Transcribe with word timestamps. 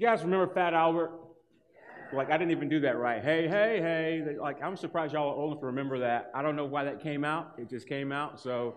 guys 0.00 0.22
remember 0.22 0.52
Fat 0.52 0.72
Albert? 0.72 1.12
Like, 2.12 2.30
I 2.30 2.38
didn't 2.38 2.52
even 2.52 2.68
do 2.68 2.80
that 2.80 2.96
right. 2.98 3.22
Hey, 3.22 3.46
hey, 3.46 3.80
hey. 3.80 4.36
Like, 4.40 4.62
I'm 4.62 4.74
surprised 4.76 5.12
y'all 5.12 5.28
are 5.28 5.34
old 5.34 5.52
enough 5.52 5.60
to 5.60 5.66
remember 5.66 5.98
that. 5.98 6.30
I 6.34 6.42
don't 6.42 6.56
know 6.56 6.64
why 6.64 6.84
that 6.84 7.02
came 7.02 7.22
out. 7.22 7.52
It 7.58 7.68
just 7.68 7.86
came 7.86 8.10
out. 8.10 8.40
So, 8.40 8.76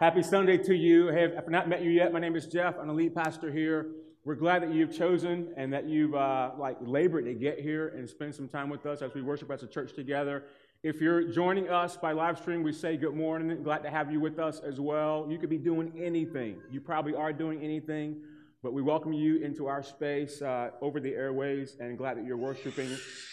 happy 0.00 0.22
Sunday 0.22 0.56
to 0.58 0.74
you. 0.74 1.08
Hey, 1.08 1.24
if 1.24 1.32
I've 1.36 1.48
not 1.48 1.68
met 1.68 1.82
you 1.82 1.90
yet, 1.90 2.12
my 2.12 2.18
name 2.18 2.34
is 2.34 2.46
Jeff. 2.46 2.76
I'm 2.80 2.88
the 2.88 2.94
lead 2.94 3.14
pastor 3.14 3.52
here. 3.52 3.90
We're 4.24 4.36
glad 4.36 4.62
that 4.62 4.72
you've 4.72 4.96
chosen 4.96 5.52
and 5.56 5.70
that 5.74 5.86
you've, 5.86 6.14
uh, 6.14 6.52
like, 6.58 6.78
labored 6.80 7.26
to 7.26 7.34
get 7.34 7.60
here 7.60 7.88
and 7.88 8.08
spend 8.08 8.34
some 8.34 8.48
time 8.48 8.70
with 8.70 8.86
us 8.86 9.02
as 9.02 9.12
we 9.12 9.20
worship 9.20 9.50
as 9.50 9.62
a 9.62 9.66
church 9.66 9.92
together. 9.92 10.44
If 10.82 11.00
you're 11.00 11.30
joining 11.30 11.68
us 11.68 11.98
by 11.98 12.12
live 12.12 12.38
stream, 12.38 12.62
we 12.62 12.72
say 12.72 12.96
good 12.96 13.14
morning. 13.14 13.62
Glad 13.62 13.82
to 13.82 13.90
have 13.90 14.10
you 14.10 14.18
with 14.18 14.38
us 14.38 14.60
as 14.60 14.80
well. 14.80 15.26
You 15.28 15.38
could 15.38 15.50
be 15.50 15.58
doing 15.58 15.92
anything. 16.02 16.56
You 16.70 16.80
probably 16.80 17.14
are 17.14 17.34
doing 17.34 17.62
anything, 17.62 18.16
but 18.64 18.72
we 18.72 18.80
welcome 18.80 19.12
you 19.12 19.36
into 19.42 19.66
our 19.66 19.82
space 19.82 20.40
uh, 20.40 20.70
over 20.80 20.98
the 20.98 21.12
airways 21.12 21.76
and 21.80 21.98
glad 21.98 22.16
that 22.16 22.24
you're 22.24 22.38
worshiping 22.38 22.88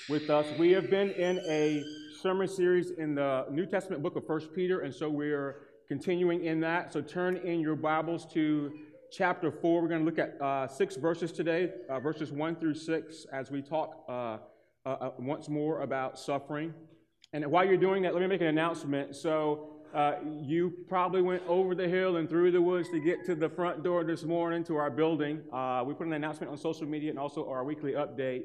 with 0.10 0.30
us. 0.30 0.46
We 0.60 0.74
have 0.74 0.90
been 0.90 1.12
in 1.12 1.40
a 1.48 1.86
sermon 2.22 2.50
series 2.50 2.92
in 2.92 3.16
the 3.16 3.46
New 3.50 3.66
Testament 3.66 4.04
book 4.04 4.18
of 4.18 4.28
First 4.28 4.54
Peter, 4.54 4.82
and 4.82 4.94
so 4.94 5.10
we're 5.10 5.70
continuing 5.88 6.44
in 6.44 6.60
that. 6.60 6.92
So 6.92 7.00
turn 7.00 7.38
in 7.38 7.62
your 7.62 7.78
Bibles 7.78 8.26
to 8.34 8.74
chapter 9.10 9.54
4. 9.54 9.82
We're 9.82 9.88
going 9.88 10.02
to 10.02 10.06
look 10.06 10.20
at 10.20 10.36
uh, 10.42 10.68
six 10.68 10.98
verses 10.98 11.32
today, 11.32 11.72
uh, 11.90 12.02
verses 12.02 12.34
1 12.34 12.58
through 12.58 12.76
6, 12.76 13.26
as 13.32 13.50
we 13.50 13.62
talk 13.62 14.04
uh, 14.10 14.12
uh, 14.12 14.38
uh, 14.86 15.12
once 15.18 15.48
more 15.48 15.80
about 15.80 16.20
suffering. 16.20 16.74
And 17.32 17.46
while 17.48 17.64
you're 17.64 17.78
doing 17.78 18.04
that, 18.04 18.14
let 18.14 18.20
me 18.20 18.28
make 18.28 18.42
an 18.42 18.48
announcement. 18.48 19.16
So, 19.16 19.81
uh, 19.94 20.16
you 20.42 20.74
probably 20.88 21.22
went 21.22 21.44
over 21.48 21.76
the 21.76 21.88
hill 21.88 22.18
and 22.18 22.30
through 22.30 22.52
the 22.52 22.62
woods 22.62 22.90
to 22.90 23.00
get 23.00 23.26
to 23.26 23.36
the 23.36 23.50
front 23.50 23.84
door 23.84 24.04
this 24.04 24.24
morning 24.24 24.64
to 24.64 24.78
our 24.78 24.90
building. 24.90 25.42
Uh, 25.52 25.84
we 25.86 25.94
put 25.94 26.08
an 26.08 26.14
announcement 26.14 26.52
on 26.52 26.58
social 26.58 26.88
media 26.88 27.10
and 27.10 27.20
also 27.20 27.50
our 27.50 27.64
weekly 27.64 27.94
update. 27.94 28.44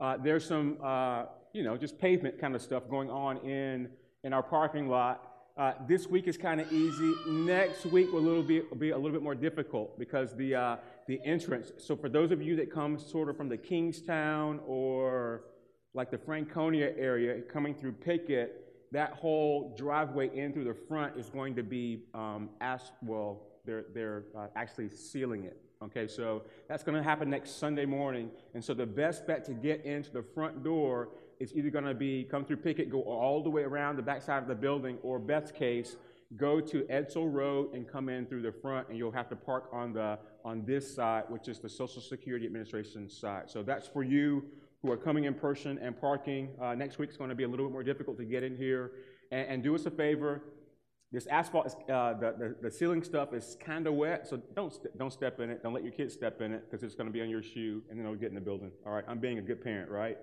Uh, 0.00 0.16
there's 0.16 0.44
some, 0.44 0.76
uh, 0.82 1.24
you 1.52 1.62
know, 1.62 1.76
just 1.76 1.98
pavement 1.98 2.40
kind 2.40 2.54
of 2.54 2.62
stuff 2.62 2.88
going 2.90 3.10
on 3.10 3.36
in, 3.38 3.88
in 4.24 4.32
our 4.32 4.42
parking 4.42 4.88
lot. 4.88 5.24
Uh, 5.56 5.72
this 5.88 6.06
week 6.06 6.28
is 6.28 6.36
kind 6.36 6.60
of 6.60 6.72
easy. 6.72 7.14
Next 7.28 7.84
week 7.86 8.12
will, 8.12 8.22
little 8.22 8.42
be, 8.42 8.60
will 8.60 8.76
be 8.76 8.90
a 8.90 8.96
little 8.96 9.12
bit 9.12 9.22
more 9.22 9.34
difficult 9.34 9.98
because 9.98 10.34
the, 10.34 10.54
uh, 10.54 10.76
the 11.06 11.20
entrance. 11.24 11.72
So, 11.78 11.96
for 11.96 12.08
those 12.08 12.30
of 12.30 12.40
you 12.40 12.54
that 12.56 12.72
come 12.72 12.96
sort 12.96 13.28
of 13.28 13.36
from 13.36 13.48
the 13.48 13.58
Kingstowne 13.58 14.60
or 14.68 15.42
like 15.94 16.12
the 16.12 16.18
Franconia 16.18 16.92
area 16.96 17.40
coming 17.42 17.74
through 17.74 17.92
Pickett, 17.92 18.67
that 18.92 19.12
whole 19.12 19.74
driveway 19.76 20.30
in 20.34 20.52
through 20.52 20.64
the 20.64 20.74
front 20.74 21.16
is 21.16 21.28
going 21.28 21.54
to 21.56 21.62
be 21.62 22.00
um, 22.14 22.48
as 22.60 22.80
well. 23.02 23.42
They're 23.64 23.84
they're 23.94 24.24
uh, 24.36 24.46
actually 24.56 24.90
sealing 24.90 25.44
it. 25.44 25.60
Okay, 25.80 26.08
so 26.08 26.42
that's 26.68 26.82
going 26.82 26.96
to 26.96 27.02
happen 27.02 27.30
next 27.30 27.58
Sunday 27.58 27.84
morning, 27.84 28.30
and 28.54 28.64
so 28.64 28.74
the 28.74 28.86
best 28.86 29.26
bet 29.26 29.44
to 29.44 29.52
get 29.52 29.84
into 29.84 30.10
the 30.10 30.22
front 30.22 30.64
door 30.64 31.10
is 31.38 31.54
either 31.54 31.70
going 31.70 31.84
to 31.84 31.94
be 31.94 32.24
come 32.24 32.44
through 32.44 32.56
Pickett, 32.56 32.90
go 32.90 33.02
all 33.02 33.42
the 33.42 33.50
way 33.50 33.62
around 33.62 33.96
the 33.96 34.02
backside 34.02 34.42
of 34.42 34.48
the 34.48 34.56
building, 34.56 34.98
or 35.02 35.20
best 35.20 35.54
case, 35.54 35.96
go 36.36 36.60
to 36.60 36.82
Edsel 36.84 37.32
Road 37.32 37.74
and 37.74 37.86
come 37.86 38.08
in 38.08 38.26
through 38.26 38.42
the 38.42 38.50
front, 38.50 38.88
and 38.88 38.98
you'll 38.98 39.12
have 39.12 39.28
to 39.28 39.36
park 39.36 39.68
on 39.72 39.92
the 39.92 40.18
on 40.44 40.64
this 40.64 40.92
side, 40.92 41.24
which 41.28 41.46
is 41.46 41.60
the 41.60 41.68
Social 41.68 42.02
Security 42.02 42.46
Administration 42.46 43.08
side. 43.08 43.48
So 43.48 43.62
that's 43.62 43.86
for 43.86 44.02
you 44.02 44.44
who 44.82 44.92
are 44.92 44.96
coming 44.96 45.24
in 45.24 45.34
person 45.34 45.78
and 45.78 45.98
parking. 46.00 46.50
Uh, 46.60 46.74
next 46.74 46.98
week's 46.98 47.16
going 47.16 47.30
to 47.30 47.36
be 47.36 47.44
a 47.44 47.48
little 47.48 47.66
bit 47.66 47.72
more 47.72 47.82
difficult 47.82 48.16
to 48.18 48.24
get 48.24 48.42
in 48.42 48.56
here. 48.56 48.92
And, 49.30 49.48
and 49.48 49.62
do 49.62 49.74
us 49.74 49.86
a 49.86 49.90
favor. 49.90 50.42
This 51.10 51.26
asphalt, 51.26 51.66
is, 51.66 51.74
uh, 51.88 52.14
the, 52.20 52.34
the, 52.38 52.56
the 52.62 52.70
sealing 52.70 53.02
stuff 53.02 53.32
is 53.32 53.56
kind 53.60 53.86
of 53.86 53.94
wet, 53.94 54.28
so 54.28 54.36
don't, 54.54 54.72
st- 54.72 54.96
don't 54.98 55.12
step 55.12 55.40
in 55.40 55.48
it. 55.48 55.62
Don't 55.62 55.72
let 55.72 55.82
your 55.82 55.92
kids 55.92 56.12
step 56.12 56.42
in 56.42 56.52
it 56.52 56.70
because 56.70 56.82
it's 56.82 56.94
going 56.94 57.06
to 57.06 57.12
be 57.12 57.22
on 57.22 57.30
your 57.30 57.42
shoe 57.42 57.82
and 57.88 57.98
then 57.98 58.04
it'll 58.04 58.18
get 58.18 58.28
in 58.28 58.34
the 58.34 58.40
building. 58.40 58.70
All 58.86 58.92
right, 58.92 59.04
I'm 59.08 59.18
being 59.18 59.38
a 59.38 59.42
good 59.42 59.62
parent, 59.64 59.90
right? 59.90 60.18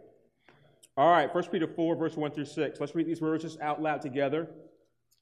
All 0.96 1.10
right, 1.10 1.34
1 1.34 1.44
Peter 1.46 1.68
4, 1.68 1.96
verse 1.96 2.16
1 2.16 2.32
through 2.32 2.46
6. 2.46 2.80
Let's 2.80 2.94
read 2.94 3.08
these 3.08 3.20
verses 3.20 3.58
out 3.62 3.82
loud 3.82 4.02
together. 4.02 4.48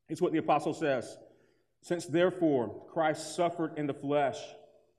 It's 0.09 0.21
what 0.21 0.33
the 0.33 0.37
apostle 0.39 0.73
says. 0.73 1.17
Since 1.81 2.05
therefore 2.05 2.85
Christ 2.91 3.35
suffered 3.35 3.77
in 3.77 3.87
the 3.87 3.93
flesh, 3.93 4.37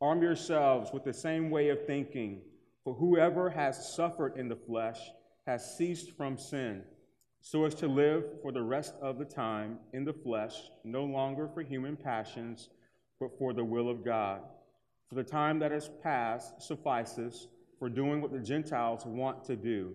arm 0.00 0.22
yourselves 0.22 0.90
with 0.92 1.04
the 1.04 1.12
same 1.12 1.50
way 1.50 1.68
of 1.68 1.86
thinking. 1.86 2.40
For 2.84 2.94
whoever 2.94 3.48
has 3.48 3.94
suffered 3.94 4.36
in 4.36 4.48
the 4.48 4.56
flesh 4.56 5.00
has 5.46 5.76
ceased 5.76 6.12
from 6.12 6.36
sin, 6.36 6.82
so 7.40 7.64
as 7.64 7.74
to 7.76 7.88
live 7.88 8.24
for 8.42 8.52
the 8.52 8.62
rest 8.62 8.94
of 9.00 9.18
the 9.18 9.24
time 9.24 9.78
in 9.94 10.04
the 10.04 10.12
flesh, 10.12 10.54
no 10.84 11.04
longer 11.04 11.48
for 11.48 11.62
human 11.62 11.96
passions, 11.96 12.68
but 13.18 13.38
for 13.38 13.54
the 13.54 13.64
will 13.64 13.88
of 13.88 14.04
God. 14.04 14.42
For 15.08 15.14
the 15.14 15.24
time 15.24 15.58
that 15.60 15.70
has 15.70 15.90
passed 16.02 16.60
suffices 16.60 17.48
for 17.78 17.88
doing 17.88 18.20
what 18.20 18.32
the 18.32 18.38
Gentiles 18.38 19.06
want 19.06 19.44
to 19.44 19.56
do, 19.56 19.94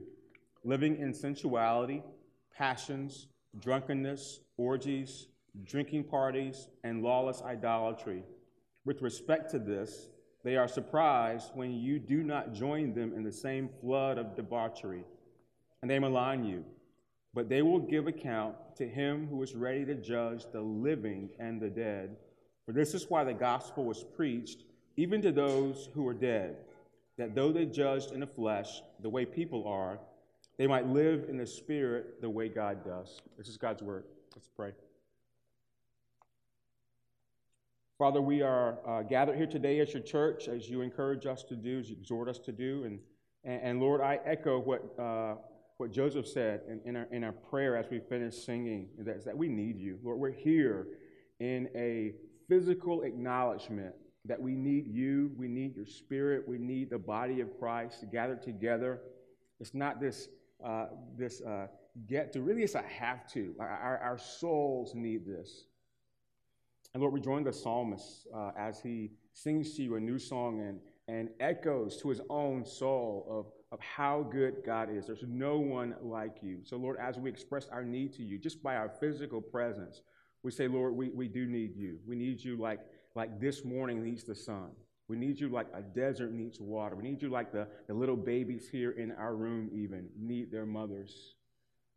living 0.64 0.98
in 0.98 1.14
sensuality, 1.14 2.04
passions, 2.56 3.28
drunkenness, 3.60 4.42
orgies, 4.58 5.28
drinking 5.64 6.06
parties, 6.06 6.68
and 6.84 7.04
lawless 7.04 7.42
idolatry. 7.42 8.24
With 8.86 9.02
respect 9.02 9.52
to 9.52 9.60
this, 9.60 10.10
they 10.44 10.56
are 10.56 10.68
surprised 10.68 11.52
when 11.54 11.74
you 11.74 12.00
do 12.00 12.24
not 12.24 12.54
join 12.54 12.94
them 12.94 13.14
in 13.14 13.24
the 13.24 13.32
same 13.32 13.70
flood 13.82 14.18
of 14.18 14.36
debauchery, 14.36 15.04
and 15.82 15.92
they 15.92 16.00
malign 16.00 16.44
you. 16.46 16.64
But 17.34 17.50
they 17.50 17.62
will 17.62 17.80
give 17.80 18.08
account 18.08 18.56
to 18.78 18.88
him 18.88 19.28
who 19.28 19.42
is 19.44 19.54
ready 19.54 19.86
to 19.86 19.96
judge 19.96 20.46
the 20.52 20.62
living 20.62 21.30
and 21.40 21.62
the 21.62 21.70
dead. 21.70 22.16
For 22.66 22.72
this 22.72 22.94
is 22.94 23.10
why 23.10 23.24
the 23.24 23.34
gospel 23.34 23.84
was 23.84 24.04
preached, 24.04 24.64
even 24.98 25.22
to 25.22 25.32
those 25.32 25.90
who 25.94 26.08
are 26.08 26.14
dead, 26.14 26.58
that 27.18 27.36
though 27.36 27.52
they 27.52 27.66
judged 27.66 28.12
in 28.12 28.22
the 28.22 28.28
flesh 28.28 28.82
the 29.02 29.10
way 29.10 29.26
people 29.26 29.68
are, 29.68 30.00
they 30.58 30.68
might 30.68 30.88
live 30.88 31.26
in 31.30 31.38
the 31.38 31.46
spirit 31.46 32.22
the 32.22 32.30
way 32.30 32.50
God 32.50 32.84
does. 32.84 33.22
This 33.38 33.48
is 33.48 33.58
God's 33.58 33.82
word. 33.82 34.04
Let's 34.36 34.50
pray. 34.56 34.72
Father, 38.00 38.22
we 38.22 38.42
are 38.42 38.78
uh, 38.88 39.02
gathered 39.02 39.36
here 39.36 39.46
today 39.46 39.82
as 39.82 39.94
your 39.94 40.02
church, 40.02 40.48
as 40.48 40.70
you 40.70 40.80
encourage 40.80 41.26
us 41.26 41.44
to 41.44 41.54
do, 41.54 41.80
as 41.80 41.90
you 41.90 41.98
exhort 42.00 42.30
us 42.30 42.40
to 42.40 42.54
do. 42.54 42.86
And, 42.86 42.98
and, 43.44 43.62
and 43.62 43.80
Lord, 43.82 44.00
I 44.00 44.22
echo 44.26 44.58
what, 44.58 44.98
uh, 44.98 45.36
what 45.76 45.92
Joseph 45.92 46.26
said 46.26 46.62
in, 46.70 46.80
in, 46.86 46.96
our, 46.96 47.08
in 47.12 47.26
our 47.26 47.34
prayer 47.34 47.76
as 47.76 47.88
we 47.92 48.00
finish 48.00 48.38
singing, 48.38 48.88
that, 49.00 49.26
that 49.26 49.38
we 49.38 49.50
need 49.50 49.78
you. 49.78 50.00
Lord, 50.02 50.18
we're 50.18 50.32
here 50.32 50.88
in 51.42 51.68
a 51.76 52.14
physical 52.48 53.02
acknowledgement 53.02 53.94
that 54.24 54.42
we 54.42 54.56
need 54.56 54.88
you, 54.88 55.32
we 55.36 55.50
need 55.50 55.76
your 55.76 55.86
spirit, 55.86 56.48
we 56.48 56.58
need 56.58 56.92
the 56.92 56.98
body 56.98 57.42
of 57.42 57.50
Christ 57.60 58.06
gathered 58.14 58.42
together. 58.42 59.02
It's 59.60 59.74
not 59.74 60.00
this, 60.00 60.30
uh, 60.66 60.86
this 61.18 61.42
uh, 61.42 61.68
get 62.08 62.32
to, 62.32 62.42
really, 62.42 62.64
it's 62.64 62.76
a 62.76 62.82
have 62.82 63.30
to. 63.34 63.54
Our, 63.60 63.98
our 63.98 64.18
souls 64.18 64.94
need 64.96 65.26
this. 65.26 65.66
And 66.94 67.02
Lord, 67.02 67.14
we 67.14 67.22
join 67.22 67.44
the 67.44 67.54
psalmist 67.54 68.28
uh, 68.36 68.52
as 68.58 68.82
he 68.82 69.12
sings 69.34 69.76
to 69.76 69.84
you 69.84 69.96
a 69.96 70.00
new 70.00 70.18
song 70.18 70.62
and, 70.62 70.80
and 71.08 71.30
echoes 71.40 71.98
to 71.98 72.10
his 72.10 72.22
own 72.30 72.66
soul 72.66 73.28
of, 73.30 73.46
of 73.72 73.80
how 73.84 74.24
good 74.32 74.64
God 74.66 74.90
is. 74.90 75.06
There's 75.06 75.24
no 75.28 75.60
one 75.60 75.96
like 76.02 76.38
you. 76.42 76.60
So, 76.64 76.78
Lord, 76.78 76.98
as 77.00 77.18
we 77.18 77.30
express 77.30 77.68
our 77.70 77.84
need 77.84 78.14
to 78.14 78.24
you, 78.24 78.40
just 78.40 78.64
by 78.64 78.76
our 78.76 78.90
physical 78.90 79.40
presence, 79.40 80.02
we 80.42 80.52
say, 80.52 80.68
Lord, 80.68 80.96
we, 80.96 81.10
we 81.10 81.28
do 81.28 81.46
need 81.46 81.76
you. 81.76 82.00
We 82.08 82.16
need 82.16 82.44
you 82.44 82.58
like, 82.58 82.80
like 83.14 83.40
this 83.40 83.64
morning 83.64 84.04
needs 84.04 84.24
the 84.24 84.36
sun. 84.36 84.72
We 85.08 85.18
need 85.18 85.40
you 85.40 85.50
like 85.50 85.68
a 85.74 85.82
desert 85.82 86.32
needs 86.32 86.60
water. 86.60 86.96
We 86.96 87.04
need 87.04 87.22
you 87.22 87.30
like 87.30 87.52
the, 87.52 87.68
the 87.88 87.94
little 87.94 88.16
babies 88.16 88.68
here 88.72 88.92
in 88.92 89.12
our 89.12 89.36
room, 89.36 89.70
even, 89.74 90.08
need 90.18 90.52
their 90.52 90.66
mothers. 90.66 91.36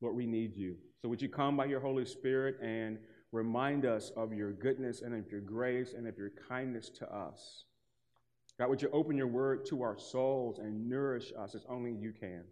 Lord, 0.00 0.16
we 0.16 0.26
need 0.26 0.56
you. 0.56 0.76
So, 1.00 1.08
would 1.08 1.22
you 1.22 1.28
come 1.28 1.56
by 1.56 1.66
your 1.66 1.80
Holy 1.80 2.04
Spirit 2.04 2.56
and 2.62 2.98
remind 3.32 3.84
us 3.84 4.12
of 4.17 4.32
your 4.32 4.52
goodness 4.52 5.02
and 5.02 5.14
of 5.14 5.31
your 5.31 5.40
grace 5.40 5.94
and 5.96 6.06
of 6.06 6.17
your 6.17 6.31
kindness 6.49 6.88
to 6.90 7.12
us. 7.12 7.64
God, 8.58 8.69
would 8.69 8.82
you 8.82 8.90
open 8.93 9.17
your 9.17 9.26
word 9.26 9.64
to 9.67 9.82
our 9.82 9.99
souls 9.99 10.58
and 10.58 10.88
nourish 10.88 11.32
us 11.38 11.55
as 11.55 11.64
only 11.69 11.93
you 11.93 12.12
can? 12.12 12.44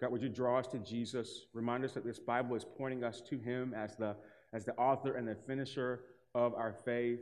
God, 0.00 0.10
would 0.10 0.22
you 0.22 0.28
draw 0.28 0.58
us 0.58 0.66
to 0.68 0.78
Jesus? 0.78 1.46
Remind 1.52 1.84
us 1.84 1.92
that 1.92 2.04
this 2.04 2.18
Bible 2.18 2.56
is 2.56 2.64
pointing 2.64 3.04
us 3.04 3.20
to 3.28 3.38
him 3.38 3.74
as 3.74 3.96
the, 3.96 4.16
as 4.52 4.64
the 4.64 4.74
author 4.76 5.14
and 5.14 5.26
the 5.26 5.34
finisher 5.34 6.00
of 6.34 6.54
our 6.54 6.72
faith. 6.84 7.20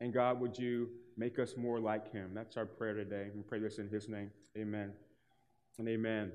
And 0.00 0.12
God, 0.12 0.40
would 0.40 0.56
you 0.58 0.88
make 1.18 1.38
us 1.38 1.56
more 1.56 1.80
like 1.80 2.10
him. 2.12 2.30
That's 2.32 2.56
our 2.56 2.64
prayer 2.64 2.94
today. 2.94 3.28
We 3.34 3.42
pray 3.42 3.58
this 3.58 3.78
in 3.78 3.88
his 3.88 4.08
name. 4.08 4.30
Amen 4.56 4.92
and 5.78 5.88
amen. 5.88 6.32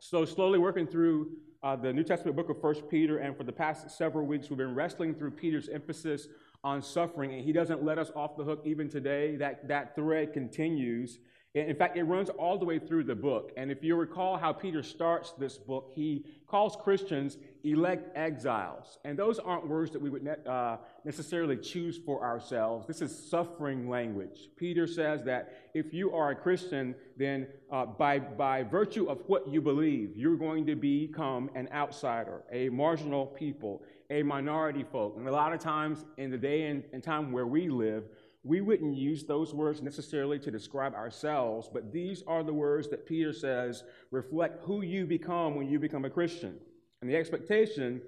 So, 0.00 0.24
slowly 0.24 0.60
working 0.60 0.86
through 0.86 1.32
uh, 1.64 1.74
the 1.74 1.92
New 1.92 2.04
Testament 2.04 2.36
book 2.36 2.48
of 2.50 2.60
First 2.60 2.88
Peter, 2.88 3.18
and 3.18 3.36
for 3.36 3.42
the 3.42 3.52
past 3.52 3.90
several 3.90 4.26
weeks, 4.26 4.48
we've 4.48 4.56
been 4.56 4.74
wrestling 4.74 5.12
through 5.12 5.32
Peter's 5.32 5.68
emphasis 5.68 6.28
on 6.62 6.80
suffering, 6.82 7.34
and 7.34 7.44
he 7.44 7.52
doesn't 7.52 7.84
let 7.84 7.98
us 7.98 8.12
off 8.14 8.36
the 8.36 8.44
hook 8.44 8.62
even 8.64 8.88
today. 8.88 9.34
That, 9.34 9.66
that 9.66 9.96
thread 9.96 10.32
continues. 10.32 11.18
In 11.54 11.74
fact, 11.76 11.96
it 11.96 12.02
runs 12.02 12.28
all 12.28 12.58
the 12.58 12.66
way 12.66 12.78
through 12.78 13.04
the 13.04 13.14
book. 13.14 13.52
And 13.56 13.70
if 13.70 13.82
you 13.82 13.96
recall 13.96 14.36
how 14.36 14.52
Peter 14.52 14.82
starts 14.82 15.32
this 15.32 15.56
book, 15.56 15.90
he 15.94 16.26
calls 16.46 16.76
Christians 16.76 17.38
elect 17.64 18.14
exiles. 18.16 18.98
And 19.04 19.18
those 19.18 19.38
aren't 19.38 19.66
words 19.66 19.90
that 19.92 20.00
we 20.00 20.10
would 20.10 20.24
ne- 20.24 20.36
uh, 20.46 20.76
necessarily 21.04 21.56
choose 21.56 21.98
for 22.04 22.22
ourselves. 22.22 22.86
This 22.86 23.00
is 23.00 23.30
suffering 23.30 23.88
language. 23.88 24.50
Peter 24.56 24.86
says 24.86 25.24
that 25.24 25.70
if 25.72 25.94
you 25.94 26.14
are 26.14 26.30
a 26.30 26.36
Christian, 26.36 26.94
then 27.16 27.46
uh, 27.72 27.86
by, 27.86 28.18
by 28.18 28.62
virtue 28.62 29.08
of 29.08 29.22
what 29.26 29.48
you 29.48 29.62
believe, 29.62 30.16
you're 30.16 30.36
going 30.36 30.66
to 30.66 30.76
become 30.76 31.50
an 31.54 31.68
outsider, 31.72 32.42
a 32.52 32.68
marginal 32.68 33.24
people, 33.24 33.82
a 34.10 34.22
minority 34.22 34.84
folk. 34.92 35.14
And 35.16 35.26
a 35.26 35.32
lot 35.32 35.54
of 35.54 35.60
times 35.60 36.04
in 36.18 36.30
the 36.30 36.38
day 36.38 36.66
and, 36.66 36.84
and 36.92 37.02
time 37.02 37.32
where 37.32 37.46
we 37.46 37.68
live, 37.68 38.04
we 38.48 38.62
wouldn't 38.62 38.96
use 38.96 39.24
those 39.24 39.52
words 39.52 39.82
necessarily 39.82 40.38
to 40.38 40.50
describe 40.50 40.94
ourselves, 40.94 41.68
but 41.70 41.92
these 41.92 42.22
are 42.26 42.42
the 42.42 42.52
words 42.52 42.88
that 42.88 43.06
Peter 43.06 43.32
says 43.32 43.84
reflect 44.10 44.64
who 44.64 44.80
you 44.80 45.04
become 45.04 45.54
when 45.54 45.68
you 45.68 45.78
become 45.78 46.06
a 46.06 46.10
Christian. 46.10 46.56
And 47.02 47.10
the 47.10 47.16
expectation 47.16 48.00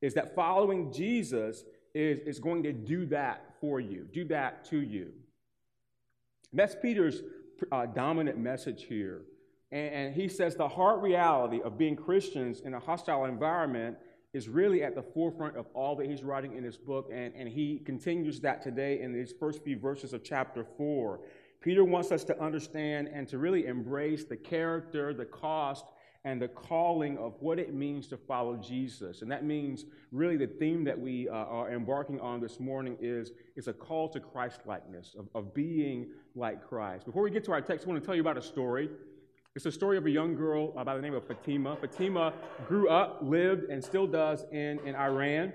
is 0.00 0.14
that 0.14 0.34
following 0.34 0.90
Jesus 0.90 1.64
is, 1.94 2.20
is 2.26 2.40
going 2.40 2.62
to 2.62 2.72
do 2.72 3.04
that 3.06 3.54
for 3.60 3.80
you, 3.80 4.08
do 4.10 4.24
that 4.24 4.64
to 4.70 4.80
you. 4.80 5.12
And 6.50 6.58
that's 6.58 6.74
Peter's 6.74 7.22
uh, 7.70 7.84
dominant 7.84 8.38
message 8.38 8.84
here. 8.84 9.22
And, 9.70 9.94
and 9.94 10.14
he 10.14 10.26
says 10.26 10.56
the 10.56 10.68
hard 10.68 11.02
reality 11.02 11.60
of 11.60 11.76
being 11.76 11.96
Christians 11.96 12.60
in 12.60 12.72
a 12.72 12.80
hostile 12.80 13.26
environment 13.26 13.98
is 14.32 14.48
really 14.48 14.82
at 14.82 14.94
the 14.94 15.02
forefront 15.02 15.56
of 15.56 15.66
all 15.74 15.94
that 15.96 16.06
he's 16.06 16.22
writing 16.22 16.56
in 16.56 16.62
this 16.62 16.76
book, 16.76 17.10
and, 17.12 17.34
and 17.34 17.48
he 17.48 17.78
continues 17.84 18.40
that 18.40 18.62
today 18.62 19.00
in 19.00 19.12
these 19.12 19.32
first 19.38 19.62
few 19.62 19.78
verses 19.78 20.12
of 20.12 20.24
chapter 20.24 20.64
4. 20.76 21.20
Peter 21.60 21.84
wants 21.84 22.10
us 22.10 22.24
to 22.24 22.40
understand 22.42 23.08
and 23.08 23.28
to 23.28 23.38
really 23.38 23.66
embrace 23.66 24.24
the 24.24 24.36
character, 24.36 25.14
the 25.14 25.24
cost, 25.24 25.84
and 26.24 26.40
the 26.40 26.48
calling 26.48 27.18
of 27.18 27.34
what 27.40 27.58
it 27.58 27.74
means 27.74 28.06
to 28.06 28.16
follow 28.16 28.56
Jesus. 28.56 29.22
And 29.22 29.30
that 29.30 29.44
means 29.44 29.86
really 30.12 30.36
the 30.36 30.46
theme 30.46 30.84
that 30.84 30.98
we 30.98 31.28
uh, 31.28 31.32
are 31.32 31.72
embarking 31.72 32.20
on 32.20 32.40
this 32.40 32.60
morning 32.60 32.96
is, 33.00 33.32
is 33.56 33.66
a 33.66 33.72
call 33.72 34.08
to 34.10 34.20
Christ 34.20 34.60
likeness, 34.64 35.16
of, 35.18 35.28
of 35.34 35.52
being 35.52 36.06
like 36.34 36.66
Christ. 36.66 37.06
Before 37.06 37.22
we 37.22 37.30
get 37.30 37.44
to 37.44 37.52
our 37.52 37.60
text, 37.60 37.86
I 37.86 37.90
want 37.90 38.00
to 38.00 38.06
tell 38.06 38.14
you 38.14 38.20
about 38.20 38.38
a 38.38 38.42
story. 38.42 38.88
It's 39.54 39.66
a 39.66 39.72
story 39.72 39.98
of 39.98 40.06
a 40.06 40.10
young 40.10 40.34
girl 40.34 40.72
uh, 40.78 40.82
by 40.82 40.96
the 40.96 41.02
name 41.02 41.12
of 41.12 41.26
Fatima. 41.26 41.76
Fatima 41.76 42.32
grew 42.66 42.88
up, 42.88 43.18
lived, 43.20 43.64
and 43.64 43.84
still 43.84 44.06
does 44.06 44.46
in, 44.50 44.80
in 44.86 44.96
Iran. 44.96 45.52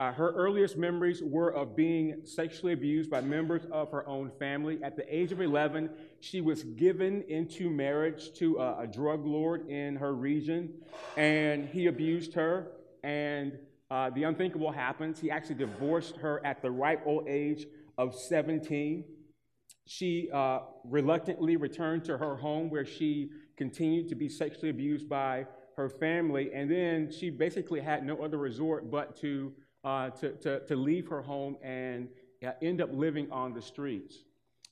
Uh, 0.00 0.10
her 0.10 0.32
earliest 0.32 0.78
memories 0.78 1.22
were 1.22 1.50
of 1.50 1.76
being 1.76 2.22
sexually 2.24 2.72
abused 2.72 3.10
by 3.10 3.20
members 3.20 3.66
of 3.70 3.90
her 3.90 4.08
own 4.08 4.30
family. 4.38 4.78
At 4.82 4.96
the 4.96 5.04
age 5.14 5.32
of 5.32 5.42
11, 5.42 5.90
she 6.20 6.40
was 6.40 6.62
given 6.62 7.22
into 7.28 7.68
marriage 7.68 8.32
to 8.38 8.56
a, 8.56 8.84
a 8.84 8.86
drug 8.86 9.26
lord 9.26 9.68
in 9.68 9.96
her 9.96 10.14
region, 10.14 10.72
and 11.18 11.68
he 11.68 11.88
abused 11.88 12.32
her. 12.32 12.68
And 13.04 13.58
uh, 13.90 14.08
the 14.08 14.22
unthinkable 14.22 14.72
happens. 14.72 15.20
He 15.20 15.30
actually 15.30 15.56
divorced 15.56 16.16
her 16.16 16.40
at 16.46 16.62
the 16.62 16.70
ripe 16.70 17.02
old 17.04 17.28
age 17.28 17.66
of 17.98 18.14
17. 18.14 19.04
She 19.86 20.30
uh, 20.32 20.60
reluctantly 20.84 21.56
returned 21.56 22.04
to 22.04 22.16
her 22.18 22.36
home 22.36 22.70
where 22.70 22.84
she 22.84 23.30
continued 23.56 24.08
to 24.08 24.14
be 24.14 24.28
sexually 24.28 24.70
abused 24.70 25.08
by 25.08 25.46
her 25.76 25.88
family. 25.88 26.50
And 26.54 26.70
then 26.70 27.10
she 27.10 27.30
basically 27.30 27.80
had 27.80 28.04
no 28.04 28.22
other 28.22 28.38
resort 28.38 28.90
but 28.90 29.16
to 29.16 29.52
uh, 29.84 30.10
to, 30.10 30.32
to, 30.32 30.60
to 30.66 30.76
leave 30.76 31.08
her 31.08 31.22
home 31.22 31.56
and 31.62 32.08
uh, 32.46 32.50
end 32.62 32.80
up 32.80 32.90
living 32.92 33.30
on 33.30 33.54
the 33.54 33.62
streets. 33.62 34.16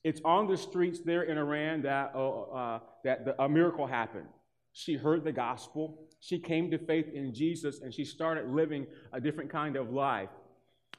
It's 0.04 0.20
on 0.24 0.46
the 0.46 0.56
streets 0.56 1.00
there 1.00 1.22
in 1.22 1.38
Iran 1.38 1.82
that, 1.82 2.12
uh, 2.14 2.40
uh, 2.42 2.80
that 3.04 3.24
the, 3.24 3.42
a 3.42 3.48
miracle 3.48 3.86
happened. 3.86 4.28
She 4.72 4.94
heard 4.94 5.24
the 5.24 5.32
gospel, 5.32 5.98
she 6.20 6.38
came 6.38 6.70
to 6.70 6.78
faith 6.78 7.06
in 7.12 7.34
Jesus, 7.34 7.80
and 7.80 7.92
she 7.92 8.04
started 8.04 8.48
living 8.48 8.86
a 9.12 9.20
different 9.20 9.50
kind 9.50 9.76
of 9.76 9.90
life. 9.92 10.28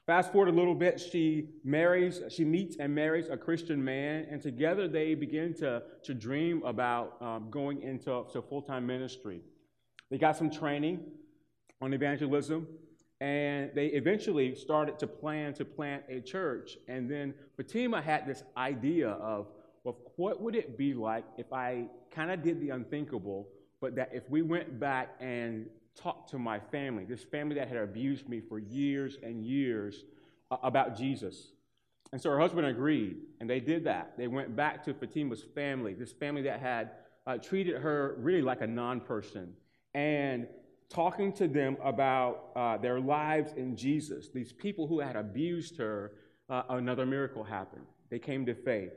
Fast 0.09 0.31
forward 0.31 0.49
a 0.49 0.57
little 0.57 0.73
bit, 0.73 0.99
she 0.99 1.49
marries, 1.63 2.19
she 2.29 2.43
meets 2.43 2.77
and 2.77 2.95
marries 2.95 3.29
a 3.29 3.37
Christian 3.37 3.83
man, 3.83 4.25
and 4.31 4.41
together 4.41 4.87
they 4.87 5.13
begin 5.13 5.53
to, 5.53 5.83
to 6.01 6.15
dream 6.15 6.63
about 6.63 7.21
um, 7.21 7.51
going 7.51 7.83
into 7.83 8.25
full 8.49 8.63
time 8.63 8.87
ministry. 8.87 9.41
They 10.09 10.17
got 10.17 10.35
some 10.35 10.49
training 10.49 11.01
on 11.79 11.93
evangelism, 11.93 12.67
and 13.21 13.69
they 13.75 13.85
eventually 13.89 14.55
started 14.55 14.97
to 14.97 15.05
plan 15.05 15.53
to 15.53 15.63
plant 15.63 16.05
a 16.09 16.21
church. 16.21 16.79
And 16.87 17.07
then 17.07 17.35
Fatima 17.55 18.01
had 18.01 18.25
this 18.25 18.41
idea 18.57 19.09
of, 19.09 19.45
well, 19.83 19.99
what 20.15 20.41
would 20.41 20.55
it 20.55 20.75
be 20.75 20.95
like 20.95 21.25
if 21.37 21.53
I 21.53 21.85
kind 22.09 22.31
of 22.31 22.41
did 22.41 22.59
the 22.61 22.71
unthinkable, 22.71 23.47
but 23.79 23.93
that 23.97 24.09
if 24.11 24.27
we 24.27 24.41
went 24.41 24.79
back 24.79 25.09
and 25.19 25.67
talked 26.01 26.29
to 26.31 26.39
my 26.39 26.59
family, 26.59 27.05
this 27.05 27.23
family 27.23 27.55
that 27.55 27.67
had 27.67 27.77
abused 27.77 28.29
me 28.29 28.39
for 28.39 28.59
years 28.59 29.17
and 29.21 29.43
years, 29.43 30.03
uh, 30.51 30.57
about 30.63 30.97
Jesus? 30.97 31.51
And 32.11 32.21
so 32.21 32.29
her 32.31 32.39
husband 32.39 32.65
agreed, 32.65 33.17
and 33.39 33.49
they 33.49 33.59
did 33.59 33.83
that. 33.83 34.13
They 34.17 34.27
went 34.27 34.55
back 34.55 34.83
to 34.85 34.93
Fatima's 34.93 35.43
family, 35.53 35.93
this 35.93 36.11
family 36.11 36.41
that 36.43 36.59
had 36.59 36.91
uh, 37.27 37.37
treated 37.37 37.81
her 37.81 38.15
really 38.19 38.41
like 38.41 38.61
a 38.61 38.67
non 38.67 39.01
person. 39.01 39.53
And 39.93 40.47
talking 40.89 41.31
to 41.33 41.47
them 41.47 41.77
about 41.83 42.49
uh, 42.55 42.77
their 42.77 42.99
lives 42.99 43.53
in 43.53 43.75
Jesus. 43.75 44.29
These 44.29 44.51
people 44.51 44.87
who 44.87 44.99
had 44.99 45.15
abused 45.15 45.77
her, 45.77 46.13
uh, 46.49 46.63
another 46.69 47.05
miracle 47.05 47.43
happened. 47.43 47.85
They 48.09 48.19
came 48.19 48.45
to 48.47 48.55
faith. 48.55 48.93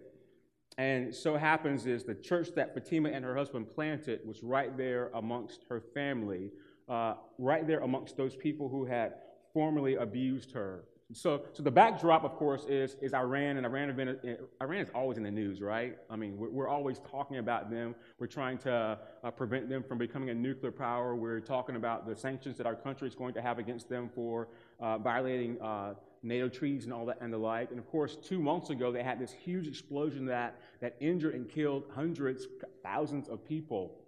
And 0.79 1.15
so 1.15 1.37
happens 1.37 1.85
is 1.85 2.03
the 2.03 2.15
church 2.15 2.49
that 2.57 2.73
Fatima 2.73 3.11
and 3.11 3.25
her 3.25 3.37
husband 3.37 3.69
planted 3.71 4.21
was 4.27 4.43
right 4.43 4.75
there 4.75 5.11
amongst 5.15 5.65
her 5.69 5.83
family, 5.93 6.51
uh, 6.89 7.15
right 7.39 7.67
there 7.67 7.81
amongst 7.81 8.17
those 8.17 8.37
people 8.37 8.69
who 8.69 8.85
had 8.85 9.15
formerly 9.53 9.97
abused 9.97 10.53
her. 10.53 10.85
So, 11.15 11.43
so 11.53 11.63
the 11.63 11.71
backdrop, 11.71 12.25
of 12.25 12.37
course, 12.37 12.65
is, 12.65 12.97
is 13.03 13.13
Iran, 13.13 13.59
and 13.59 13.67
Iran, 13.67 13.95
been, 13.95 14.39
Iran 14.63 14.81
is 14.81 14.89
always 14.95 15.19
in 15.19 15.25
the 15.25 15.31
news, 15.31 15.61
right? 15.61 15.99
I 16.09 16.17
mean, 16.17 16.39
we're, 16.39 16.49
we're 16.49 16.69
always 16.69 17.01
talking 17.11 17.37
about 17.37 17.71
them. 17.71 17.95
We're 18.19 18.29
trying 18.29 18.57
to 18.59 18.99
uh, 19.23 19.31
prevent 19.31 19.69
them 19.69 19.83
from 19.83 19.99
becoming 19.99 20.31
a 20.31 20.35
nuclear 20.35 20.73
power. 20.73 21.15
We're 21.15 21.41
talking 21.41 21.77
about 21.77 22.07
the 22.07 22.17
sanctions 22.17 22.57
that 22.57 22.67
our 22.67 22.75
country 22.75 23.09
is 23.09 23.15
going 23.15 23.35
to 23.35 23.43
have 23.43 23.59
against 23.59 23.91
them 23.91 24.11
for 24.15 24.49
uh, 24.81 24.99
violating 24.99 25.61
uh, 25.61 25.95
NATO 26.23 26.49
treaties 26.49 26.85
and 26.85 26.95
all 26.95 27.05
that 27.07 27.19
and 27.21 27.33
the 27.33 27.39
like. 27.39 27.71
And 27.71 27.79
of 27.79 27.87
course, 27.91 28.17
two 28.17 28.39
months 28.39 28.71
ago, 28.71 28.91
they 28.91 29.03
had 29.03 29.19
this 29.19 29.33
huge 29.33 29.67
explosion 29.67 30.25
that, 30.27 30.61
that 30.81 30.97
injured 31.01 31.35
and 31.35 31.49
killed 31.49 31.85
hundreds, 31.95 32.47
thousands 32.83 33.29
of 33.29 33.47
people. 33.47 33.99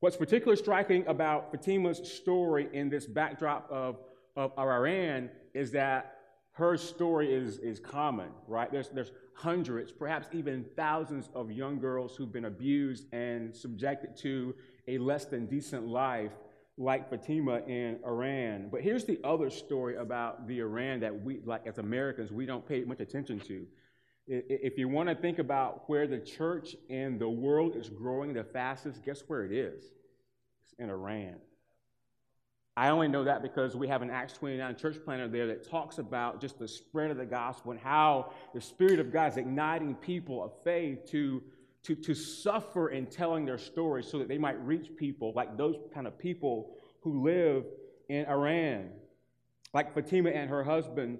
What's 0.00 0.16
particularly 0.16 0.58
striking 0.58 1.06
about 1.06 1.50
Fatima's 1.50 2.12
story 2.12 2.68
in 2.72 2.90
this 2.90 3.06
backdrop 3.06 3.70
of, 3.70 3.96
of 4.36 4.52
Iran 4.58 5.30
is 5.54 5.70
that 5.72 6.18
her 6.52 6.76
story 6.76 7.32
is, 7.32 7.58
is 7.58 7.80
common, 7.80 8.28
right? 8.46 8.70
There's, 8.70 8.88
there's 8.90 9.10
hundreds, 9.34 9.92
perhaps 9.92 10.28
even 10.32 10.66
thousands 10.76 11.30
of 11.34 11.50
young 11.50 11.78
girls 11.78 12.14
who've 12.14 12.32
been 12.32 12.44
abused 12.44 13.12
and 13.12 13.54
subjected 13.54 14.16
to 14.18 14.54
a 14.86 14.98
less 14.98 15.24
than 15.24 15.46
decent 15.46 15.86
life 15.86 16.32
like 16.78 17.08
Fatima 17.08 17.62
in 17.66 17.98
Iran. 18.06 18.68
But 18.70 18.82
here's 18.82 19.04
the 19.04 19.18
other 19.24 19.48
story 19.48 19.96
about 19.96 20.46
the 20.46 20.60
Iran 20.60 21.00
that 21.00 21.22
we, 21.24 21.40
like 21.44 21.66
as 21.66 21.78
Americans, 21.78 22.32
we 22.32 22.44
don't 22.44 22.66
pay 22.66 22.84
much 22.84 23.00
attention 23.00 23.40
to. 23.40 23.66
If 24.28 24.76
you 24.76 24.88
want 24.88 25.08
to 25.08 25.14
think 25.14 25.38
about 25.38 25.88
where 25.88 26.06
the 26.06 26.18
church 26.18 26.74
in 26.88 27.18
the 27.18 27.28
world 27.28 27.76
is 27.76 27.88
growing 27.88 28.32
the 28.32 28.42
fastest, 28.42 29.04
guess 29.04 29.22
where 29.26 29.44
it 29.44 29.52
is? 29.52 29.84
It's 30.64 30.74
in 30.78 30.90
Iran. 30.90 31.36
I 32.76 32.90
only 32.90 33.08
know 33.08 33.24
that 33.24 33.40
because 33.40 33.74
we 33.74 33.88
have 33.88 34.02
an 34.02 34.10
Acts 34.10 34.34
29 34.34 34.76
church 34.76 34.96
planner 35.02 35.28
there 35.28 35.46
that 35.46 35.66
talks 35.66 35.98
about 35.98 36.40
just 36.40 36.58
the 36.58 36.68
spread 36.68 37.10
of 37.10 37.16
the 37.16 37.24
gospel 37.24 37.70
and 37.70 37.80
how 37.80 38.32
the 38.52 38.60
Spirit 38.60 38.98
of 38.98 39.12
God 39.12 39.32
is 39.32 39.38
igniting 39.38 39.94
people 39.94 40.44
of 40.44 40.52
faith 40.62 41.06
to, 41.10 41.42
to, 41.84 41.94
to 41.94 42.14
suffer 42.14 42.90
in 42.90 43.06
telling 43.06 43.46
their 43.46 43.56
story 43.56 44.02
so 44.02 44.18
that 44.18 44.28
they 44.28 44.36
might 44.36 44.62
reach 44.66 44.90
people 44.96 45.32
like 45.34 45.56
those 45.56 45.76
kind 45.94 46.06
of 46.06 46.18
people 46.18 46.76
who 47.00 47.22
live 47.22 47.64
in 48.10 48.26
Iran, 48.26 48.90
like 49.72 49.94
Fatima 49.94 50.30
and 50.30 50.50
her 50.50 50.62
husband 50.62 51.18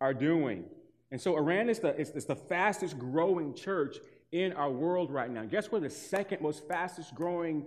are 0.00 0.12
doing. 0.12 0.64
And 1.10 1.20
so 1.20 1.36
Iran 1.36 1.68
is 1.70 1.78
the, 1.78 1.98
is, 1.98 2.10
is 2.10 2.26
the 2.26 2.36
fastest 2.36 2.98
growing 2.98 3.54
church 3.54 3.96
in 4.30 4.52
our 4.52 4.70
world 4.70 5.10
right 5.10 5.30
now. 5.30 5.44
Guess 5.44 5.72
where 5.72 5.80
the 5.80 5.90
second 5.90 6.42
most 6.42 6.68
fastest 6.68 7.14
growing 7.14 7.64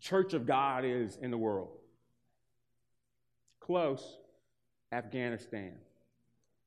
church 0.00 0.34
of 0.34 0.46
God 0.46 0.84
is 0.84 1.16
in 1.22 1.30
the 1.30 1.38
world? 1.38 1.68
Close. 3.60 4.18
Afghanistan. 4.92 5.72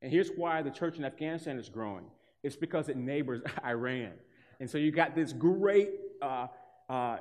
And 0.02 0.12
here's 0.12 0.30
why 0.36 0.62
the 0.62 0.70
church 0.70 0.98
in 0.98 1.06
Afghanistan 1.06 1.58
is 1.58 1.70
growing 1.70 2.06
it's 2.42 2.56
because 2.56 2.88
it 2.88 2.96
neighbors 2.96 3.42
Iran. 3.66 4.14
And 4.62 4.70
so 4.70 4.78
you 4.78 4.92
got 4.92 5.16
this 5.16 5.34
great 5.34 5.90
uh, 6.22 6.48
uh, 6.90 7.18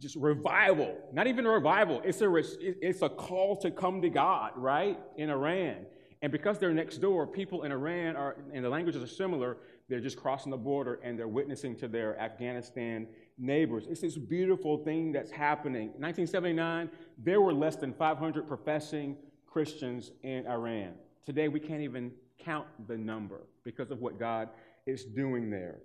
just 0.00 0.16
revival, 0.16 0.96
not 1.12 1.26
even 1.26 1.46
a 1.46 1.50
revival, 1.50 2.00
it's 2.04 2.20
a, 2.20 2.34
it's 2.60 3.02
a 3.02 3.08
call 3.08 3.56
to 3.58 3.70
come 3.70 4.02
to 4.02 4.08
God, 4.08 4.52
right, 4.56 4.98
in 5.16 5.30
Iran. 5.30 5.86
And 6.22 6.32
because 6.32 6.58
they're 6.58 6.74
next 6.74 6.98
door, 6.98 7.26
people 7.26 7.62
in 7.62 7.70
Iran 7.72 8.16
are, 8.16 8.36
and 8.52 8.64
the 8.64 8.68
languages 8.68 9.02
are 9.02 9.14
similar, 9.14 9.58
they're 9.88 10.00
just 10.00 10.16
crossing 10.16 10.50
the 10.50 10.56
border 10.56 11.00
and 11.02 11.18
they're 11.18 11.28
witnessing 11.28 11.76
to 11.76 11.88
their 11.88 12.18
Afghanistan 12.18 13.06
neighbors. 13.38 13.86
It's 13.88 14.00
this 14.00 14.18
beautiful 14.18 14.78
thing 14.78 15.12
that's 15.12 15.30
happening. 15.30 15.92
In 15.94 16.02
1979, 16.02 16.90
there 17.18 17.40
were 17.40 17.52
less 17.52 17.76
than 17.76 17.92
500 17.94 18.48
professing 18.48 19.16
Christians 19.46 20.10
in 20.22 20.46
Iran. 20.46 20.94
Today, 21.24 21.48
we 21.48 21.60
can't 21.60 21.82
even 21.82 22.10
count 22.38 22.66
the 22.88 22.96
number 22.96 23.46
because 23.64 23.90
of 23.90 24.00
what 24.00 24.18
God 24.18 24.48
is 24.86 25.04
doing 25.04 25.50
there. 25.50 25.78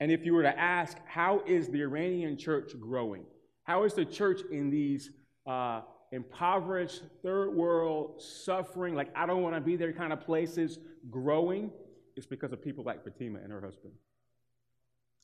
And 0.00 0.12
if 0.12 0.24
you 0.24 0.34
were 0.34 0.42
to 0.42 0.58
ask, 0.58 0.96
how 1.06 1.42
is 1.46 1.68
the 1.68 1.82
Iranian 1.82 2.36
church 2.36 2.72
growing? 2.78 3.24
How 3.64 3.82
is 3.84 3.94
the 3.94 4.04
church 4.04 4.40
in 4.52 4.70
these 4.70 5.10
uh, 5.46 5.82
impoverished, 6.12 7.02
third 7.22 7.54
world, 7.54 8.20
suffering, 8.20 8.94
like 8.94 9.08
I 9.16 9.26
don't 9.26 9.42
want 9.42 9.54
to 9.54 9.60
be 9.60 9.76
there 9.76 9.92
kind 9.92 10.12
of 10.12 10.20
places 10.20 10.78
growing? 11.10 11.70
It's 12.16 12.26
because 12.26 12.52
of 12.52 12.62
people 12.62 12.84
like 12.84 13.04
Fatima 13.04 13.38
and 13.42 13.52
her 13.52 13.60
husband. 13.60 13.92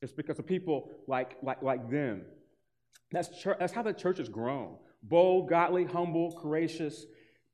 It's 0.02 0.12
because 0.12 0.38
of 0.38 0.46
people 0.46 0.90
like, 1.06 1.36
like, 1.42 1.62
like 1.62 1.90
them. 1.90 2.22
That's, 3.10 3.28
church, 3.40 3.56
that's 3.58 3.72
how 3.72 3.82
the 3.82 3.92
church 3.92 4.18
has 4.18 4.28
grown. 4.28 4.76
Bold, 5.02 5.48
godly, 5.48 5.84
humble, 5.84 6.32
courageous 6.32 7.06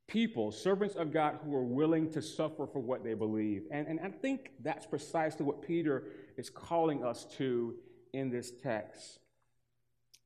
people, 0.08 0.50
servants 0.50 0.96
of 0.96 1.12
God 1.12 1.38
who 1.44 1.54
are 1.54 1.64
willing 1.64 2.10
to 2.12 2.20
suffer 2.20 2.66
for 2.66 2.80
what 2.80 3.04
they 3.04 3.14
believe. 3.14 3.62
And, 3.70 3.86
and 3.86 4.00
I 4.00 4.08
think 4.08 4.50
that's 4.62 4.84
precisely 4.84 5.46
what 5.46 5.62
Peter 5.62 6.04
is 6.36 6.50
calling 6.50 7.04
us 7.04 7.24
to 7.38 7.74
in 8.12 8.30
this 8.30 8.50
text. 8.62 9.20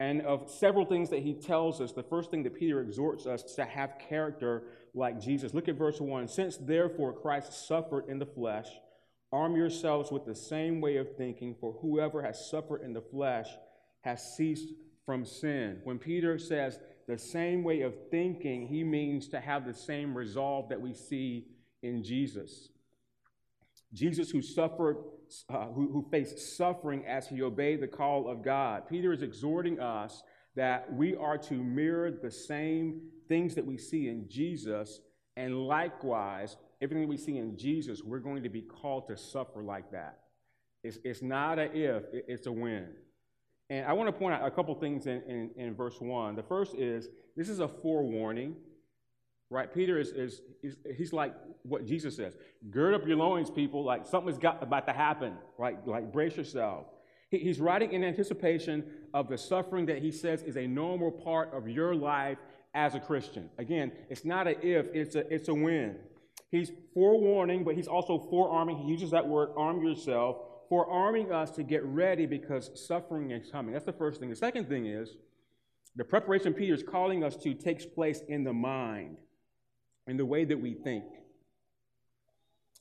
And 0.01 0.23
of 0.23 0.51
several 0.51 0.85
things 0.85 1.11
that 1.11 1.23
he 1.23 1.35
tells 1.35 1.81
us, 1.81 1.93
the 1.93 2.03
first 2.03 2.31
thing 2.31 2.43
that 2.43 2.59
Peter 2.59 2.81
exhorts 2.81 3.27
us 3.27 3.43
to 3.55 3.65
have 3.65 3.99
character 4.09 4.65
like 4.93 5.21
Jesus. 5.21 5.55
Look 5.55 5.69
at 5.69 5.77
verse 5.77 6.01
1. 6.01 6.29
Since 6.29 6.57
therefore 6.57 7.13
Christ 7.13 7.67
suffered 7.69 8.09
in 8.09 8.19
the 8.19 8.27
flesh, 8.27 8.67
Arm 9.35 9.57
yourselves 9.57 10.13
with 10.13 10.25
the 10.25 10.35
same 10.35 10.81
way 10.81 10.97
of 10.99 11.17
thinking, 11.17 11.57
for 11.59 11.73
whoever 11.83 12.23
has 12.23 12.49
suffered 12.49 12.83
in 12.83 12.93
the 12.93 13.01
flesh 13.01 13.49
has 14.03 14.37
ceased 14.37 14.69
from 15.05 15.25
sin. 15.25 15.81
When 15.83 15.99
Peter 15.99 16.39
says 16.39 16.79
the 17.09 17.19
same 17.19 17.65
way 17.65 17.81
of 17.81 17.97
thinking, 18.13 18.69
he 18.69 18.85
means 18.85 19.27
to 19.31 19.41
have 19.41 19.67
the 19.67 19.75
same 19.75 20.17
resolve 20.17 20.69
that 20.69 20.81
we 20.81 20.95
see 20.95 21.49
in 21.83 22.05
Jesus. 22.05 22.69
Jesus, 23.95 24.31
who 24.31 24.43
suffered, 24.43 24.99
uh, 25.49 25.67
who, 25.67 25.91
who 25.91 26.07
faced 26.11 26.57
suffering 26.57 27.05
as 27.07 27.29
he 27.29 27.43
obeyed 27.43 27.81
the 27.81 27.89
call 27.89 28.29
of 28.29 28.43
God. 28.43 28.89
Peter 28.89 29.13
is 29.13 29.23
exhorting 29.23 29.81
us 29.81 30.23
that 30.57 30.93
we 30.93 31.17
are 31.17 31.39
to 31.39 31.55
mirror 31.55 32.11
the 32.11 32.31
same 32.31 33.01
things 33.29 33.55
that 33.55 33.65
we 33.65 33.79
see 33.79 34.09
in 34.09 34.29
Jesus, 34.29 35.01
and 35.37 35.67
likewise 35.67 36.57
everything 36.83 37.09
we 37.09 37.17
see 37.17 37.39
in 37.39 37.57
Jesus, 37.57 38.03
we're 38.03 38.19
going 38.19 38.43
to 38.43 38.49
be 38.49 38.63
called 38.63 39.09
to 39.09 39.17
suffer 39.17 39.63
like 39.63 39.91
that. 39.93 40.19
It's, 40.83 40.99
it's 41.03 41.23
not 41.23 41.59
a 41.59 41.73
if, 41.75 42.05
it's 42.13 42.47
a 42.47 42.53
when. 42.53 42.89
And 43.71 43.87
I 43.87 43.95
want 43.95 44.09
to 44.09 44.13
point 44.13 44.35
out 44.35 44.47
a 44.47 44.51
couple 44.51 44.75
things 44.75 45.07
in, 45.07 45.23
in, 45.23 45.51
in, 45.57 45.75
verse 45.75 45.97
1. 45.99 46.37
The 46.37 46.43
first 46.43 46.75
is 46.75 47.09
this 47.37 47.49
is 47.49 47.61
a 47.61 47.69
forewarning, 47.69 48.55
right? 49.55 49.73
Peter 49.73 49.99
is, 49.99 50.11
is, 50.11 50.43
is, 50.63 50.77
he's 50.97 51.13
like 51.13 51.33
what 51.63 51.87
Jesus 51.87 52.17
says 52.17 52.37
gird 52.71 52.93
up 52.95 53.07
your 53.07 53.17
loins, 53.17 53.51
people, 53.51 53.85
like 53.85 54.05
something's 54.05 54.39
got, 54.39 54.63
about 54.63 54.87
to 54.87 54.93
happen, 54.93 55.35
right? 55.57 55.87
Like 55.87 56.13
brace 56.13 56.37
yourself. 56.37 56.87
He, 57.31 57.39
he's 57.39 57.61
writing 57.61 57.93
in 57.93 58.03
anticipation 58.03 58.85
of 59.15 59.29
the 59.29 59.39
suffering 59.39 59.87
that 59.87 59.99
he 59.99 60.11
says 60.11 60.43
is 60.43 60.57
a 60.57 60.67
normal 60.67 61.11
part 61.11 61.55
of 61.55 61.69
your 61.69 61.95
life 61.95 62.39
as 62.75 62.97
a 62.97 63.01
Christian. 63.01 63.49
Again, 63.57 63.93
it's 64.11 64.25
not 64.25 64.49
an 64.49 64.57
if, 64.61 64.87
it's 64.93 65.15
a, 65.15 65.33
it's 65.33 65.49
a 65.49 65.55
when. 65.55 65.97
He's 66.51 66.73
forewarning, 66.93 67.65
but 67.65 67.77
he's 67.77 67.89
also 67.89 68.19
forearming. 68.19 68.79
He 68.79 68.89
uses 68.89 69.13
that 69.13 69.27
word, 69.27 69.51
arm 69.57 69.85
yourself, 69.85 70.37
forearming 70.69 71.31
us 71.33 71.51
to 71.53 71.63
get 71.63 71.85
ready 71.85 72.27
because 72.27 72.71
suffering 72.75 73.31
is 73.31 73.51
coming. 73.51 73.73
That's 73.73 73.85
the 73.85 73.93
first 73.93 74.19
thing. 74.19 74.31
The 74.31 74.37
second 74.37 74.69
thing 74.69 74.87
is 74.87 75.17
the 75.97 76.05
preparation 76.05 76.53
Peter 76.53 76.75
is 76.75 76.83
calling 76.83 77.23
us 77.23 77.37
to 77.37 77.55
takes 77.55 77.87
place 77.87 78.23
in 78.29 78.43
the 78.43 78.53
mind, 78.53 79.19
in 80.07 80.17
the 80.17 80.27
way 80.27 80.45
that 80.45 80.61
we 80.61 80.75
think. 80.75 81.05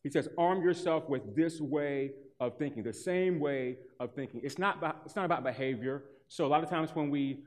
He 0.04 0.10
says, 0.10 0.28
arm 0.38 0.62
yourself 0.62 1.08
with 1.08 1.36
this 1.36 1.62
way 1.62 2.12
of 2.40 2.58
thinking, 2.58 2.84
the 2.84 2.94
same 2.94 3.40
way 3.40 3.78
of 4.00 4.14
thinking. 4.14 4.42
It's 4.44 4.60
not 4.60 5.02
it's 5.06 5.16
not 5.16 5.26
about 5.26 5.44
behavior. 5.44 6.04
So 6.28 6.46
a 6.46 6.48
lot 6.48 6.64
of 6.64 6.70
times 6.70 6.90
when 6.94 7.10
we 7.10 7.40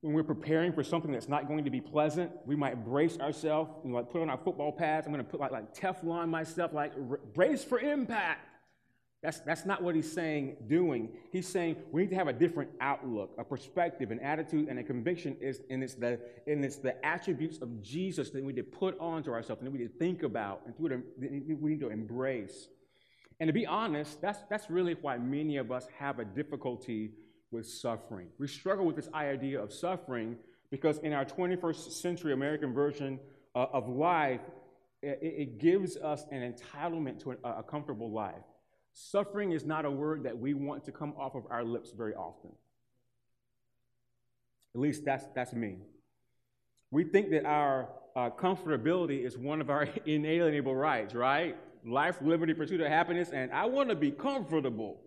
when 0.00 0.14
we're 0.14 0.22
preparing 0.22 0.72
for 0.72 0.84
something 0.84 1.10
that's 1.10 1.28
not 1.28 1.48
going 1.48 1.64
to 1.64 1.70
be 1.70 1.80
pleasant, 1.80 2.30
we 2.46 2.54
might 2.54 2.84
brace 2.84 3.18
ourselves 3.18 3.70
and 3.82 3.92
like 3.92 4.10
put 4.10 4.22
on 4.22 4.30
our 4.30 4.38
football 4.38 4.70
pads. 4.70 5.06
I'm 5.06 5.12
going 5.12 5.24
to 5.24 5.28
put 5.28 5.40
like, 5.40 5.50
like 5.50 5.74
Teflon 5.74 6.28
myself, 6.28 6.72
like 6.72 6.92
brace 7.34 7.64
for 7.64 7.80
impact. 7.80 8.47
That's, 9.20 9.40
that's 9.40 9.66
not 9.66 9.82
what 9.82 9.96
he's 9.96 10.10
saying 10.10 10.56
doing. 10.68 11.08
He's 11.32 11.48
saying 11.48 11.76
we 11.90 12.02
need 12.02 12.10
to 12.10 12.16
have 12.16 12.28
a 12.28 12.32
different 12.32 12.70
outlook, 12.80 13.34
a 13.36 13.42
perspective, 13.42 14.12
an 14.12 14.20
attitude, 14.20 14.68
and 14.68 14.78
a 14.78 14.84
conviction 14.84 15.36
is 15.40 15.60
and 15.70 15.82
it's 15.82 15.94
the 15.94 16.20
and 16.46 16.64
it's 16.64 16.76
the 16.76 17.04
attributes 17.04 17.58
of 17.58 17.82
Jesus 17.82 18.30
that 18.30 18.44
we 18.44 18.52
need 18.52 18.62
to 18.62 18.78
put 18.78 18.96
onto 19.00 19.32
ourselves 19.32 19.60
and 19.60 19.66
that 19.66 19.72
we 19.72 19.78
need 19.78 19.92
to 19.92 19.98
think 19.98 20.22
about 20.22 20.62
and 20.66 20.74
we 21.60 21.70
need 21.70 21.80
to 21.80 21.90
embrace. 21.90 22.68
And 23.40 23.48
to 23.48 23.52
be 23.52 23.66
honest, 23.66 24.20
that's 24.20 24.38
that's 24.48 24.70
really 24.70 24.94
why 25.00 25.18
many 25.18 25.56
of 25.56 25.72
us 25.72 25.88
have 25.98 26.20
a 26.20 26.24
difficulty 26.24 27.10
with 27.50 27.66
suffering. 27.66 28.28
We 28.38 28.46
struggle 28.46 28.84
with 28.84 28.94
this 28.94 29.08
idea 29.14 29.60
of 29.60 29.72
suffering 29.72 30.36
because 30.70 30.98
in 30.98 31.12
our 31.12 31.24
21st 31.24 31.92
century 31.92 32.32
American 32.32 32.72
version 32.72 33.18
uh, 33.56 33.66
of 33.72 33.88
life, 33.88 34.42
it, 35.02 35.18
it, 35.22 35.58
gives 35.58 35.96
us 35.96 36.26
an 36.30 36.52
entitlement 36.52 37.22
to 37.22 37.32
a, 37.42 37.60
a 37.60 37.62
comfortable 37.62 38.10
life. 38.10 38.34
Suffering 38.94 39.52
is 39.52 39.64
not 39.64 39.84
a 39.84 39.90
word 39.90 40.24
that 40.24 40.38
we 40.38 40.54
want 40.54 40.84
to 40.84 40.92
come 40.92 41.14
off 41.18 41.34
of 41.34 41.44
our 41.50 41.64
lips 41.64 41.92
very 41.96 42.14
often. 42.14 42.50
At 44.74 44.80
least 44.80 45.04
that's, 45.04 45.24
that's 45.34 45.52
me. 45.52 45.78
We 46.90 47.04
think 47.04 47.30
that 47.30 47.44
our 47.44 47.88
uh, 48.16 48.30
comfortability 48.30 49.24
is 49.24 49.36
one 49.36 49.60
of 49.60 49.70
our 49.70 49.88
inalienable 50.06 50.74
rights, 50.74 51.14
right? 51.14 51.56
Life, 51.86 52.16
liberty, 52.20 52.54
pursuit 52.54 52.80
of 52.80 52.88
happiness, 52.88 53.30
and 53.30 53.52
I 53.52 53.66
want 53.66 53.88
to 53.90 53.94
be 53.94 54.10
comfortable. 54.10 55.00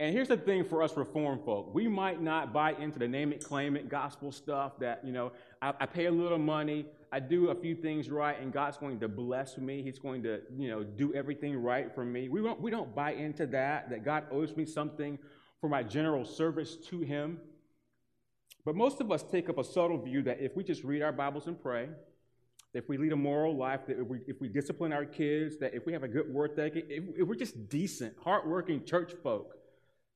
And 0.00 0.12
here's 0.12 0.28
the 0.28 0.36
thing 0.36 0.64
for 0.64 0.82
us 0.82 0.96
reform 0.96 1.40
folk. 1.44 1.72
We 1.72 1.86
might 1.86 2.20
not 2.20 2.52
buy 2.52 2.72
into 2.72 2.98
the 2.98 3.06
name 3.06 3.32
it, 3.32 3.44
claim 3.44 3.76
it 3.76 3.88
gospel 3.88 4.32
stuff 4.32 4.78
that, 4.80 5.04
you 5.04 5.12
know, 5.12 5.32
I, 5.62 5.72
I, 5.80 5.86
pay 5.86 6.06
a 6.06 6.10
little 6.10 6.38
money, 6.38 6.86
I 7.14 7.20
do 7.20 7.50
a 7.50 7.54
few 7.54 7.76
things 7.76 8.10
right, 8.10 8.36
and 8.40 8.52
God's 8.52 8.76
going 8.76 8.98
to 8.98 9.06
bless 9.06 9.56
me. 9.56 9.84
He's 9.84 10.00
going 10.00 10.24
to, 10.24 10.40
you 10.58 10.68
know, 10.68 10.82
do 10.82 11.14
everything 11.14 11.56
right 11.56 11.94
for 11.94 12.04
me. 12.04 12.28
We 12.28 12.42
don't, 12.42 12.60
we 12.60 12.72
don't 12.72 12.92
buy 12.92 13.12
into 13.12 13.46
that, 13.46 13.88
that 13.90 14.04
God 14.04 14.24
owes 14.32 14.56
me 14.56 14.66
something 14.66 15.20
for 15.60 15.68
my 15.68 15.84
general 15.84 16.24
service 16.24 16.74
to 16.88 17.02
Him. 17.02 17.38
But 18.64 18.74
most 18.74 19.00
of 19.00 19.12
us 19.12 19.22
take 19.22 19.48
up 19.48 19.58
a 19.58 19.62
subtle 19.62 20.02
view 20.02 20.22
that 20.22 20.40
if 20.40 20.56
we 20.56 20.64
just 20.64 20.82
read 20.82 21.02
our 21.02 21.12
Bibles 21.12 21.46
and 21.46 21.62
pray, 21.62 21.88
if 22.72 22.88
we 22.88 22.98
lead 22.98 23.12
a 23.12 23.16
moral 23.16 23.56
life, 23.56 23.86
that 23.86 24.00
if 24.00 24.08
we, 24.08 24.18
if 24.26 24.40
we 24.40 24.48
discipline 24.48 24.92
our 24.92 25.04
kids, 25.04 25.56
that 25.58 25.72
if 25.72 25.86
we 25.86 25.92
have 25.92 26.02
a 26.02 26.08
good 26.08 26.28
work 26.34 26.58
ethic, 26.58 26.86
if, 26.88 27.04
if 27.16 27.28
we're 27.28 27.36
just 27.36 27.68
decent, 27.68 28.14
hardworking 28.24 28.84
church 28.84 29.12
folk, 29.22 29.54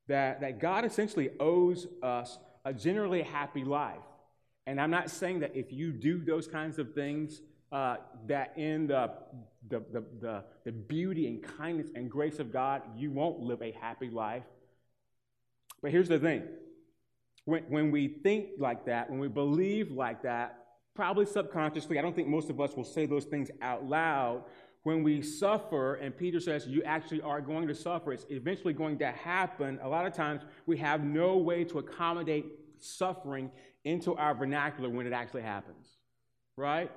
that, 0.08 0.40
that 0.40 0.58
God 0.58 0.84
essentially 0.84 1.30
owes 1.38 1.86
us 2.02 2.38
a 2.64 2.74
generally 2.74 3.22
happy 3.22 3.62
life. 3.62 4.02
And 4.68 4.78
I'm 4.78 4.90
not 4.90 5.10
saying 5.10 5.40
that 5.40 5.56
if 5.56 5.72
you 5.72 5.92
do 5.92 6.18
those 6.18 6.46
kinds 6.46 6.78
of 6.78 6.92
things, 6.92 7.40
uh, 7.72 7.96
that 8.26 8.52
in 8.58 8.88
the, 8.88 9.10
the, 9.66 9.82
the, 9.90 10.04
the, 10.20 10.44
the 10.64 10.72
beauty 10.72 11.26
and 11.26 11.42
kindness 11.42 11.88
and 11.94 12.10
grace 12.10 12.38
of 12.38 12.52
God, 12.52 12.82
you 12.94 13.10
won't 13.10 13.40
live 13.40 13.62
a 13.62 13.72
happy 13.72 14.10
life. 14.10 14.42
But 15.80 15.90
here's 15.90 16.10
the 16.10 16.18
thing 16.18 16.42
when, 17.46 17.62
when 17.70 17.90
we 17.90 18.08
think 18.08 18.48
like 18.58 18.84
that, 18.84 19.08
when 19.08 19.18
we 19.18 19.28
believe 19.28 19.90
like 19.90 20.22
that, 20.24 20.66
probably 20.94 21.24
subconsciously, 21.24 21.98
I 21.98 22.02
don't 22.02 22.14
think 22.14 22.28
most 22.28 22.50
of 22.50 22.60
us 22.60 22.76
will 22.76 22.84
say 22.84 23.06
those 23.06 23.24
things 23.24 23.50
out 23.62 23.86
loud, 23.86 24.44
when 24.82 25.02
we 25.02 25.22
suffer, 25.22 25.94
and 25.94 26.14
Peter 26.14 26.40
says 26.40 26.66
you 26.66 26.82
actually 26.82 27.22
are 27.22 27.40
going 27.40 27.68
to 27.68 27.74
suffer, 27.74 28.12
it's 28.12 28.26
eventually 28.28 28.74
going 28.74 28.98
to 28.98 29.12
happen. 29.12 29.78
A 29.82 29.88
lot 29.88 30.04
of 30.04 30.12
times 30.12 30.42
we 30.66 30.76
have 30.76 31.02
no 31.02 31.38
way 31.38 31.64
to 31.64 31.78
accommodate 31.78 32.44
suffering 32.80 33.50
into 33.88 34.14
our 34.14 34.34
vernacular 34.34 34.90
when 34.90 35.06
it 35.06 35.12
actually 35.12 35.42
happens, 35.42 35.86
right? 36.56 36.90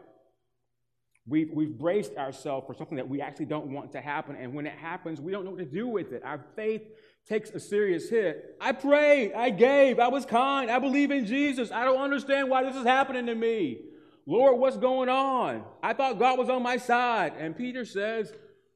We've, 1.27 1.51
we've 1.53 1.77
braced 1.77 2.15
ourselves 2.17 2.65
for 2.65 2.74
something 2.74 2.98
that 2.98 3.07
we 3.07 3.21
actually 3.21 3.45
don't 3.45 3.67
want 3.67 3.91
to 3.93 4.01
happen, 4.01 4.36
and 4.36 4.53
when 4.53 4.65
it 4.65 4.74
happens, 4.74 5.21
we 5.21 5.31
don't 5.31 5.45
know 5.45 5.51
what 5.51 5.60
to 5.60 5.65
do 5.65 5.88
with 5.88 6.12
it. 6.12 6.24
Our 6.24 6.43
faith 6.55 6.81
takes 7.27 7.51
a 7.51 7.60
serious 7.60 8.10
hit. 8.10 8.57
I 8.60 8.71
prayed, 8.71 9.33
I 9.33 9.51
gave, 9.51 10.00
I 10.00 10.07
was 10.07 10.25
kind, 10.25 10.71
I 10.71 10.79
believe 10.79 11.12
in 11.12 11.25
Jesus. 11.25 11.71
I 11.71 11.86
don't 11.86 12.01
understand 12.01 12.50
why 12.50 12.63
this 12.63 12.75
is 12.75 12.86
happening 12.86 13.27
to 13.27 13.36
me. 13.36 13.81
Lord, 14.25 14.60
what's 14.60 14.77
going 14.77 15.10
on? 15.10 15.63
I 15.81 15.93
thought 15.93 16.19
God 16.19 16.39
was 16.39 16.50
on 16.50 16.63
my 16.63 16.77
side. 16.77 17.33
And 17.38 17.55
Peter 17.55 17.86
says, 17.86 18.33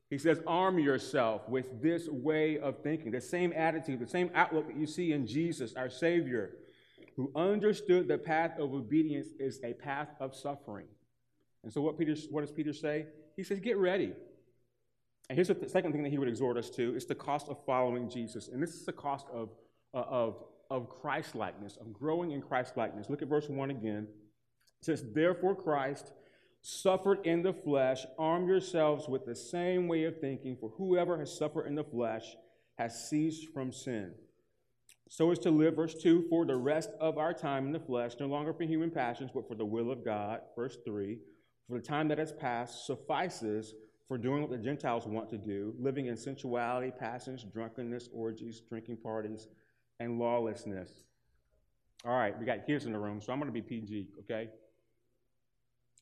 he 0.10 0.18
says, 0.20 0.40
arm 0.46 0.78
yourself 0.78 1.48
with 1.50 1.82
this 1.82 2.08
way 2.08 2.60
of 2.60 2.84
thinking, 2.84 3.12
the 3.12 3.22
same 3.22 3.52
attitude, 3.56 4.00
the 4.00 4.08
same 4.08 4.30
outlook 4.36 4.68
that 4.68 4.78
you 4.78 4.86
see 4.86 5.12
in 5.14 5.26
Jesus, 5.26 5.74
our 5.76 5.90
Savior, 5.90 6.52
who 7.16 7.32
understood 7.36 8.08
the 8.08 8.18
path 8.18 8.60
of 8.60 8.74
obedience 8.74 9.30
is 9.40 9.60
a 9.64 9.74
path 9.74 10.10
of 10.20 10.36
suffering. 10.36 10.88
And 11.64 11.72
so, 11.72 11.82
what, 11.82 11.98
Peter, 11.98 12.16
what 12.30 12.42
does 12.42 12.52
Peter 12.52 12.74
say? 12.74 13.08
He 13.36 13.44
says, 13.44 13.60
get 13.60 13.78
ready. 13.78 14.14
And 15.30 15.36
here's 15.36 15.48
the 15.48 15.58
second 15.68 15.92
thing 15.92 16.04
that 16.04 16.12
he 16.12 16.18
would 16.18 16.28
exhort 16.28 16.58
us 16.58 16.70
to 16.72 16.96
it's 16.96 17.06
the 17.06 17.16
cost 17.16 17.50
of 17.50 17.58
following 17.66 18.10
Jesus. 18.10 18.48
And 18.48 18.62
this 18.62 18.76
is 18.76 18.86
the 18.86 18.94
cost 18.94 19.26
of, 19.34 19.50
uh, 19.94 20.04
of, 20.08 20.44
of 20.70 20.90
Christ 20.90 21.36
likeness, 21.36 21.78
of 21.78 21.92
growing 21.94 22.32
in 22.32 22.42
Christ 22.42 22.78
likeness. 22.78 23.10
Look 23.10 23.22
at 23.22 23.28
verse 23.28 23.50
1 23.50 23.72
again. 23.72 24.08
It 24.82 24.86
says, 24.86 25.04
Therefore, 25.14 25.56
Christ 25.56 26.12
suffered 26.62 27.26
in 27.26 27.42
the 27.42 27.54
flesh, 27.54 28.06
arm 28.20 28.48
yourselves 28.48 29.08
with 29.08 29.26
the 29.26 29.36
same 29.36 29.88
way 29.88 30.04
of 30.04 30.20
thinking, 30.20 30.58
for 30.60 30.70
whoever 30.78 31.18
has 31.18 31.36
suffered 31.36 31.66
in 31.66 31.76
the 31.76 31.84
flesh 31.84 32.36
has 32.78 33.10
ceased 33.10 33.48
from 33.54 33.72
sin. 33.72 34.14
So 35.16 35.32
as 35.32 35.40
to 35.40 35.50
live, 35.50 35.78
verse 35.78 35.94
2, 35.94 36.26
for 36.30 36.46
the 36.46 36.58
rest 36.58 36.90
of 37.00 37.18
our 37.18 37.34
time 37.34 37.68
in 37.68 37.72
the 37.72 37.80
flesh, 37.80 38.16
no 38.20 38.26
longer 38.26 38.52
for 38.52 38.64
human 38.64 38.92
passions, 38.92 39.32
but 39.34 39.48
for 39.48 39.56
the 39.56 39.64
will 39.64 39.90
of 39.90 40.04
God, 40.04 40.42
verse 40.58 40.78
3, 40.86 41.18
for 41.70 41.78
the 41.78 41.82
time 41.82 42.10
that 42.10 42.18
has 42.18 42.34
passed 42.34 42.86
suffices 42.86 43.76
for 44.10 44.18
doing 44.18 44.42
what 44.42 44.52
the 44.52 44.58
Gentiles 44.58 45.08
want 45.08 45.30
to 45.30 45.38
do, 45.38 45.74
living 45.80 46.08
in 46.08 46.18
sensuality, 46.18 46.92
passions, 47.00 47.46
drunkenness, 47.46 48.10
orgies, 48.14 48.62
drinking 48.68 48.98
parties, 48.98 49.48
and 50.02 50.20
lawlessness. 50.20 51.06
All 52.04 52.18
right, 52.18 52.38
we 52.38 52.46
got 52.46 52.66
kids 52.66 52.84
in 52.84 52.92
the 52.92 53.00
room, 53.00 53.22
so 53.22 53.32
I'm 53.32 53.40
going 53.40 53.48
to 53.48 53.54
be 53.54 53.62
PG, 53.62 54.10
okay? 54.20 54.50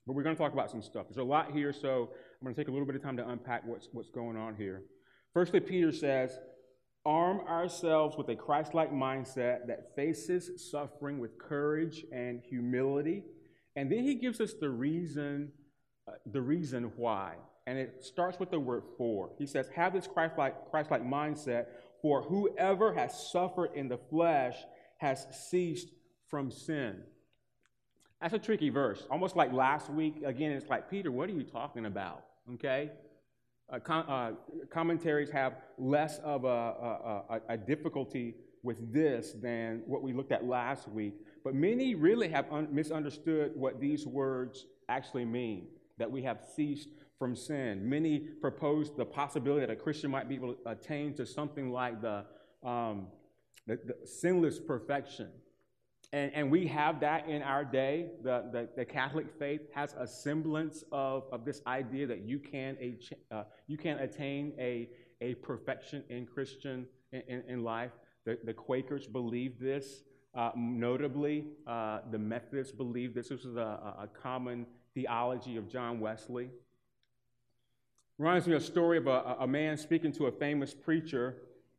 But 0.07 0.13
we're 0.13 0.23
going 0.23 0.35
to 0.35 0.41
talk 0.41 0.53
about 0.53 0.71
some 0.71 0.81
stuff. 0.81 1.05
There's 1.07 1.17
a 1.17 1.23
lot 1.23 1.51
here, 1.51 1.71
so 1.71 2.09
I'm 2.41 2.45
going 2.45 2.55
to 2.55 2.59
take 2.59 2.67
a 2.67 2.71
little 2.71 2.87
bit 2.87 2.95
of 2.95 3.03
time 3.03 3.17
to 3.17 3.29
unpack 3.29 3.61
what's, 3.63 3.89
what's 3.91 4.09
going 4.09 4.37
on 4.37 4.55
here. 4.55 4.81
Firstly, 5.35 5.59
Peter 5.59 5.91
says, 5.91 6.39
arm 7.05 7.41
ourselves 7.47 8.17
with 8.17 8.29
a 8.29 8.35
Christ 8.35 8.73
like 8.73 8.91
mindset 8.91 9.67
that 9.67 9.95
faces 9.95 10.69
suffering 10.71 11.19
with 11.19 11.37
courage 11.37 12.05
and 12.11 12.41
humility. 12.41 13.23
And 13.75 13.91
then 13.91 14.03
he 14.03 14.15
gives 14.15 14.39
us 14.39 14.53
the 14.53 14.69
reason, 14.69 15.51
uh, 16.07 16.13
the 16.31 16.41
reason 16.41 16.91
why. 16.95 17.35
And 17.67 17.77
it 17.77 18.03
starts 18.03 18.39
with 18.39 18.51
the 18.51 18.59
word 18.59 18.83
for. 18.97 19.31
He 19.37 19.45
says, 19.45 19.69
have 19.75 19.93
this 19.93 20.07
Christ 20.07 20.37
like 20.37 20.69
Christ 20.69 20.91
like 20.91 21.03
mindset, 21.03 21.67
for 22.01 22.21
whoever 22.21 22.93
has 22.93 23.31
suffered 23.31 23.71
in 23.73 23.87
the 23.87 23.97
flesh 23.97 24.57
has 24.97 25.25
ceased 25.49 25.89
from 26.29 26.51
sin. 26.51 27.01
That's 28.21 28.33
a 28.33 28.39
tricky 28.39 28.69
verse. 28.69 29.05
Almost 29.11 29.35
like 29.35 29.51
last 29.51 29.89
week. 29.89 30.21
Again, 30.25 30.51
it's 30.51 30.69
like, 30.69 30.89
Peter, 30.89 31.11
what 31.11 31.29
are 31.29 31.33
you 31.33 31.43
talking 31.43 31.85
about? 31.85 32.23
Okay? 32.53 32.91
Uh, 33.71 33.79
com- 33.79 34.05
uh, 34.07 34.31
commentaries 34.69 35.29
have 35.29 35.55
less 35.77 36.19
of 36.19 36.43
a, 36.43 36.47
a, 36.47 37.23
a, 37.29 37.41
a, 37.49 37.57
difficulty 37.57 38.35
with 38.61 38.93
this 38.93 39.33
than 39.41 39.81
what 39.85 40.03
we 40.03 40.13
looked 40.13 40.31
at 40.31 40.45
last 40.45 40.87
week. 40.87 41.13
But 41.43 41.55
many 41.55 41.95
really 41.95 42.27
have 42.29 42.45
un- 42.51 42.67
misunderstood 42.71 43.53
what 43.55 43.79
these 43.79 44.05
words 44.05 44.65
actually 44.89 45.25
mean 45.25 45.67
that 45.97 46.11
we 46.11 46.21
have 46.23 46.41
ceased 46.55 46.89
from 47.17 47.35
sin. 47.35 47.87
Many 47.87 48.19
propose 48.19 48.95
the 48.95 49.05
possibility 49.05 49.65
that 49.65 49.71
a 49.71 49.75
Christian 49.75 50.11
might 50.11 50.27
be 50.27 50.35
able 50.35 50.55
to 50.55 50.69
attain 50.69 51.13
to 51.15 51.25
something 51.25 51.71
like 51.71 52.01
the, 52.01 52.25
um, 52.63 53.07
the, 53.65 53.79
the 53.85 54.07
sinless 54.07 54.59
perfection 54.59 55.29
and, 56.13 56.31
and 56.35 56.51
we 56.51 56.67
have 56.67 56.99
that 56.99 57.27
in 57.27 57.41
our 57.41 57.65
day. 57.65 58.11
The, 58.21 58.45
the, 58.51 58.69
the, 58.77 58.85
Catholic 58.85 59.25
faith 59.39 59.61
has 59.73 59.95
a 59.97 60.05
semblance 60.05 60.83
of, 60.91 61.23
of 61.31 61.43
this 61.43 61.63
idea 61.65 62.05
that 62.05 62.21
you 62.21 62.37
can, 62.37 62.77
a, 62.79 62.99
uh, 63.35 63.43
you 63.65 63.79
can 63.79 63.97
attain 63.97 64.53
a, 64.59 64.89
a 65.21 65.33
perfection 65.35 66.03
in 66.09 66.27
Christian 66.27 66.85
in, 67.11 67.43
in 67.47 67.63
life. 67.63 67.89
The, 68.25 68.37
the 68.43 68.53
Quakers 68.53 69.07
believe 69.07 69.59
this. 69.59 70.03
Uh, 70.35 70.51
notably, 70.55 71.45
uh, 71.65 72.01
the 72.11 72.19
Methodists 72.19 72.71
believe 72.71 73.15
this. 73.15 73.29
This 73.29 73.43
is 73.43 73.55
a, 73.55 73.59
a 73.99 74.09
common 74.21 74.67
theology 74.93 75.57
of 75.57 75.67
John 75.67 75.99
Wesley. 75.99 76.49
Reminds 78.19 78.45
me 78.45 78.53
of 78.53 78.61
a 78.61 78.65
story 78.65 78.99
of 78.99 79.07
a, 79.07 79.37
a 79.39 79.47
man 79.47 79.77
speaking 79.77 80.11
to 80.13 80.27
a 80.27 80.31
famous 80.31 80.75
preacher, 80.75 81.37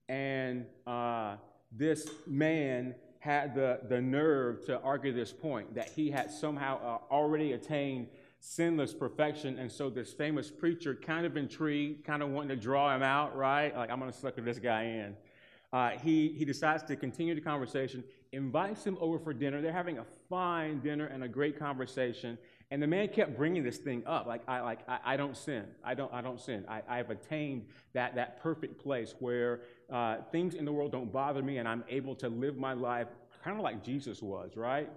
and 0.08 0.66
uh, 0.88 1.36
this 1.70 2.08
man 2.26 2.96
had 3.24 3.54
the, 3.54 3.80
the 3.88 3.98
nerve 3.98 4.66
to 4.66 4.78
argue 4.82 5.10
this 5.10 5.32
point 5.32 5.74
that 5.74 5.88
he 5.88 6.10
had 6.10 6.30
somehow 6.30 6.78
uh, 6.84 7.12
already 7.12 7.52
attained 7.52 8.06
sinless 8.38 8.92
perfection. 8.92 9.58
And 9.58 9.72
so 9.72 9.88
this 9.88 10.12
famous 10.12 10.50
preacher, 10.50 10.94
kind 10.94 11.24
of 11.24 11.38
intrigued, 11.38 12.04
kind 12.04 12.22
of 12.22 12.28
wanting 12.28 12.50
to 12.50 12.56
draw 12.56 12.94
him 12.94 13.02
out, 13.02 13.34
right? 13.34 13.74
Like, 13.74 13.90
I'm 13.90 13.98
going 13.98 14.12
to 14.12 14.18
sucker 14.18 14.42
this 14.42 14.58
guy 14.58 14.82
in. 14.82 15.16
Uh, 15.72 15.92
he, 16.02 16.34
he 16.36 16.44
decides 16.44 16.82
to 16.82 16.96
continue 16.96 17.34
the 17.34 17.40
conversation, 17.40 18.04
invites 18.32 18.84
him 18.84 18.98
over 19.00 19.18
for 19.18 19.32
dinner. 19.32 19.62
They're 19.62 19.72
having 19.72 19.96
a 19.96 20.04
fine 20.28 20.80
dinner 20.80 21.06
and 21.06 21.24
a 21.24 21.28
great 21.28 21.58
conversation. 21.58 22.36
And 22.70 22.82
the 22.82 22.86
man 22.86 23.08
kept 23.08 23.38
bringing 23.38 23.62
this 23.62 23.78
thing 23.78 24.02
up, 24.06 24.26
like 24.26 24.42
I 24.48 24.60
like 24.60 24.80
I, 24.88 24.98
I 25.04 25.16
don't 25.16 25.36
sin, 25.36 25.64
I 25.84 25.94
don't 25.94 26.12
I 26.12 26.20
don't 26.22 26.40
sin. 26.40 26.64
I, 26.68 26.82
I've 26.88 27.10
attained 27.10 27.66
that 27.92 28.14
that 28.16 28.42
perfect 28.42 28.82
place 28.82 29.14
where 29.18 29.60
uh, 29.92 30.16
things 30.32 30.54
in 30.54 30.64
the 30.64 30.72
world 30.72 30.92
don't 30.92 31.12
bother 31.12 31.42
me, 31.42 31.58
and 31.58 31.68
I'm 31.68 31.84
able 31.88 32.14
to 32.16 32.28
live 32.28 32.56
my 32.56 32.72
life 32.72 33.08
kind 33.42 33.56
of 33.56 33.62
like 33.62 33.84
Jesus 33.84 34.22
was, 34.22 34.56
right? 34.56 34.88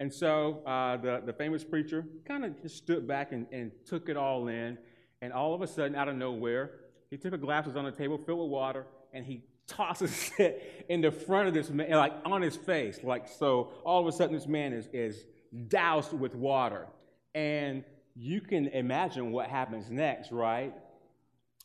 And 0.00 0.12
so 0.12 0.62
uh, 0.66 0.96
the 0.98 1.22
the 1.24 1.32
famous 1.32 1.64
preacher 1.64 2.04
kind 2.26 2.44
of 2.44 2.60
just 2.62 2.76
stood 2.76 3.08
back 3.08 3.32
and, 3.32 3.46
and 3.50 3.72
took 3.86 4.08
it 4.08 4.16
all 4.16 4.48
in, 4.48 4.78
and 5.22 5.32
all 5.32 5.54
of 5.54 5.62
a 5.62 5.66
sudden, 5.66 5.96
out 5.96 6.08
of 6.08 6.16
nowhere, 6.16 6.70
he 7.10 7.16
took 7.16 7.32
a 7.32 7.38
glass 7.38 7.64
that 7.64 7.70
was 7.70 7.76
on 7.76 7.84
the 7.84 7.92
table 7.92 8.18
filled 8.18 8.40
with 8.40 8.50
water, 8.50 8.86
and 9.12 9.24
he 9.24 9.42
tosses 9.66 10.30
it 10.38 10.84
in 10.88 11.00
the 11.00 11.10
front 11.10 11.48
of 11.48 11.54
this 11.54 11.70
man, 11.70 11.90
like 11.90 12.14
on 12.24 12.42
his 12.42 12.56
face, 12.56 13.00
like 13.02 13.26
so. 13.28 13.70
All 13.84 14.00
of 14.00 14.06
a 14.06 14.12
sudden, 14.12 14.34
this 14.34 14.46
man 14.46 14.72
is 14.72 14.88
is 14.92 15.24
doused 15.68 16.12
with 16.12 16.34
water. 16.34 16.86
And 17.34 17.84
you 18.14 18.40
can 18.40 18.66
imagine 18.68 19.32
what 19.32 19.48
happens 19.48 19.90
next, 19.90 20.32
right? 20.32 20.74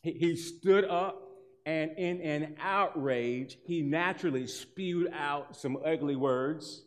He, 0.02 0.12
he 0.12 0.36
stood 0.36 0.84
up 0.84 1.23
and 1.66 1.92
in 1.92 2.20
an 2.20 2.56
outrage, 2.60 3.58
he 3.64 3.80
naturally 3.80 4.46
spewed 4.46 5.10
out 5.12 5.56
some 5.56 5.78
ugly 5.84 6.16
words 6.16 6.82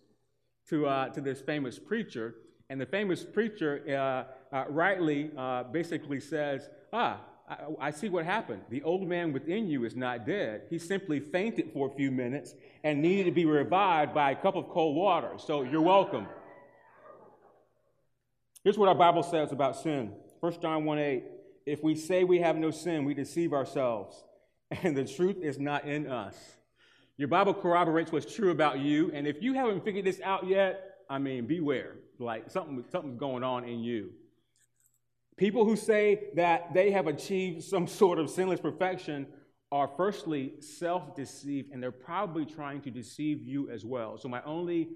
to, 0.69 0.85
uh, 0.85 1.09
to 1.09 1.21
this 1.21 1.41
famous 1.41 1.79
preacher. 1.79 2.35
And 2.69 2.79
the 2.79 2.85
famous 2.85 3.23
preacher 3.23 3.81
uh, 3.89 4.55
uh, 4.55 4.65
rightly 4.69 5.31
uh, 5.37 5.63
basically 5.63 6.19
says, 6.19 6.69
Ah, 6.93 7.21
I, 7.49 7.87
I, 7.87 7.91
see 7.91 8.09
what 8.09 8.25
happened. 8.25 8.61
The 8.69 8.83
old 8.83 9.07
man 9.07 9.33
within 9.33 9.67
you 9.67 9.85
is 9.85 9.95
not 9.95 10.25
dead. 10.25 10.63
He 10.69 10.77
simply 10.77 11.19
fainted 11.19 11.71
for 11.73 11.87
a 11.87 11.95
few 11.95 12.11
minutes 12.11 12.53
and 12.83 13.01
needed 13.01 13.25
to 13.25 13.31
be 13.31 13.45
revived 13.45 14.13
by 14.13 14.31
a 14.31 14.35
cup 14.35 14.55
of 14.55 14.69
cold 14.69 14.95
water. 14.95 15.31
So 15.37 15.63
you're 15.63 15.81
welcome. 15.81 16.27
Here's 18.63 18.77
what 18.77 18.89
our 18.89 18.95
Bible 18.95 19.23
says 19.23 19.51
about 19.51 19.77
sin 19.77 20.13
1 20.41 20.61
John 20.61 20.85
1 20.85 20.99
8. 20.99 21.23
If 21.65 21.83
we 21.83 21.95
say 21.95 22.23
we 22.23 22.39
have 22.39 22.57
no 22.57 22.71
sin, 22.71 23.05
we 23.05 23.13
deceive 23.13 23.53
ourselves, 23.53 24.23
and 24.83 24.95
the 24.95 25.05
truth 25.05 25.37
is 25.41 25.59
not 25.59 25.85
in 25.85 26.07
us. 26.07 26.35
Your 27.17 27.27
Bible 27.27 27.53
corroborates 27.53 28.11
what's 28.11 28.33
true 28.33 28.51
about 28.51 28.79
you, 28.79 29.11
and 29.13 29.25
if 29.25 29.41
you 29.41 29.53
haven't 29.53 29.83
figured 29.83 30.05
this 30.05 30.21
out 30.21 30.47
yet, 30.47 30.97
I 31.09 31.17
mean, 31.17 31.47
beware. 31.47 31.95
Like 32.19 32.49
something, 32.49 32.83
something's 32.91 33.19
going 33.19 33.43
on 33.43 33.63
in 33.63 33.79
you. 33.79 34.11
People 35.35 35.65
who 35.65 35.75
say 35.75 36.29
that 36.35 36.73
they 36.73 36.91
have 36.91 37.07
achieved 37.07 37.63
some 37.63 37.87
sort 38.01 38.19
of 38.19 38.29
sinless 38.29 38.59
perfection 38.59 39.27
are 39.71 39.89
firstly 39.97 40.53
self 40.59 41.15
deceived, 41.15 41.71
and 41.71 41.81
they're 41.81 41.91
probably 41.91 42.45
trying 42.45 42.81
to 42.81 42.91
deceive 42.91 43.41
you 43.43 43.69
as 43.69 43.83
well. 43.83 44.17
So, 44.17 44.29
my 44.29 44.41
only 44.43 44.89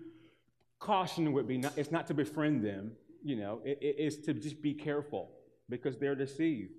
caution 0.79 1.31
would 1.33 1.47
be 1.47 1.57
not, 1.57 1.77
it's 1.77 1.91
not 1.91 2.07
to 2.07 2.13
befriend 2.13 2.63
them, 2.63 2.91
you 3.23 3.35
know, 3.35 3.61
it, 3.65 3.79
it 3.81 3.95
is 3.99 4.17
to 4.19 4.33
just 4.33 4.61
be 4.61 4.73
careful 4.73 5.31
because 5.69 5.97
they're 5.97 6.15
deceived. 6.15 6.71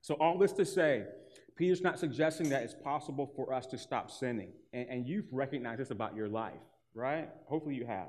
So, 0.00 0.14
all 0.14 0.38
this 0.38 0.52
to 0.52 0.64
say, 0.64 1.04
Peter's 1.56 1.82
not 1.82 1.98
suggesting 1.98 2.48
that 2.48 2.62
it's 2.62 2.74
possible 2.74 3.30
for 3.36 3.52
us 3.52 3.66
to 3.66 3.78
stop 3.78 4.10
sinning. 4.10 4.52
And, 4.72 4.88
and 4.88 5.06
you've 5.06 5.32
recognized 5.32 5.80
this 5.80 5.90
about 5.90 6.16
your 6.16 6.28
life, 6.28 6.60
right? 6.94 7.28
Hopefully 7.46 7.74
you 7.74 7.86
have. 7.86 8.08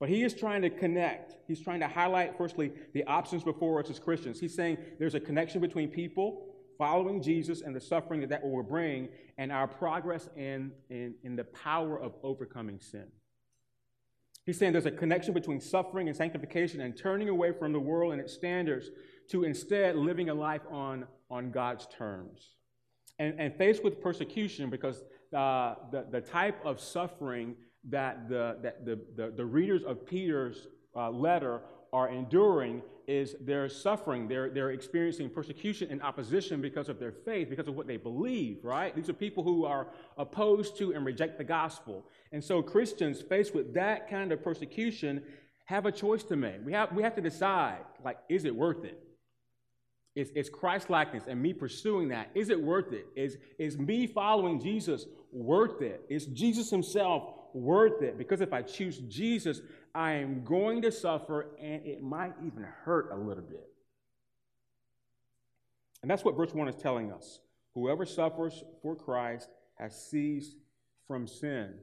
But 0.00 0.08
he 0.08 0.22
is 0.22 0.32
trying 0.32 0.62
to 0.62 0.70
connect. 0.70 1.36
He's 1.48 1.60
trying 1.60 1.80
to 1.80 1.88
highlight, 1.88 2.38
firstly, 2.38 2.72
the 2.94 3.04
options 3.04 3.42
before 3.42 3.80
us 3.80 3.90
as 3.90 3.98
Christians. 3.98 4.38
He's 4.38 4.54
saying 4.54 4.78
there's 4.98 5.16
a 5.16 5.20
connection 5.20 5.60
between 5.60 5.88
people 5.88 6.54
following 6.78 7.20
Jesus 7.20 7.62
and 7.62 7.74
the 7.74 7.80
suffering 7.80 8.20
that 8.20 8.30
that 8.30 8.44
will 8.44 8.62
bring 8.62 9.08
and 9.36 9.50
our 9.50 9.66
progress 9.66 10.28
in, 10.36 10.70
in, 10.88 11.14
in 11.24 11.34
the 11.34 11.44
power 11.44 11.98
of 11.98 12.14
overcoming 12.22 12.78
sin. 12.78 13.06
He's 14.46 14.56
saying 14.56 14.72
there's 14.72 14.86
a 14.86 14.90
connection 14.90 15.34
between 15.34 15.60
suffering 15.60 16.08
and 16.08 16.16
sanctification 16.16 16.80
and 16.80 16.96
turning 16.96 17.28
away 17.28 17.52
from 17.52 17.72
the 17.72 17.80
world 17.80 18.12
and 18.12 18.20
its 18.20 18.32
standards 18.32 18.90
to 19.30 19.44
instead 19.44 19.96
living 19.96 20.30
a 20.30 20.34
life 20.34 20.62
on, 20.70 21.06
on 21.28 21.50
God's 21.50 21.86
terms. 21.88 22.54
And, 23.18 23.34
and 23.40 23.54
faced 23.54 23.82
with 23.82 24.00
persecution, 24.00 24.70
because 24.70 25.02
uh, 25.36 25.74
the, 25.90 26.06
the 26.10 26.20
type 26.20 26.64
of 26.64 26.80
suffering 26.80 27.56
that 27.90 28.28
the, 28.28 28.58
that 28.62 28.86
the, 28.86 29.00
the, 29.16 29.32
the 29.36 29.44
readers 29.44 29.82
of 29.82 30.06
Peter's 30.06 30.68
uh, 30.94 31.10
letter 31.10 31.62
are 31.92 32.08
enduring 32.08 32.80
is 33.08 33.34
they're 33.40 33.68
suffering, 33.68 34.28
they're, 34.28 34.50
they're 34.50 34.70
experiencing 34.70 35.30
persecution 35.30 35.88
and 35.90 36.02
opposition 36.02 36.60
because 36.60 36.88
of 36.88 37.00
their 37.00 37.10
faith, 37.10 37.48
because 37.48 37.66
of 37.66 37.74
what 37.74 37.86
they 37.86 37.96
believe, 37.96 38.58
right? 38.62 38.94
These 38.94 39.08
are 39.08 39.14
people 39.14 39.42
who 39.42 39.64
are 39.64 39.88
opposed 40.18 40.76
to 40.78 40.92
and 40.94 41.04
reject 41.04 41.38
the 41.38 41.44
gospel. 41.44 42.04
And 42.30 42.44
so 42.44 42.62
Christians 42.62 43.22
faced 43.22 43.54
with 43.54 43.74
that 43.74 44.10
kind 44.10 44.30
of 44.30 44.44
persecution 44.44 45.22
have 45.64 45.86
a 45.86 45.92
choice 45.92 46.22
to 46.24 46.36
make. 46.36 46.64
We 46.64 46.72
have, 46.72 46.92
we 46.92 47.02
have 47.02 47.16
to 47.16 47.22
decide, 47.22 47.80
like, 48.04 48.18
is 48.28 48.44
it 48.44 48.54
worth 48.54 48.84
it? 48.84 49.02
Is, 50.18 50.30
is 50.30 50.48
Christ 50.48 50.90
likeness 50.90 51.22
and 51.28 51.40
me 51.40 51.52
pursuing 51.52 52.08
that, 52.08 52.30
is 52.34 52.50
it 52.50 52.60
worth 52.60 52.92
it? 52.92 53.06
Is, 53.14 53.38
is 53.56 53.78
me 53.78 54.04
following 54.08 54.60
Jesus 54.60 55.06
worth 55.30 55.80
it? 55.80 56.04
Is 56.08 56.26
Jesus 56.26 56.70
himself 56.70 57.34
worth 57.54 58.02
it? 58.02 58.18
Because 58.18 58.40
if 58.40 58.52
I 58.52 58.62
choose 58.62 58.98
Jesus, 58.98 59.60
I 59.94 60.14
am 60.14 60.42
going 60.42 60.82
to 60.82 60.90
suffer 60.90 61.54
and 61.62 61.86
it 61.86 62.02
might 62.02 62.32
even 62.44 62.64
hurt 62.64 63.10
a 63.12 63.16
little 63.16 63.44
bit. 63.44 63.70
And 66.02 66.10
that's 66.10 66.24
what 66.24 66.36
verse 66.36 66.52
1 66.52 66.66
is 66.66 66.74
telling 66.74 67.12
us. 67.12 67.38
Whoever 67.74 68.04
suffers 68.04 68.64
for 68.82 68.96
Christ 68.96 69.50
has 69.76 70.10
ceased 70.10 70.56
from 71.06 71.28
sin. 71.28 71.74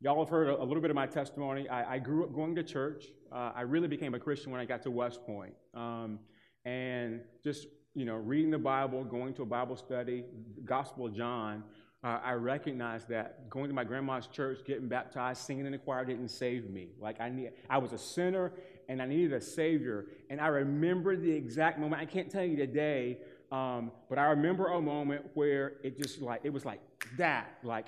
Y'all 0.00 0.24
have 0.24 0.28
heard 0.28 0.48
a, 0.48 0.62
little 0.62 0.80
bit 0.80 0.90
of 0.90 0.94
my 0.94 1.08
testimony. 1.08 1.68
I, 1.68 1.94
I 1.94 1.98
grew 1.98 2.22
up 2.22 2.32
going 2.32 2.54
to 2.54 2.62
church. 2.62 3.06
Uh, 3.32 3.50
I 3.52 3.62
really 3.62 3.88
became 3.88 4.14
a 4.14 4.20
Christian 4.20 4.52
when 4.52 4.60
I 4.60 4.64
got 4.64 4.80
to 4.84 4.92
West 4.92 5.26
Point. 5.26 5.54
Um, 5.74 6.20
and 6.64 7.20
just, 7.42 7.66
you 7.94 8.04
know, 8.04 8.16
reading 8.16 8.50
the 8.50 8.58
Bible, 8.58 9.04
going 9.04 9.34
to 9.34 9.42
a 9.42 9.46
Bible 9.46 9.76
study, 9.76 10.24
Gospel 10.64 11.06
of 11.06 11.14
John, 11.14 11.64
uh, 12.04 12.20
I 12.22 12.32
recognized 12.32 13.08
that 13.08 13.48
going 13.48 13.68
to 13.68 13.74
my 13.74 13.84
grandma's 13.84 14.26
church, 14.26 14.58
getting 14.66 14.88
baptized, 14.88 15.42
singing 15.42 15.64
in 15.64 15.72
the 15.72 15.78
choir 15.78 16.04
didn't 16.04 16.28
save 16.28 16.68
me. 16.68 16.88
Like 17.00 17.18
I 17.18 17.30
need, 17.30 17.52
I 17.70 17.78
was 17.78 17.92
a 17.92 17.98
sinner 17.98 18.52
and 18.90 19.00
I 19.00 19.06
needed 19.06 19.32
a 19.32 19.40
savior. 19.40 20.06
And 20.28 20.38
I 20.38 20.48
remember 20.48 21.16
the 21.16 21.30
exact 21.30 21.78
moment. 21.78 22.02
I 22.02 22.04
can't 22.04 22.30
tell 22.30 22.44
you 22.44 22.56
the 22.56 22.66
day, 22.66 23.18
um, 23.50 23.90
but 24.10 24.18
I 24.18 24.24
remember 24.26 24.66
a 24.66 24.80
moment 24.82 25.24
where 25.32 25.74
it 25.82 25.96
just 25.96 26.20
like 26.20 26.42
it 26.44 26.52
was 26.52 26.66
like 26.66 26.80
that. 27.16 27.54
Like 27.62 27.86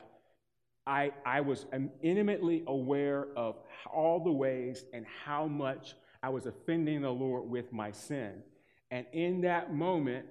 I, 0.86 1.12
I 1.26 1.42
was 1.42 1.66
intimately 2.02 2.62
aware 2.66 3.26
of 3.36 3.56
all 3.92 4.24
the 4.24 4.32
ways 4.32 4.86
and 4.94 5.04
how 5.24 5.46
much 5.46 5.94
I 6.22 6.30
was 6.30 6.46
offending 6.46 7.02
the 7.02 7.10
Lord 7.10 7.50
with 7.50 7.70
my 7.70 7.90
sin. 7.90 8.42
And 8.90 9.06
in 9.12 9.40
that 9.42 9.74
moment, 9.74 10.26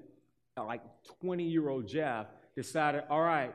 like 0.58 0.82
20 1.22 1.44
year 1.44 1.70
old 1.70 1.88
Jeff 1.88 2.28
decided, 2.56 3.04
all 3.10 3.22
right, 3.22 3.54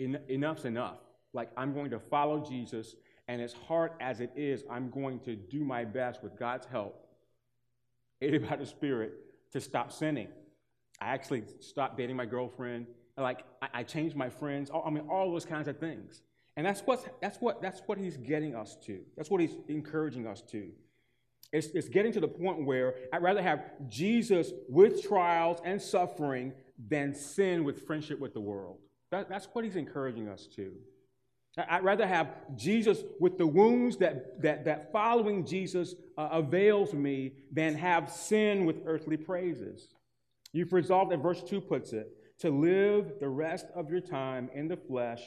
en- 0.00 0.20
enough's 0.28 0.64
enough. 0.64 0.98
Like, 1.32 1.50
I'm 1.56 1.72
going 1.72 1.90
to 1.90 1.98
follow 1.98 2.44
Jesus, 2.44 2.94
and 3.28 3.40
as 3.40 3.52
hard 3.52 3.92
as 4.00 4.20
it 4.20 4.30
is, 4.36 4.64
I'm 4.70 4.90
going 4.90 5.20
to 5.20 5.34
do 5.34 5.64
my 5.64 5.84
best 5.84 6.22
with 6.22 6.38
God's 6.38 6.66
help, 6.66 7.08
aided 8.20 8.48
by 8.48 8.56
the 8.56 8.66
Spirit, 8.66 9.14
to 9.52 9.60
stop 9.60 9.92
sinning. 9.92 10.28
I 11.00 11.06
actually 11.06 11.44
stopped 11.60 11.96
dating 11.96 12.16
my 12.16 12.26
girlfriend. 12.26 12.86
Like, 13.16 13.44
I, 13.62 13.68
I 13.74 13.82
changed 13.82 14.14
my 14.14 14.28
friends. 14.28 14.70
I 14.72 14.90
mean, 14.90 15.08
all 15.08 15.30
those 15.30 15.46
kinds 15.46 15.68
of 15.68 15.78
things. 15.78 16.20
And 16.56 16.66
that's, 16.66 16.80
what's, 16.80 17.04
that's, 17.22 17.38
what, 17.38 17.62
that's 17.62 17.80
what 17.86 17.96
he's 17.96 18.18
getting 18.18 18.54
us 18.54 18.76
to. 18.84 19.00
That's 19.16 19.30
what 19.30 19.40
he's 19.40 19.56
encouraging 19.68 20.26
us 20.26 20.42
to. 20.50 20.68
It's, 21.52 21.68
it's 21.68 21.88
getting 21.88 22.12
to 22.12 22.20
the 22.20 22.28
point 22.28 22.64
where 22.64 22.94
I'd 23.12 23.22
rather 23.22 23.42
have 23.42 23.64
Jesus 23.88 24.52
with 24.68 25.02
trials 25.02 25.60
and 25.64 25.80
suffering 25.80 26.52
than 26.88 27.14
sin 27.14 27.64
with 27.64 27.86
friendship 27.86 28.18
with 28.18 28.32
the 28.32 28.40
world. 28.40 28.78
That, 29.10 29.28
that's 29.28 29.46
what 29.52 29.64
he's 29.64 29.76
encouraging 29.76 30.28
us 30.28 30.46
to. 30.56 30.72
I'd 31.58 31.84
rather 31.84 32.06
have 32.06 32.30
Jesus 32.56 33.02
with 33.20 33.36
the 33.36 33.46
wounds 33.46 33.98
that, 33.98 34.40
that, 34.40 34.64
that 34.64 34.90
following 34.90 35.44
Jesus 35.44 35.94
uh, 36.16 36.30
avails 36.32 36.94
me 36.94 37.32
than 37.52 37.74
have 37.74 38.10
sin 38.10 38.64
with 38.64 38.76
earthly 38.86 39.18
praises. 39.18 39.88
You've 40.54 40.72
resolved, 40.72 41.12
as 41.12 41.20
verse 41.20 41.42
2 41.42 41.60
puts 41.60 41.92
it, 41.92 42.08
to 42.40 42.50
live 42.50 43.20
the 43.20 43.28
rest 43.28 43.66
of 43.74 43.90
your 43.90 44.00
time 44.00 44.48
in 44.54 44.66
the 44.66 44.78
flesh, 44.78 45.22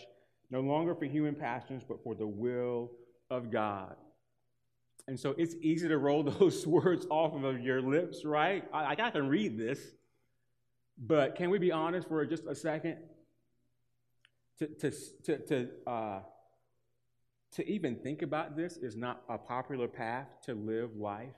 no 0.49 0.61
longer 0.61 0.95
for 0.95 1.05
human 1.05 1.35
passions, 1.35 1.83
but 1.87 2.03
for 2.03 2.15
the 2.15 2.27
will 2.27 2.91
of 3.29 3.51
God. 3.51 3.95
And 5.07 5.19
so 5.19 5.35
it's 5.37 5.55
easy 5.61 5.87
to 5.87 5.97
roll 5.97 6.23
those 6.39 6.65
words 6.65 7.05
off 7.09 7.41
of 7.43 7.61
your 7.61 7.81
lips, 7.81 8.25
right? 8.25 8.63
I, 8.73 8.91
I 8.91 8.95
can 9.11 9.27
read 9.27 9.57
this, 9.57 9.79
but 10.97 11.35
can 11.35 11.49
we 11.49 11.59
be 11.59 11.71
honest 11.71 12.07
for 12.07 12.25
just 12.25 12.45
a 12.45 12.55
second? 12.55 12.97
To, 14.59 14.67
to, 14.67 14.91
to, 15.25 15.37
to, 15.47 15.69
uh, 15.85 16.19
to 17.55 17.69
even 17.69 17.97
think 17.97 18.21
about 18.21 18.55
this 18.55 18.77
is 18.77 18.95
not 18.95 19.21
a 19.29 19.37
popular 19.37 19.87
path 19.87 20.27
to 20.45 20.53
live 20.53 20.95
life. 20.95 21.33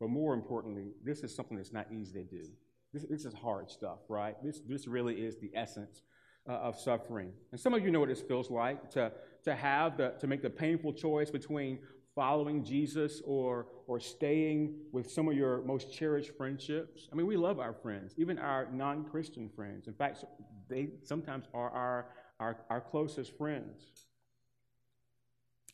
But 0.00 0.10
more 0.10 0.32
importantly, 0.32 0.92
this 1.04 1.20
is 1.20 1.34
something 1.34 1.56
that's 1.56 1.72
not 1.72 1.92
easy 1.92 2.12
to 2.14 2.24
do. 2.24 2.44
This, 2.94 3.04
this 3.10 3.24
is 3.24 3.34
hard 3.34 3.70
stuff, 3.70 3.98
right? 4.08 4.36
This, 4.42 4.60
this 4.66 4.86
really 4.86 5.16
is 5.16 5.36
the 5.38 5.50
essence 5.54 6.02
uh, 6.48 6.52
of 6.52 6.78
suffering. 6.78 7.32
And 7.52 7.60
some 7.60 7.74
of 7.74 7.84
you 7.84 7.90
know 7.90 8.00
what 8.00 8.08
this 8.08 8.22
feels 8.22 8.50
like 8.50 8.90
to, 8.90 9.12
to 9.44 9.54
have 9.54 9.96
the, 9.96 10.14
to 10.20 10.26
make 10.26 10.42
the 10.42 10.50
painful 10.50 10.92
choice 10.92 11.30
between 11.30 11.80
following 12.18 12.64
Jesus 12.64 13.22
or, 13.24 13.66
or 13.86 14.00
staying 14.00 14.74
with 14.90 15.08
some 15.08 15.28
of 15.28 15.34
your 15.34 15.62
most 15.62 15.92
cherished 15.92 16.32
friendships. 16.36 17.06
I 17.12 17.14
mean, 17.14 17.28
we 17.28 17.36
love 17.36 17.60
our 17.60 17.72
friends, 17.72 18.12
even 18.18 18.40
our 18.40 18.66
non 18.72 19.04
Christian 19.04 19.48
friends. 19.54 19.86
In 19.86 19.94
fact, 19.94 20.24
they 20.68 20.88
sometimes 21.04 21.44
are 21.54 21.70
our 21.70 22.06
our, 22.40 22.56
our 22.70 22.80
closest 22.80 23.36
friends. 23.36 23.82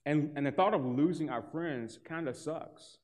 And, 0.07 0.33
and 0.37 0.47
the 0.47 0.53
thought 0.53 0.75
of 0.75 0.85
losing 0.85 1.31
our 1.31 1.43
friends 1.43 1.99
kind 2.05 2.29
of 2.29 2.37
sucks. 2.37 2.99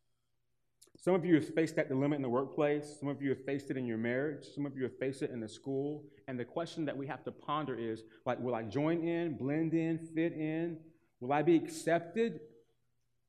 Some 0.98 1.14
of 1.14 1.24
you 1.24 1.37
have 1.37 1.55
faced 1.55 1.76
that 1.76 1.88
dilemma 1.88 2.16
in 2.16 2.22
the 2.22 2.29
workplace. 2.29 2.96
Some 3.00 3.09
of 3.09 3.22
you 3.22 3.31
have 3.31 3.42
faced 3.46 3.70
it 3.70 3.79
in 3.79 3.87
your 3.87 3.96
marriage. 3.96 4.44
Some 4.55 4.66
of 4.66 4.76
you 4.76 4.83
have 4.83 4.98
faced 4.98 5.22
it 5.22 5.31
in 5.31 5.40
the 5.40 5.48
school. 5.48 6.05
And 6.29 6.38
the 6.38 6.44
question 6.44 6.85
that 6.85 6.96
we 6.96 7.07
have 7.07 7.24
to 7.24 7.33
ponder 7.33 7.74
is 7.74 8.03
like, 8.26 8.38
will 8.38 8.55
I 8.55 8.64
join 8.64 9.03
in, 9.03 9.38
blend 9.38 9.72
in, 9.72 9.98
fit 9.98 10.35
in? 10.35 10.76
Will 11.20 11.33
I 11.33 11.40
be 11.40 11.57
accepted 11.57 12.40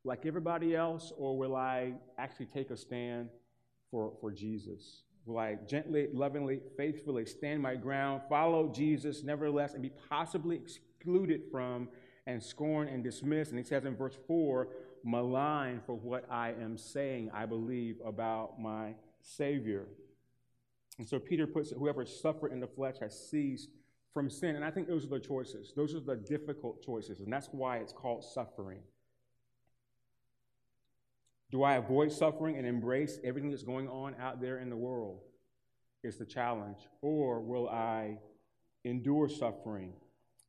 like 0.04 0.26
everybody 0.26 0.76
else? 0.76 1.12
Or 1.18 1.38
will 1.38 1.56
I 1.56 1.94
actually 2.18 2.48
take 2.48 2.72
a 2.72 2.78
stand 2.78 3.30
for, 3.90 4.14
for 4.20 4.32
Jesus? 4.32 5.04
Will 5.26 5.38
I 5.38 5.58
gently, 5.68 6.08
lovingly, 6.14 6.62
faithfully 6.78 7.26
stand 7.26 7.62
my 7.62 7.76
ground, 7.76 8.24
follow 8.28 8.68
Jesus, 8.68 9.24
nevertheless, 9.24 9.74
and 9.74 9.84
be 9.84 9.92
possibly 10.10 10.56
excluded 10.56 11.44
from 11.52 11.90
and 12.26 12.42
scorned 12.42 12.90
and 12.90 13.04
dismissed? 13.04 13.52
And 13.52 13.60
he 13.60 13.66
says 13.66 13.86
in 13.86 13.96
verse 13.96 14.18
4, 14.28 14.68
maligned 15.04 15.82
for 15.86 15.96
what 15.96 16.26
I 16.30 16.50
am 16.50 16.78
saying, 16.78 17.32
I 17.34 17.46
believe, 17.46 17.98
about 18.06 18.60
my 18.60 18.94
Savior. 19.22 19.88
And 20.98 21.08
so 21.08 21.20
Peter 21.20 21.48
puts 21.48 21.72
it, 21.72 21.78
whoever 21.78 22.06
suffered 22.06 22.52
in 22.52 22.60
the 22.60 22.68
flesh 22.68 22.96
has 23.00 23.18
ceased 23.30 23.70
from 24.14 24.30
sin. 24.30 24.56
And 24.56 24.66
I 24.66 24.72
think 24.72 24.88
those 24.88 25.06
are 25.06 25.10
the 25.10 25.20
choices. 25.20 25.74
Those 25.76 25.96
are 25.96 26.00
the 26.00 26.16
difficult 26.16 26.84
choices. 26.84 27.22
And 27.22 27.32
that's 27.32 27.48
why 27.52 27.78
it's 27.78 27.94
called 27.94 28.24
suffering. 28.24 28.80
Do 31.52 31.64
I 31.64 31.76
avoid 31.76 32.12
suffering 32.12 32.58
and 32.58 32.66
embrace 32.66 33.20
everything 33.24 33.52
that's 33.52 33.64
going 33.64 33.90
on 33.90 34.16
out 34.20 34.42
there 34.42 34.60
in 34.60 34.70
the 34.70 34.76
world? 34.76 35.20
Is 36.04 36.18
the 36.18 36.26
challenge. 36.26 36.78
Or 37.02 37.42
will 37.42 37.70
I 37.70 38.18
endure 38.86 39.30
suffering 39.30 39.94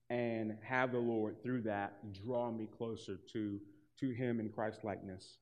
and 0.09 0.57
have 0.63 0.93
the 0.93 0.99
Lord 0.99 1.43
through 1.43 1.63
that 1.63 2.13
draw 2.25 2.51
me 2.51 2.69
closer 2.79 3.19
to, 3.33 3.61
to 4.01 4.11
Him 4.11 4.41
in 4.41 4.49
Christ 4.49 4.85
likeness? 4.85 5.39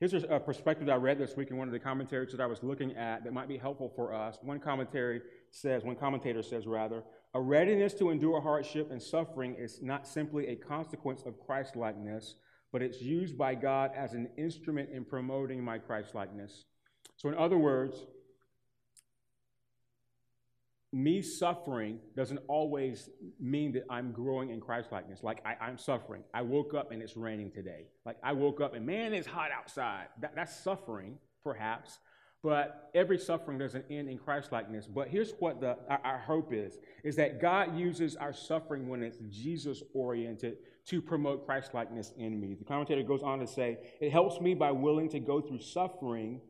Here's 0.00 0.12
a 0.12 0.38
perspective 0.38 0.88
I 0.88 0.96
read 0.96 1.18
this 1.18 1.36
week 1.36 1.50
in 1.50 1.56
one 1.56 1.66
of 1.68 1.72
the 1.72 1.78
commentaries 1.78 2.32
that 2.32 2.40
I 2.40 2.46
was 2.46 2.62
looking 2.62 2.94
at 2.96 3.24
that 3.24 3.32
might 3.32 3.48
be 3.48 3.56
helpful 3.56 3.90
for 3.96 4.12
us. 4.12 4.36
One 4.42 4.60
commentary 4.60 5.22
says, 5.50 5.82
one 5.82 5.96
commentator 5.96 6.42
says 6.42 6.66
rather, 6.66 7.04
a 7.32 7.40
readiness 7.40 7.94
to 7.94 8.10
endure 8.10 8.40
hardship 8.40 8.90
and 8.90 9.02
suffering 9.02 9.54
is 9.54 9.80
not 9.82 10.06
simply 10.06 10.48
a 10.48 10.56
consequence 10.56 11.22
of 11.24 11.40
Christ 11.40 11.74
likeness, 11.74 12.34
but 12.74 12.82
it's 12.82 13.00
used 13.00 13.38
by 13.38 13.54
God 13.54 13.92
as 13.96 14.14
an 14.14 14.28
instrument 14.36 14.88
in 14.92 15.04
promoting 15.04 15.62
my 15.62 15.78
Christlikeness. 15.78 16.64
So, 17.14 17.28
in 17.28 17.36
other 17.36 17.56
words, 17.56 18.04
me 20.92 21.22
suffering 21.22 22.00
doesn't 22.16 22.40
always 22.48 23.10
mean 23.38 23.74
that 23.74 23.84
I'm 23.88 24.10
growing 24.10 24.50
in 24.50 24.60
Christlikeness. 24.60 25.22
Like 25.22 25.40
I, 25.46 25.68
am 25.68 25.78
suffering. 25.78 26.24
I 26.34 26.42
woke 26.42 26.74
up 26.74 26.90
and 26.90 27.00
it's 27.00 27.16
raining 27.16 27.52
today. 27.52 27.86
Like 28.04 28.16
I 28.24 28.32
woke 28.32 28.60
up 28.60 28.74
and 28.74 28.84
man, 28.84 29.14
it's 29.14 29.28
hot 29.28 29.52
outside. 29.56 30.06
That, 30.20 30.34
that's 30.34 30.58
suffering, 30.58 31.18
perhaps. 31.44 32.00
But 32.42 32.90
every 32.92 33.18
suffering 33.18 33.56
doesn't 33.56 33.84
end 33.88 34.08
in 34.08 34.18
Christlikeness. 34.18 34.88
But 34.88 35.06
here's 35.06 35.30
what 35.38 35.60
the, 35.60 35.78
our, 35.88 36.00
our 36.04 36.18
hope 36.18 36.52
is: 36.52 36.76
is 37.04 37.14
that 37.16 37.40
God 37.40 37.78
uses 37.78 38.16
our 38.16 38.32
suffering 38.32 38.88
when 38.88 39.04
it's 39.04 39.18
Jesus 39.30 39.80
oriented 39.94 40.56
to 40.86 41.00
promote 41.00 41.46
Christlikeness 41.46 42.12
in 42.16 42.40
me. 42.40 42.54
The 42.54 42.64
commentator 42.64 43.02
goes 43.02 43.22
on 43.22 43.38
to 43.38 43.46
say, 43.46 43.78
It 44.00 44.12
helps 44.12 44.40
me 44.40 44.54
by 44.54 44.72
willing 44.72 45.08
to 45.10 45.20
go 45.20 45.40
through 45.40 45.60
suffering 45.60 46.40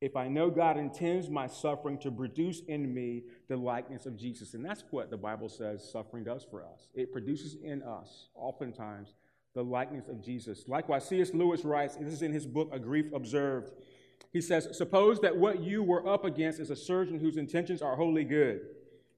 if 0.00 0.14
I 0.14 0.28
know 0.28 0.48
God 0.48 0.76
intends 0.76 1.28
my 1.28 1.48
suffering 1.48 1.98
to 1.98 2.10
produce 2.10 2.60
in 2.68 2.94
me 2.94 3.24
the 3.48 3.56
likeness 3.56 4.06
of 4.06 4.16
Jesus. 4.16 4.54
And 4.54 4.64
that's 4.64 4.84
what 4.90 5.10
the 5.10 5.16
Bible 5.16 5.48
says 5.48 5.88
suffering 5.90 6.22
does 6.22 6.46
for 6.48 6.62
us. 6.62 6.88
It 6.94 7.12
produces 7.12 7.56
in 7.62 7.82
us, 7.82 8.28
oftentimes, 8.34 9.14
the 9.54 9.64
likeness 9.64 10.06
of 10.06 10.22
Jesus. 10.22 10.64
Likewise, 10.68 11.08
C.S. 11.08 11.34
Lewis 11.34 11.64
writes, 11.64 11.96
this 11.96 12.12
is 12.12 12.22
in 12.22 12.32
his 12.32 12.46
book, 12.46 12.70
A 12.72 12.78
Grief 12.78 13.06
Observed. 13.12 13.72
He 14.32 14.40
says, 14.40 14.68
Suppose 14.72 15.20
that 15.20 15.36
what 15.36 15.60
you 15.60 15.82
were 15.82 16.06
up 16.06 16.24
against 16.24 16.60
is 16.60 16.70
a 16.70 16.76
surgeon 16.76 17.18
whose 17.18 17.36
intentions 17.36 17.82
are 17.82 17.96
wholly 17.96 18.24
good. 18.24 18.60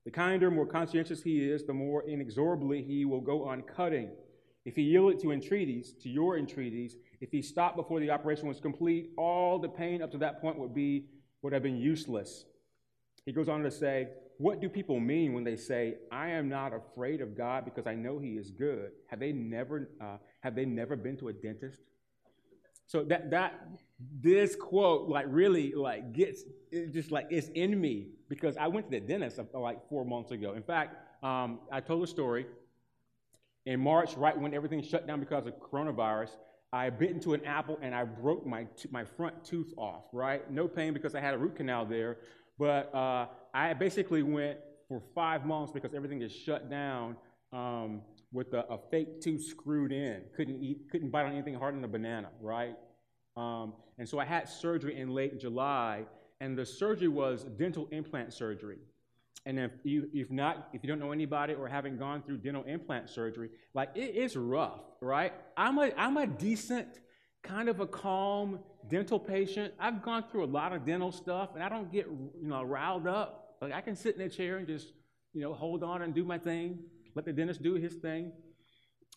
The 0.05 0.11
kinder, 0.11 0.51
more 0.51 0.67
conscientious 0.67 1.23
he 1.23 1.45
is, 1.51 1.65
the 1.65 1.75
more 1.75 2.05
inexorably 2.09 2.83
he 2.83 3.05
will 3.05 3.21
go 3.21 3.45
on 3.45 3.63
cutting. 3.63 4.11
If 4.65 4.77
he 4.77 4.83
yielded 4.83 5.21
to 5.21 5.33
entreaties, 5.33 5.95
to 6.03 6.09
your 6.09 6.37
entreaties, 6.37 6.97
if 7.21 7.31
he 7.31 7.41
stopped 7.41 7.77
before 7.77 8.01
the 8.01 8.11
operation 8.11 8.47
was 8.47 8.61
complete, 8.61 9.11
all 9.17 9.59
the 9.59 9.69
pain 9.69 10.03
up 10.03 10.11
to 10.13 10.19
that 10.19 10.41
point 10.41 10.59
would 10.59 10.75
be 10.75 11.07
would 11.43 11.53
have 11.53 11.63
been 11.63 11.79
useless. 11.79 12.45
He 13.25 13.33
goes 13.33 13.49
on 13.49 13.63
to 13.63 13.71
say, 13.71 14.09
What 14.39 14.61
do 14.61 14.69
people 14.69 15.01
mean 15.01 15.33
when 15.33 15.45
they 15.45 15.57
say, 15.57 15.97
I 16.13 16.31
am 16.31 16.49
not 16.49 16.73
afraid 16.75 17.21
of 17.21 17.37
God 17.37 17.65
because 17.65 17.87
I 17.87 17.95
know 17.95 18.19
He 18.19 18.31
is 18.33 18.51
good? 18.51 18.91
Have 19.07 19.21
they 19.21 19.33
never, 19.33 19.91
uh, 20.01 20.17
have 20.41 20.55
they 20.55 20.65
never 20.65 20.97
been 20.97 21.17
to 21.19 21.29
a 21.29 21.33
dentist? 21.33 21.81
So 22.87 23.05
that, 23.05 23.31
that, 23.31 23.69
this 24.21 24.57
quote, 24.57 25.09
like, 25.09 25.27
really, 25.29 25.73
like, 25.75 26.13
gets, 26.13 26.43
it's 26.73 26.93
just 26.93 27.13
like, 27.13 27.29
it's 27.31 27.49
in 27.55 27.81
me 27.81 28.09
because 28.29 28.57
I 28.57 28.67
went 28.67 28.91
to 28.91 28.99
the 28.99 29.07
dentist 29.07 29.39
uh, 29.39 29.61
like 29.61 29.89
four 29.89 30.05
months 30.05 30.33
ago. 30.33 30.55
In 30.55 30.63
fact, 30.63 30.97
um, 31.25 31.61
I 31.71 31.81
told 31.81 32.03
a 32.03 32.07
story. 32.07 32.47
In 33.67 33.81
March, 33.81 34.15
right 34.17 34.39
when 34.39 34.55
everything 34.55 34.83
shut 34.83 35.07
down 35.07 35.21
because 35.21 35.47
of 35.47 35.55
coronavirus, 35.61 36.31
I 36.73 36.89
bit 36.91 37.11
into 37.11 37.35
an 37.35 37.45
apple 37.45 37.79
and 37.83 37.95
I 37.95 38.05
broke 38.05 38.47
my, 38.47 38.65
t- 38.77 38.89
my 38.91 39.05
front 39.05 39.45
tooth 39.45 39.73
off, 39.77 40.05
right? 40.13 40.49
No 40.51 40.69
pain 40.69 40.93
because 40.93 41.15
I 41.15 41.21
had 41.21 41.35
a 41.35 41.39
root 41.39 41.57
canal 41.57 41.85
there. 41.85 42.19
But 42.59 42.95
uh, 42.95 43.27
I 43.53 43.75
basically 43.75 44.23
went 44.23 44.59
for 44.89 45.03
five 45.15 45.45
months 45.45 45.73
because 45.73 45.95
everything 45.95 46.23
is 46.23 46.33
shut 46.33 46.71
down 46.71 47.17
um, 47.53 48.03
with 48.33 48.53
a, 48.55 48.65
a, 48.73 48.79
fake 48.91 49.21
tooth 49.21 49.45
screwed 49.45 49.93
in. 49.93 50.23
Couldn't 50.37 50.63
eat, 50.63 50.91
couldn't 50.91 51.11
bite 51.11 51.27
on 51.27 51.33
anything 51.33 51.55
harder 51.55 51.77
than 51.77 51.85
a 51.85 51.89
banana, 51.89 52.29
right? 52.41 52.77
Um, 53.37 53.75
and 53.99 54.09
so 54.09 54.19
I 54.19 54.25
had 54.25 54.49
surgery 54.49 54.99
in 54.99 55.11
late 55.11 55.41
July, 55.41 56.05
and 56.41 56.57
the 56.57 56.65
surgery 56.65 57.09
was 57.09 57.45
dental 57.59 57.89
implant 57.91 58.33
surgery. 58.33 58.79
And 59.47 59.59
if 59.59 59.71
you 59.85 60.09
if 60.13 60.31
not 60.31 60.69
if 60.73 60.83
you 60.83 60.89
don't 60.89 60.99
know 60.99 61.13
anybody 61.13 61.55
or 61.55 61.67
haven't 61.67 61.99
gone 61.99 62.23
through 62.23 62.39
dental 62.39 62.65
implant 62.65 63.09
surgery, 63.09 63.49
like 63.75 63.91
it 63.95 64.15
is 64.15 64.37
rough, 64.37 64.83
right? 65.01 65.33
I'm 65.57 65.79
a 65.79 65.91
I'm 65.97 66.17
a 66.19 66.27
decent 66.27 66.89
kind 67.43 67.69
of 67.69 67.81
a 67.81 67.87
calm 67.87 68.61
dental 68.89 69.19
patient. 69.19 69.73
I've 69.79 70.03
gone 70.03 70.25
through 70.31 70.45
a 70.45 70.47
lot 70.47 70.75
of 70.75 70.85
dental 70.85 71.11
stuff, 71.11 71.51
and 71.55 71.63
I 71.63 71.71
don't 71.71 71.91
get 71.91 72.07
you 72.07 72.49
know 72.49 72.63
riled 72.63 73.07
up. 73.07 73.57
Like 73.63 73.73
I 73.73 73.81
can 73.81 73.97
sit 73.97 74.15
in 74.17 74.23
a 74.23 74.29
chair 74.29 74.59
and 74.59 74.67
just 74.67 74.89
you 75.33 75.41
know 75.41 75.55
hold 75.55 75.83
on 75.83 76.03
and 76.03 76.15
do 76.15 76.25
my 76.25 76.39
thing, 76.39 76.79
let 77.15 77.25
the 77.25 77.33
dentist 77.33 77.63
do 77.63 77.75
his 77.75 77.95
thing. 77.95 78.33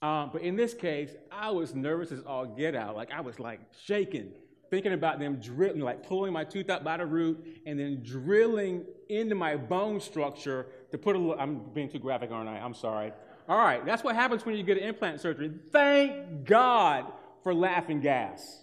Um, 0.01 0.31
but 0.33 0.41
in 0.41 0.55
this 0.55 0.73
case, 0.73 1.11
I 1.31 1.51
was 1.51 1.75
nervous 1.75 2.11
as 2.11 2.23
all 2.23 2.45
get 2.45 2.75
out. 2.75 2.95
Like 2.95 3.11
I 3.11 3.21
was 3.21 3.39
like 3.39 3.59
shaking 3.85 4.33
thinking 4.73 4.93
about 4.93 5.19
them 5.19 5.35
drilling, 5.35 5.81
like 5.81 6.01
pulling 6.01 6.33
my 6.33 6.43
tooth 6.43 6.67
out 6.67 6.83
by 6.83 6.97
the 6.97 7.05
root 7.05 7.61
and 7.67 7.79
then 7.79 8.01
drilling 8.01 8.83
into 9.07 9.35
my 9.35 9.55
bone 9.55 10.01
structure 10.01 10.65
to 10.89 10.97
put 10.97 11.15
a 11.15 11.19
little, 11.19 11.39
I'm 11.39 11.59
being 11.75 11.91
too 11.91 11.99
graphic, 11.99 12.31
aren't 12.31 12.49
I? 12.49 12.57
I'm 12.57 12.73
sorry. 12.73 13.13
All 13.47 13.59
right, 13.59 13.85
that's 13.85 14.03
what 14.03 14.15
happens 14.15 14.47
when 14.47 14.55
you 14.55 14.63
get 14.63 14.77
an 14.77 14.83
implant 14.83 15.21
surgery. 15.21 15.51
Thank 15.71 16.45
God 16.45 17.05
for 17.43 17.53
laughing 17.53 18.01
gas. 18.01 18.61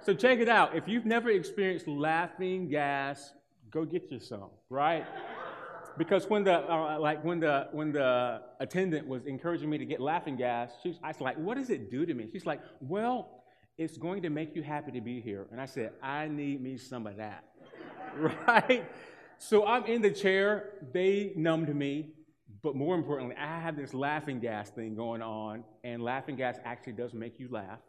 So 0.00 0.14
check 0.14 0.38
it 0.38 0.48
out. 0.48 0.74
If 0.74 0.88
you've 0.88 1.04
never 1.04 1.28
experienced 1.28 1.88
laughing 1.88 2.70
gas, 2.70 3.34
go 3.70 3.84
get 3.84 4.10
you 4.10 4.20
some, 4.20 4.48
right? 4.70 5.04
Because 5.98 6.30
when 6.30 6.44
the 6.44 6.54
uh, 6.72 6.98
like 6.98 7.22
when 7.22 7.38
the 7.38 7.68
when 7.72 7.92
the 7.92 8.40
attendant 8.60 9.06
was 9.06 9.26
encouraging 9.26 9.68
me 9.68 9.76
to 9.76 9.84
get 9.84 10.00
laughing 10.00 10.36
gas, 10.36 10.72
she's 10.82 10.96
I 11.02 11.08
was 11.08 11.20
like, 11.20 11.36
"What 11.36 11.56
does 11.56 11.68
it 11.68 11.90
do 11.90 12.04
to 12.06 12.14
me?" 12.14 12.28
She's 12.32 12.46
like, 12.46 12.60
"Well, 12.80 13.33
it's 13.76 13.96
going 13.98 14.22
to 14.22 14.30
make 14.30 14.54
you 14.54 14.62
happy 14.62 14.92
to 14.92 15.00
be 15.00 15.20
here. 15.20 15.46
And 15.50 15.60
I 15.60 15.66
said, 15.66 15.92
I 16.02 16.28
need 16.28 16.62
me 16.62 16.76
some 16.76 17.06
of 17.06 17.16
that. 17.16 17.44
right? 18.16 18.84
So 19.38 19.66
I'm 19.66 19.84
in 19.86 20.02
the 20.02 20.10
chair. 20.10 20.70
They 20.92 21.32
numbed 21.36 21.74
me. 21.74 22.10
But 22.62 22.76
more 22.76 22.94
importantly, 22.94 23.36
I 23.36 23.60
have 23.60 23.76
this 23.76 23.92
laughing 23.92 24.40
gas 24.40 24.70
thing 24.70 24.94
going 24.94 25.22
on. 25.22 25.64
And 25.82 26.02
laughing 26.02 26.36
gas 26.36 26.58
actually 26.64 26.94
does 26.94 27.12
make 27.12 27.38
you 27.38 27.48
laugh. 27.50 27.80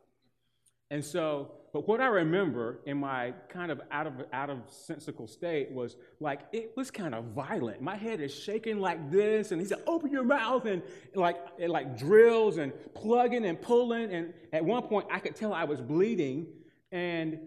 And 0.91 1.04
so, 1.04 1.52
but 1.74 1.88
what 1.88 2.00
I 2.00 2.06
remember 2.06 2.80
in 2.86 2.98
my 2.98 3.34
kind 3.50 3.71
of 3.71 3.82
out 3.91 4.06
of 4.06 4.13
out 4.32 4.50
of 4.50 4.60
sensical 4.69 5.28
state 5.28 5.71
was 5.71 5.98
like 6.19 6.41
it 6.54 6.74
was 6.78 6.91
kind 6.91 7.15
of 7.15 7.26
violent. 7.26 7.82
My 7.82 7.95
head 7.95 8.21
is 8.21 8.34
shaking 8.34 8.80
like 8.80 9.12
this, 9.12 9.52
and 9.52 9.60
he 9.60 9.67
said, 9.67 9.80
"Open 9.88 10.12
your 10.12 10.24
mouth!" 10.24 10.65
and 10.65 10.84
like 11.15 11.38
it 11.58 11.69
like 11.69 11.98
drills 11.98 12.58
and 12.58 12.71
plugging 12.93 13.45
and 13.45 13.60
pulling. 13.60 14.12
And 14.13 14.34
at 14.54 14.63
one 14.63 14.84
point, 14.84 15.08
I 15.12 15.19
could 15.19 15.36
tell 15.36 15.54
I 15.54 15.63
was 15.63 15.82
bleeding, 15.82 16.48
and 16.91 17.39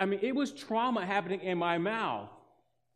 I 0.00 0.06
mean 0.06 0.18
it 0.22 0.34
was 0.34 0.52
trauma 0.52 1.06
happening 1.06 1.40
in 1.40 1.56
my 1.56 1.78
mouth. 1.78 2.30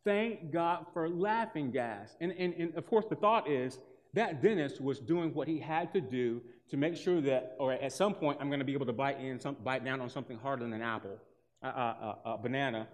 Thank 0.05 0.53
God 0.53 0.87
for 0.93 1.09
laughing 1.09 1.71
gas. 1.71 2.17
And 2.21 2.33
and, 2.33 2.53
and 2.55 2.75
of 2.75 2.85
course, 2.87 3.07
the 3.09 3.17
thought 3.17 3.49
is 3.49 3.79
that 4.15 4.43
dentist 4.43 4.81
was 4.81 4.99
doing 4.99 5.33
what 5.35 5.47
he 5.47 5.61
had 5.61 5.93
to 5.95 6.01
do 6.01 6.43
to 6.71 6.77
make 6.77 6.97
sure 6.97 7.21
that, 7.23 7.57
or 7.59 7.73
at 7.73 7.93
some 7.93 8.15
point, 8.15 8.39
I'm 8.41 8.49
going 8.49 8.61
to 8.61 8.65
be 8.65 8.75
able 8.75 8.87
to 8.87 8.93
bite 8.93 9.21
in 9.21 9.41
some, 9.41 9.57
bite 9.65 9.85
down 9.85 10.01
on 10.01 10.11
something 10.11 10.39
harder 10.39 10.65
than 10.65 10.75
an 10.75 10.83
apple, 10.83 11.19
a 11.63 11.67
uh, 11.67 12.15
uh, 12.25 12.37
banana. 12.37 12.89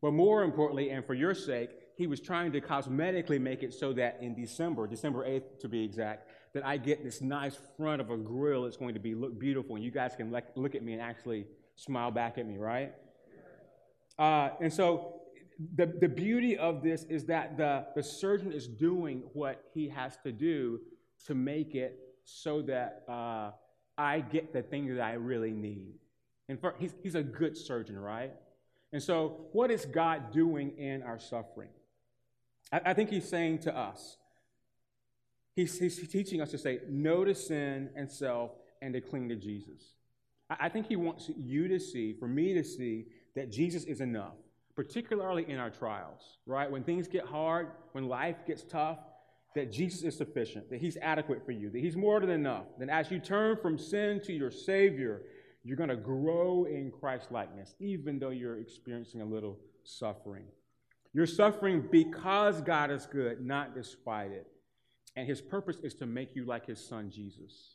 But 0.00 0.12
more 0.12 0.44
importantly, 0.44 0.90
and 0.90 1.04
for 1.04 1.14
your 1.14 1.34
sake, 1.34 1.70
he 1.96 2.06
was 2.06 2.20
trying 2.20 2.52
to 2.52 2.60
cosmetically 2.60 3.40
make 3.40 3.62
it 3.62 3.74
so 3.74 3.92
that 3.94 4.18
in 4.20 4.34
December, 4.34 4.86
December 4.86 5.26
8th 5.26 5.58
to 5.60 5.68
be 5.68 5.82
exact, 5.82 6.28
that 6.54 6.64
I 6.64 6.76
get 6.76 7.02
this 7.02 7.20
nice 7.20 7.58
front 7.76 8.00
of 8.00 8.10
a 8.10 8.16
grill 8.16 8.62
that's 8.64 8.76
going 8.76 8.94
to 8.94 9.00
be 9.00 9.14
look 9.14 9.38
beautiful, 9.38 9.74
and 9.74 9.84
you 9.84 9.90
guys 9.90 10.14
can 10.16 10.30
like, 10.30 10.46
look 10.54 10.74
at 10.74 10.82
me 10.82 10.92
and 10.92 11.02
actually 11.02 11.46
smile 11.74 12.10
back 12.10 12.38
at 12.38 12.46
me, 12.46 12.56
right? 12.56 12.92
Uh, 14.18 14.50
and 14.60 14.72
so 14.72 15.20
the, 15.76 15.86
the 15.86 16.08
beauty 16.08 16.56
of 16.56 16.82
this 16.82 17.04
is 17.04 17.24
that 17.26 17.56
the, 17.56 17.86
the 17.96 18.02
surgeon 18.02 18.52
is 18.52 18.68
doing 18.68 19.22
what 19.32 19.64
he 19.74 19.88
has 19.88 20.16
to 20.24 20.32
do 20.32 20.80
to 21.26 21.34
make 21.34 21.74
it 21.74 22.07
so 22.28 22.60
that 22.62 23.04
uh, 23.08 23.50
I 23.96 24.20
get 24.20 24.52
the 24.52 24.62
thing 24.62 24.94
that 24.94 25.02
I 25.02 25.14
really 25.14 25.50
need. 25.50 25.94
And 26.48 26.60
for, 26.60 26.74
he's, 26.78 26.94
he's 27.02 27.14
a 27.14 27.22
good 27.22 27.56
surgeon, 27.56 27.98
right? 27.98 28.32
And 28.92 29.02
so, 29.02 29.46
what 29.52 29.70
is 29.70 29.84
God 29.84 30.32
doing 30.32 30.76
in 30.78 31.02
our 31.02 31.18
suffering? 31.18 31.68
I, 32.72 32.80
I 32.86 32.94
think 32.94 33.10
he's 33.10 33.28
saying 33.28 33.60
to 33.60 33.76
us, 33.76 34.16
he's, 35.56 35.78
he's, 35.78 36.08
teaching 36.08 36.40
us 36.40 36.50
to 36.50 36.58
say 36.58 36.80
no 36.88 37.24
to 37.24 37.34
sin 37.34 37.90
and 37.96 38.10
self 38.10 38.52
and 38.80 38.94
to 38.94 39.00
cling 39.00 39.28
to 39.30 39.36
Jesus. 39.36 39.94
I, 40.48 40.56
I 40.60 40.68
think 40.68 40.86
he 40.86 40.96
wants 40.96 41.30
you 41.36 41.68
to 41.68 41.80
see, 41.80 42.12
for 42.12 42.28
me 42.28 42.54
to 42.54 42.64
see, 42.64 43.06
that 43.36 43.50
Jesus 43.50 43.84
is 43.84 44.00
enough, 44.00 44.36
particularly 44.74 45.48
in 45.48 45.58
our 45.58 45.70
trials, 45.70 46.38
right? 46.46 46.70
When 46.70 46.82
things 46.82 47.08
get 47.08 47.24
hard, 47.24 47.68
when 47.92 48.08
life 48.08 48.46
gets 48.46 48.62
tough, 48.62 48.98
that 49.58 49.72
Jesus 49.72 50.04
is 50.04 50.16
sufficient, 50.16 50.70
that 50.70 50.80
He's 50.80 50.96
adequate 51.02 51.44
for 51.44 51.50
you, 51.50 51.68
that 51.70 51.80
He's 51.80 51.96
more 51.96 52.20
than 52.20 52.30
enough. 52.30 52.66
Then, 52.78 52.88
as 52.88 53.10
you 53.10 53.18
turn 53.18 53.56
from 53.60 53.76
sin 53.76 54.20
to 54.22 54.32
your 54.32 54.52
Savior, 54.52 55.22
you're 55.64 55.76
going 55.76 55.88
to 55.88 55.96
grow 55.96 56.64
in 56.64 56.92
Christ 56.92 57.32
likeness, 57.32 57.74
even 57.80 58.20
though 58.20 58.30
you're 58.30 58.60
experiencing 58.60 59.20
a 59.20 59.24
little 59.24 59.58
suffering. 59.82 60.44
You're 61.12 61.26
suffering 61.26 61.88
because 61.90 62.60
God 62.60 62.92
is 62.92 63.06
good, 63.06 63.44
not 63.44 63.74
despite 63.74 64.30
it. 64.30 64.46
And 65.16 65.26
His 65.26 65.40
purpose 65.40 65.78
is 65.82 65.94
to 65.94 66.06
make 66.06 66.36
you 66.36 66.44
like 66.44 66.64
His 66.66 66.78
Son, 66.78 67.10
Jesus. 67.10 67.74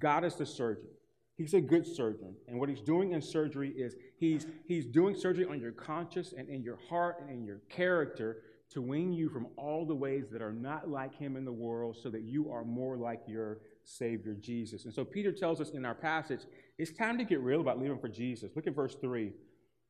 God 0.00 0.24
is 0.24 0.34
the 0.34 0.46
surgeon. 0.46 0.88
He's 1.36 1.54
a 1.54 1.60
good 1.60 1.86
surgeon. 1.86 2.34
And 2.48 2.58
what 2.58 2.68
he's 2.68 2.80
doing 2.80 3.12
in 3.12 3.20
surgery 3.20 3.70
is 3.70 3.94
he's, 4.18 4.46
he's 4.66 4.86
doing 4.86 5.16
surgery 5.16 5.46
on 5.46 5.60
your 5.60 5.72
conscience 5.72 6.32
and 6.36 6.48
in 6.48 6.62
your 6.62 6.78
heart 6.88 7.16
and 7.20 7.28
in 7.28 7.44
your 7.44 7.58
character 7.68 8.38
to 8.70 8.82
wean 8.82 9.12
you 9.12 9.28
from 9.28 9.46
all 9.56 9.86
the 9.86 9.94
ways 9.94 10.24
that 10.32 10.42
are 10.42 10.52
not 10.52 10.88
like 10.88 11.14
him 11.14 11.36
in 11.36 11.44
the 11.44 11.52
world 11.52 11.96
so 12.02 12.10
that 12.10 12.22
you 12.22 12.50
are 12.50 12.64
more 12.64 12.96
like 12.96 13.20
your 13.26 13.58
Savior, 13.84 14.34
Jesus. 14.34 14.84
And 14.84 14.92
so 14.92 15.04
Peter 15.04 15.30
tells 15.30 15.60
us 15.60 15.70
in 15.70 15.84
our 15.84 15.94
passage, 15.94 16.40
it's 16.78 16.92
time 16.92 17.18
to 17.18 17.24
get 17.24 17.40
real 17.40 17.60
about 17.60 17.78
living 17.78 17.98
for 17.98 18.08
Jesus. 18.08 18.50
Look 18.56 18.66
at 18.66 18.74
verse 18.74 18.96
3. 19.00 19.32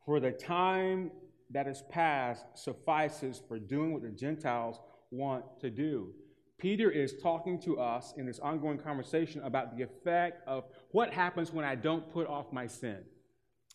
For 0.04 0.20
the 0.20 0.32
time 0.32 1.10
that 1.50 1.66
is 1.66 1.82
past 1.90 2.44
suffices 2.54 3.40
for 3.46 3.58
doing 3.58 3.92
what 3.92 4.02
the 4.02 4.10
Gentiles 4.10 4.80
want 5.10 5.44
to 5.60 5.70
do. 5.70 6.12
Peter 6.58 6.90
is 6.90 7.14
talking 7.22 7.60
to 7.60 7.78
us 7.78 8.14
in 8.16 8.26
this 8.26 8.38
ongoing 8.38 8.78
conversation 8.78 9.40
about 9.42 9.76
the 9.76 9.82
effect 9.82 10.46
of 10.46 10.64
what 10.92 11.12
happens 11.12 11.52
when 11.52 11.64
I 11.64 11.74
don't 11.74 12.10
put 12.12 12.26
off 12.26 12.52
my 12.52 12.66
sin. 12.66 12.98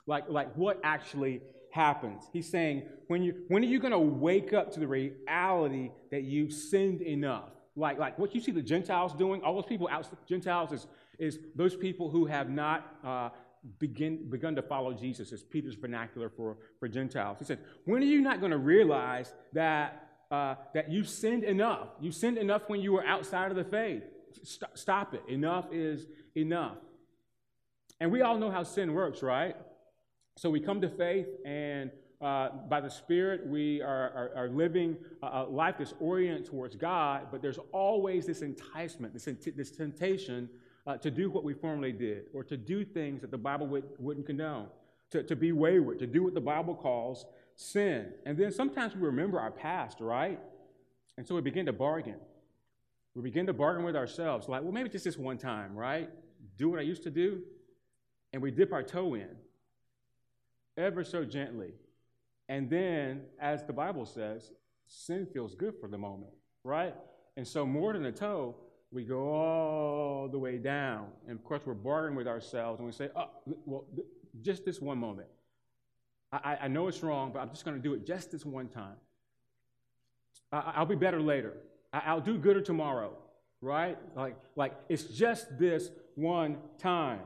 Like, 0.08 0.30
like 0.30 0.54
what 0.56 0.80
actually 0.84 1.42
happens. 1.71 2.23
He's 2.34 2.49
saying, 2.49 2.84
when, 3.08 3.23
you, 3.23 3.43
when 3.47 3.63
are 3.63 3.67
you 3.67 3.79
going 3.79 3.91
to 3.91 3.99
wake 3.99 4.53
up 4.53 4.71
to 4.73 4.79
the 4.79 4.88
reality 4.88 5.91
that 6.12 6.23
you've 6.23 6.53
sinned 6.53 7.01
enough? 7.01 7.49
Like, 7.75 7.99
like 7.99 8.17
what 8.19 8.36
you 8.36 8.41
see 8.41 8.51
the 8.51 8.62
Gentiles 8.62 9.13
doing, 9.13 9.41
all 9.43 9.55
those 9.55 9.65
people 9.65 9.88
out, 9.89 10.08
Gentiles 10.27 10.71
is, 10.71 10.88
is 11.17 11.39
those 11.55 11.75
people 11.75 12.10
who 12.10 12.25
have 12.25 12.49
not 12.49 12.95
uh, 13.03 13.29
begin, 13.77 14.29
begun 14.29 14.55
to 14.55 14.62
follow 14.62 14.93
Jesus, 14.93 15.32
is 15.32 15.43
Peter's 15.43 15.75
vernacular 15.75 16.29
for, 16.29 16.58
for 16.79 16.88
Gentiles. 16.88 17.38
He 17.39 17.45
said, 17.45 17.60
when 17.86 18.01
are 18.01 18.05
you 18.05 18.21
not 18.21 18.39
going 18.39 18.51
to 18.51 18.58
realize 18.58 19.34
that, 19.53 20.10
uh, 20.32 20.55
that 20.73 20.91
you've 20.91 21.10
sinned 21.10 21.43
enough? 21.43 21.89
You 22.01 22.12
sinned 22.12 22.38
enough 22.38 22.63
when 22.67 22.82
you 22.82 22.93
were 22.93 23.05
outside 23.05 23.51
of 23.51 23.58
the 23.58 23.63
faith. 23.63 24.03
St- 24.43 24.77
stop 24.77 25.13
it. 25.13 25.23
Enough 25.27 25.71
is 25.71 26.05
enough. 26.36 26.77
And 27.99 28.12
we 28.12 28.21
all 28.21 28.38
know 28.38 28.51
how 28.51 28.63
sin 28.63 28.93
works, 28.93 29.21
right? 29.21 29.55
So 30.39 30.49
we 30.49 30.62
come 30.62 30.80
to 30.80 30.88
faith, 30.88 31.28
and 31.43 31.91
uh, 32.21 32.47
by 32.69 32.80
the 32.80 32.89
Spirit, 32.89 33.45
we 33.45 33.82
are, 33.82 34.10
are, 34.15 34.32
are 34.38 34.47
living 34.47 34.95
a, 35.21 35.43
life 35.43 35.75
that's 35.78 35.93
oriented 35.99 36.45
towards 36.45 36.78
God, 36.78 37.28
but 37.30 37.41
there's 37.41 37.60
always 37.73 38.25
this 38.25 38.41
enticement, 38.41 39.12
this, 39.12 39.28
this 39.58 39.69
temptation 39.69 40.47
uh, 40.88 40.95
to 40.95 41.12
do 41.12 41.30
what 41.30 41.43
we 41.43 41.54
formerly 41.54 41.91
did, 41.91 42.28
or 42.34 42.45
to 42.45 42.56
do 42.56 42.86
things 42.86 43.19
that 43.19 43.32
the 43.32 43.38
Bible 43.38 43.67
would, 43.67 43.84
wouldn't 43.99 44.25
condone, 44.25 44.67
to, 45.12 45.23
to 45.23 45.36
be 45.36 45.52
wayward, 45.52 45.99
to 45.99 46.08
do 46.08 46.23
what 46.23 46.34
the 46.34 46.39
Bible 46.39 46.73
calls 46.73 47.25
sin. 47.58 48.13
And 48.25 48.38
then 48.38 48.54
sometimes 48.54 48.95
we 48.95 49.02
remember 49.02 49.41
our 49.41 49.52
past, 49.52 49.99
right? 49.99 50.39
And 51.17 51.28
so 51.28 51.36
we 51.36 51.41
begin 51.41 51.65
to 51.65 51.73
bargain. 51.73 52.15
We 53.13 53.23
begin 53.23 53.45
to 53.47 53.54
bargain 53.54 53.84
with 53.84 53.97
ourselves, 53.97 54.47
like, 54.47 54.62
well, 54.62 54.71
maybe 54.71 54.88
just 54.88 55.04
this 55.04 55.17
one 55.17 55.38
time, 55.38 55.75
right? 55.75 56.10
Do 56.58 56.69
what 56.69 56.80
I 56.80 56.84
used 56.84 57.04
to 57.04 57.12
do. 57.12 57.41
And 58.32 58.41
we 58.41 58.52
dip 58.52 58.71
our 58.71 58.84
toe 58.84 59.15
in 59.15 59.28
ever 60.80 61.04
so 61.04 61.24
gently. 61.24 61.74
And 62.48 62.70
then, 62.70 63.22
as 63.39 63.63
the 63.63 63.74
Bible 63.74 64.06
says, 64.06 64.52
sin 64.88 65.28
feels 65.32 65.54
good 65.54 65.76
for 65.80 65.88
the 65.88 65.98
moment, 65.98 66.32
right? 66.63 66.96
And 67.38 67.48
so, 67.48 67.65
more 67.65 67.94
than 67.94 68.06
a 68.06 68.12
toe, 68.12 68.56
we 68.92 69.04
go 69.04 69.34
all 69.34 70.28
the 70.28 70.39
way 70.39 70.58
down. 70.58 71.08
And 71.28 71.38
of 71.38 71.44
course, 71.44 71.62
we're 71.65 71.76
bargaining 71.76 72.18
with 72.18 72.28
ourselves 72.28 72.80
and 72.80 72.88
we 72.88 72.92
say, 72.92 73.10
oh, 73.15 73.30
well, 73.65 73.86
just 74.42 74.65
this 74.65 74.82
one 74.82 74.98
moment. 74.98 75.28
I, 76.32 76.58
I 76.62 76.68
know 76.68 76.88
it's 76.88 77.02
wrong, 77.02 77.32
but 77.34 77.39
I'm 77.39 77.50
just 77.50 77.65
going 77.65 77.78
to 77.78 77.82
do 77.82 77.94
it 77.94 78.06
just 78.06 78.32
this 78.32 78.46
one 78.46 78.68
time. 78.68 78.96
I, 80.52 80.80
will 80.80 80.88
be 80.88 80.96
better 80.96 81.22
later. 81.22 81.54
I, 81.92 82.13
will 82.13 82.22
do 82.22 82.38
gooder 82.38 82.62
tomorrow, 82.62 83.13
right? 83.62 83.98
Like, 84.15 84.36
like 84.56 84.74
it's 84.89 85.04
just 85.04 85.60
this 85.60 85.89
one 86.15 86.58
time. 86.78 87.22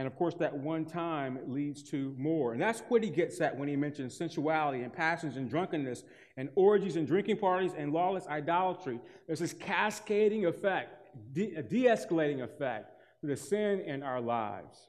And 0.00 0.06
of 0.06 0.16
course, 0.16 0.32
that 0.36 0.56
one 0.56 0.86
time 0.86 1.38
leads 1.46 1.82
to 1.90 2.14
more. 2.16 2.54
And 2.54 2.62
that's 2.62 2.80
what 2.88 3.04
he 3.04 3.10
gets 3.10 3.38
at 3.42 3.54
when 3.54 3.68
he 3.68 3.76
mentions 3.76 4.16
sensuality 4.16 4.82
and 4.82 4.90
passions 4.90 5.36
and 5.36 5.50
drunkenness 5.50 6.04
and 6.38 6.48
orgies 6.54 6.96
and 6.96 7.06
drinking 7.06 7.36
parties 7.36 7.72
and 7.76 7.92
lawless 7.92 8.26
idolatry. 8.26 8.98
There's 9.26 9.40
this 9.40 9.52
cascading 9.52 10.46
effect, 10.46 11.14
de 11.34 11.52
escalating 11.54 12.42
effect 12.42 12.94
to 13.20 13.26
the 13.26 13.36
sin 13.36 13.80
in 13.80 14.02
our 14.02 14.22
lives. 14.22 14.88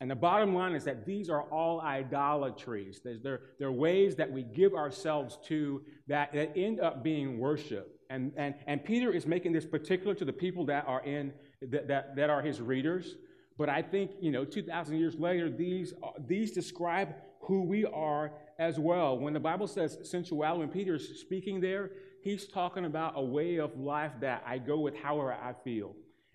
And 0.00 0.10
the 0.10 0.16
bottom 0.16 0.56
line 0.56 0.74
is 0.74 0.82
that 0.86 1.06
these 1.06 1.30
are 1.30 1.42
all 1.42 1.80
idolatries. 1.80 3.00
They're, 3.04 3.42
they're 3.60 3.70
ways 3.70 4.16
that 4.16 4.28
we 4.28 4.42
give 4.42 4.74
ourselves 4.74 5.38
to 5.44 5.82
that, 6.08 6.32
that 6.32 6.50
end 6.56 6.80
up 6.80 7.04
being 7.04 7.38
worship. 7.38 8.00
And, 8.10 8.32
and, 8.36 8.56
and 8.66 8.84
Peter 8.84 9.12
is 9.12 9.24
making 9.24 9.52
this 9.52 9.66
particular 9.66 10.16
to 10.16 10.24
the 10.24 10.32
people 10.32 10.66
that 10.66 10.84
are 10.88 11.04
in 11.04 11.32
that, 11.62 11.86
that, 11.86 12.16
that 12.16 12.28
are 12.28 12.42
his 12.42 12.60
readers. 12.60 13.14
But 13.58 13.68
I 13.68 13.82
think, 13.82 14.12
you 14.20 14.30
know, 14.30 14.44
2,000 14.44 14.98
years 14.98 15.16
later, 15.16 15.48
these, 15.50 15.94
these 16.26 16.52
describe 16.52 17.14
who 17.40 17.62
we 17.62 17.84
are 17.86 18.32
as 18.58 18.78
well. 18.78 19.18
When 19.18 19.32
the 19.32 19.40
Bible 19.40 19.66
says 19.66 19.98
sensuality, 20.02 20.60
when 20.60 20.68
Peter's 20.68 21.20
speaking 21.20 21.60
there, 21.60 21.92
he's 22.22 22.46
talking 22.46 22.84
about 22.84 23.14
a 23.16 23.22
way 23.22 23.56
of 23.56 23.78
life 23.78 24.12
that 24.20 24.42
I 24.46 24.58
go 24.58 24.80
with 24.80 24.96
however 24.96 25.32
I 25.32 25.54
feel. 25.64 25.94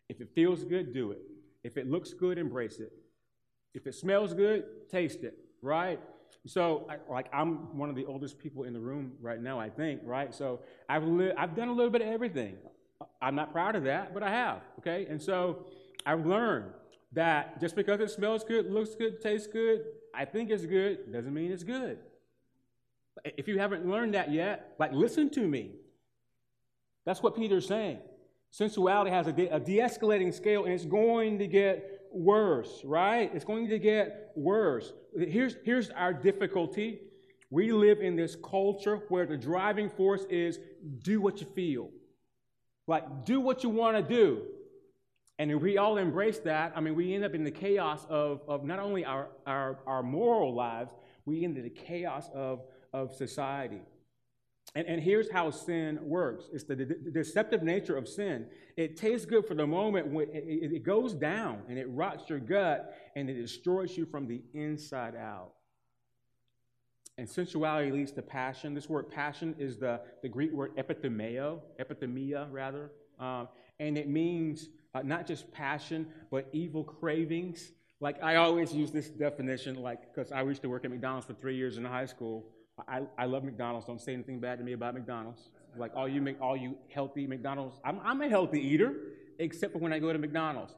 If 0.10 0.22
it 0.22 0.30
feels 0.34 0.64
good, 0.64 0.94
do 0.94 1.12
it. 1.12 1.20
If 1.64 1.78
it 1.78 1.88
looks 1.88 2.14
good, 2.14 2.38
embrace 2.38 2.80
it. 2.80 2.92
If 3.74 3.88
it 3.88 3.94
smells 3.94 4.34
good, 4.34 4.90
taste 4.90 5.24
it, 5.24 5.38
right? 5.62 6.00
So, 6.48 6.88
like, 7.10 7.28
I'm 7.32 7.78
one 7.78 7.90
of 7.90 7.96
the 7.96 8.06
oldest 8.06 8.40
people 8.40 8.64
in 8.64 8.74
the 8.74 8.80
room 8.80 9.14
right 9.22 9.42
now, 9.42 9.60
I 9.60 9.70
think, 9.70 10.02
right? 10.04 10.34
So, 10.34 10.62
I've, 10.90 11.04
li- 11.04 11.34
I've 11.38 11.56
done 11.56 11.68
a 11.68 11.74
little 11.74 11.92
bit 11.92 12.02
of 12.02 12.08
everything. 12.08 12.58
I'm 13.22 13.36
not 13.36 13.52
proud 13.52 13.76
of 13.76 13.84
that, 13.84 14.14
but 14.14 14.24
I 14.24 14.32
have, 14.32 14.62
okay? 14.80 15.06
And 15.10 15.22
so, 15.22 15.68
I've 16.06 16.26
learned 16.26 16.72
that 17.13 17.60
just 17.60 17.76
because 17.76 18.00
it 18.00 18.10
smells 18.10 18.43
good, 18.43 18.71
looks 18.71 18.95
good, 18.95 19.21
tastes 19.21 19.47
good, 19.47 19.84
I 20.13 20.26
think 20.26 20.50
it's 20.50 20.65
good, 20.65 21.12
doesn't 21.12 21.34
mean 21.34 21.52
it's 21.52 21.63
good. 21.63 22.00
If 23.26 23.47
you 23.47 23.60
haven't 23.60 23.86
learned 23.86 24.13
that 24.13 24.32
yet, 24.32 24.76
like, 24.80 24.93
listen 24.93 25.30
to 25.32 25.47
me. 25.47 25.71
That's 27.06 27.21
what 27.21 27.36
Peter's 27.36 27.67
saying. 27.67 28.00
Sensuality 28.52 29.12
has 29.12 29.28
a 29.28 29.32
de 29.34 29.47
escalating 29.47 30.34
scale, 30.34 30.65
and 30.65 30.74
it's 30.74 30.86
going 30.86 31.39
to 31.39 31.47
get 31.47 32.02
worse, 32.12 32.82
right? 32.84 33.32
It's 33.34 33.45
going 33.45 33.69
to 33.69 33.80
get 33.80 34.32
worse. 34.36 34.93
Here's, 35.17 35.56
here's 35.63 35.89
our 35.91 36.13
difficulty. 36.13 37.00
We 37.50 37.71
live 37.71 38.00
in 38.00 38.15
this 38.15 38.36
culture 38.36 39.02
where 39.10 39.26
the 39.26 39.38
driving 39.38 39.89
force 39.89 40.26
is 40.30 40.60
do 41.04 41.21
what 41.21 41.41
you 41.41 41.47
feel. 41.47 41.89
Like, 42.88 43.26
do 43.26 43.39
what 43.39 43.63
you 43.63 43.69
want 43.69 43.97
to 43.97 44.04
do. 44.04 44.43
And 45.42 45.50
if 45.50 45.60
we 45.60 45.80
all 45.80 45.98
embrace 45.98 46.38
that, 46.42 46.72
I 46.76 46.82
mean, 46.82 46.94
we 46.94 47.16
end 47.16 47.26
up 47.26 47.34
in 47.34 47.44
the 47.44 47.50
chaos 47.50 48.06
of, 48.10 48.42
of 48.48 48.64
not 48.64 48.78
only 48.78 49.04
our, 49.04 49.28
our, 49.48 49.80
our 49.88 50.04
moral 50.04 50.54
lives, 50.54 50.92
we 51.26 51.44
end 51.44 51.54
up 51.54 51.58
in 51.58 51.64
the 51.64 51.70
chaos 51.72 52.30
of, 52.32 52.62
of 52.94 53.16
society. 53.16 53.82
And, 54.76 54.86
and 54.86 55.02
here's 55.02 55.32
how 55.32 55.50
sin 55.50 55.98
works 56.04 56.46
it's 56.54 56.66
the, 56.66 56.76
the 56.76 57.10
deceptive 57.12 57.64
nature 57.64 57.98
of 57.98 58.08
sin. 58.08 58.46
It 58.78 58.98
tastes 58.98 59.26
good 59.26 59.48
for 59.48 59.56
the 59.56 59.66
moment, 59.66 60.10
when 60.10 60.28
it, 60.30 60.44
it, 60.46 60.74
it 60.74 60.84
goes 60.84 61.16
down 61.16 61.64
and 61.68 61.80
it 61.80 61.88
rots 61.90 62.30
your 62.30 62.38
gut 62.38 62.96
and 63.16 63.28
it 63.28 63.34
destroys 63.34 63.98
you 63.98 64.06
from 64.06 64.28
the 64.28 64.44
inside 64.54 65.16
out. 65.16 65.54
And 67.18 67.28
sensuality 67.28 67.90
leads 67.90 68.12
to 68.12 68.22
passion. 68.22 68.76
This 68.76 68.88
word 68.88 69.10
passion 69.10 69.56
is 69.58 69.80
the, 69.80 70.02
the 70.22 70.30
Greek 70.30 70.52
word 70.52 70.76
epithemeo, 70.78 71.62
epithemia 71.80 72.48
rather. 72.52 72.92
Um, 73.20 73.48
and 73.80 73.98
it 73.98 74.08
means 74.08 74.70
uh, 74.94 75.02
not 75.04 75.28
just 75.28 75.52
passion, 75.52 76.08
but 76.30 76.48
evil 76.52 76.84
cravings. 76.84 77.72
Like 78.00 78.22
I 78.24 78.36
always 78.36 78.74
use 78.74 78.92
this 78.92 79.10
definition, 79.10 79.82
like, 79.82 80.14
because 80.14 80.32
I 80.32 80.42
used 80.44 80.62
to 80.64 80.70
work 80.70 80.86
at 80.86 80.92
McDonald's 80.92 81.26
for 81.28 81.34
three 81.34 81.56
years 81.56 81.78
in 81.78 81.86
high 81.86 82.06
school. 82.08 82.46
I, 82.88 83.02
I 83.18 83.26
love 83.26 83.44
McDonald's. 83.44 83.86
Don't 83.86 84.02
say 84.02 84.14
anything 84.14 84.40
bad 84.40 84.58
to 84.58 84.64
me 84.64 84.74
about 84.74 84.94
McDonald's. 84.94 85.50
Like 85.78 85.92
all 85.96 86.08
you, 86.08 86.22
make 86.22 86.42
all 86.42 86.58
you 86.58 86.76
healthy 86.90 87.28
McDonald's. 87.28 87.80
I'm, 87.86 88.00
I'm 88.04 88.22
a 88.22 88.30
healthy 88.30 88.60
eater, 88.60 88.96
except 89.40 89.74
for 89.74 89.80
when 89.80 89.94
I 89.94 90.00
go 90.00 90.12
to 90.12 90.20
McDonald's. 90.20 90.74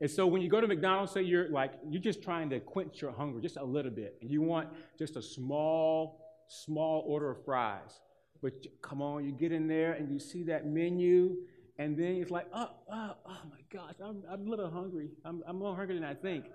And 0.00 0.10
so 0.10 0.26
when 0.26 0.42
you 0.42 0.48
go 0.48 0.60
to 0.60 0.66
McDonald's, 0.66 1.12
say 1.12 1.22
you're 1.22 1.48
like 1.48 1.72
you're 1.88 2.02
just 2.02 2.22
trying 2.22 2.50
to 2.50 2.60
quench 2.60 3.00
your 3.00 3.12
hunger 3.12 3.40
just 3.40 3.56
a 3.56 3.64
little 3.64 3.92
bit, 3.92 4.18
and 4.20 4.30
you 4.30 4.42
want 4.42 4.68
just 4.98 5.16
a 5.16 5.22
small, 5.22 6.20
small 6.48 7.04
order 7.06 7.30
of 7.30 7.44
fries. 7.44 8.00
But 8.42 8.66
come 8.82 9.00
on, 9.00 9.24
you 9.24 9.32
get 9.32 9.52
in 9.52 9.66
there 9.66 9.92
and 9.92 10.12
you 10.12 10.18
see 10.18 10.42
that 10.44 10.66
menu, 10.66 11.36
and 11.78 11.96
then 11.96 12.16
it's 12.16 12.30
like, 12.30 12.46
oh, 12.54 12.70
oh, 12.92 13.14
oh 13.26 13.38
my 13.50 13.58
gosh, 13.72 13.94
I'm, 14.02 14.22
I'm 14.30 14.46
a 14.46 14.50
little 14.50 14.70
hungry. 14.70 15.10
I'm, 15.24 15.42
I'm 15.46 15.58
more 15.58 15.74
hungry 15.74 15.96
than 15.96 16.04
I 16.04 16.14
think. 16.14 16.46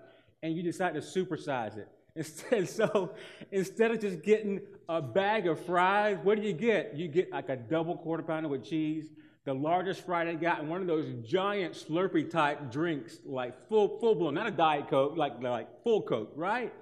And 0.41 0.55
you 0.55 0.63
decide 0.63 0.93
to 0.93 1.01
supersize 1.01 1.77
it. 1.77 1.89
Instead, 2.15 2.67
so 2.67 3.13
instead 3.51 3.91
of 3.91 4.01
just 4.01 4.23
getting 4.23 4.61
a 4.89 5.01
bag 5.01 5.47
of 5.47 5.63
fries, 5.65 6.17
what 6.23 6.41
do 6.41 6.45
you 6.45 6.53
get? 6.53 6.95
You 6.95 7.07
get 7.07 7.31
like 7.31 7.49
a 7.49 7.55
double 7.55 7.95
quarter 7.97 8.23
pounder 8.23 8.49
with 8.49 8.65
cheese, 8.65 9.11
the 9.45 9.53
largest 9.53 10.05
fry 10.05 10.25
they 10.25 10.33
got, 10.33 10.59
and 10.59 10.69
one 10.69 10.81
of 10.81 10.87
those 10.87 11.13
giant 11.23 11.75
Slurpee 11.75 12.29
type 12.29 12.71
drinks, 12.71 13.19
like 13.25 13.69
full 13.69 13.99
full 13.99 14.15
blown, 14.15 14.33
not 14.33 14.47
a 14.47 14.51
diet 14.51 14.89
coke, 14.89 15.17
like 15.17 15.41
like 15.41 15.83
full 15.83 16.01
coke, 16.01 16.33
right? 16.35 16.73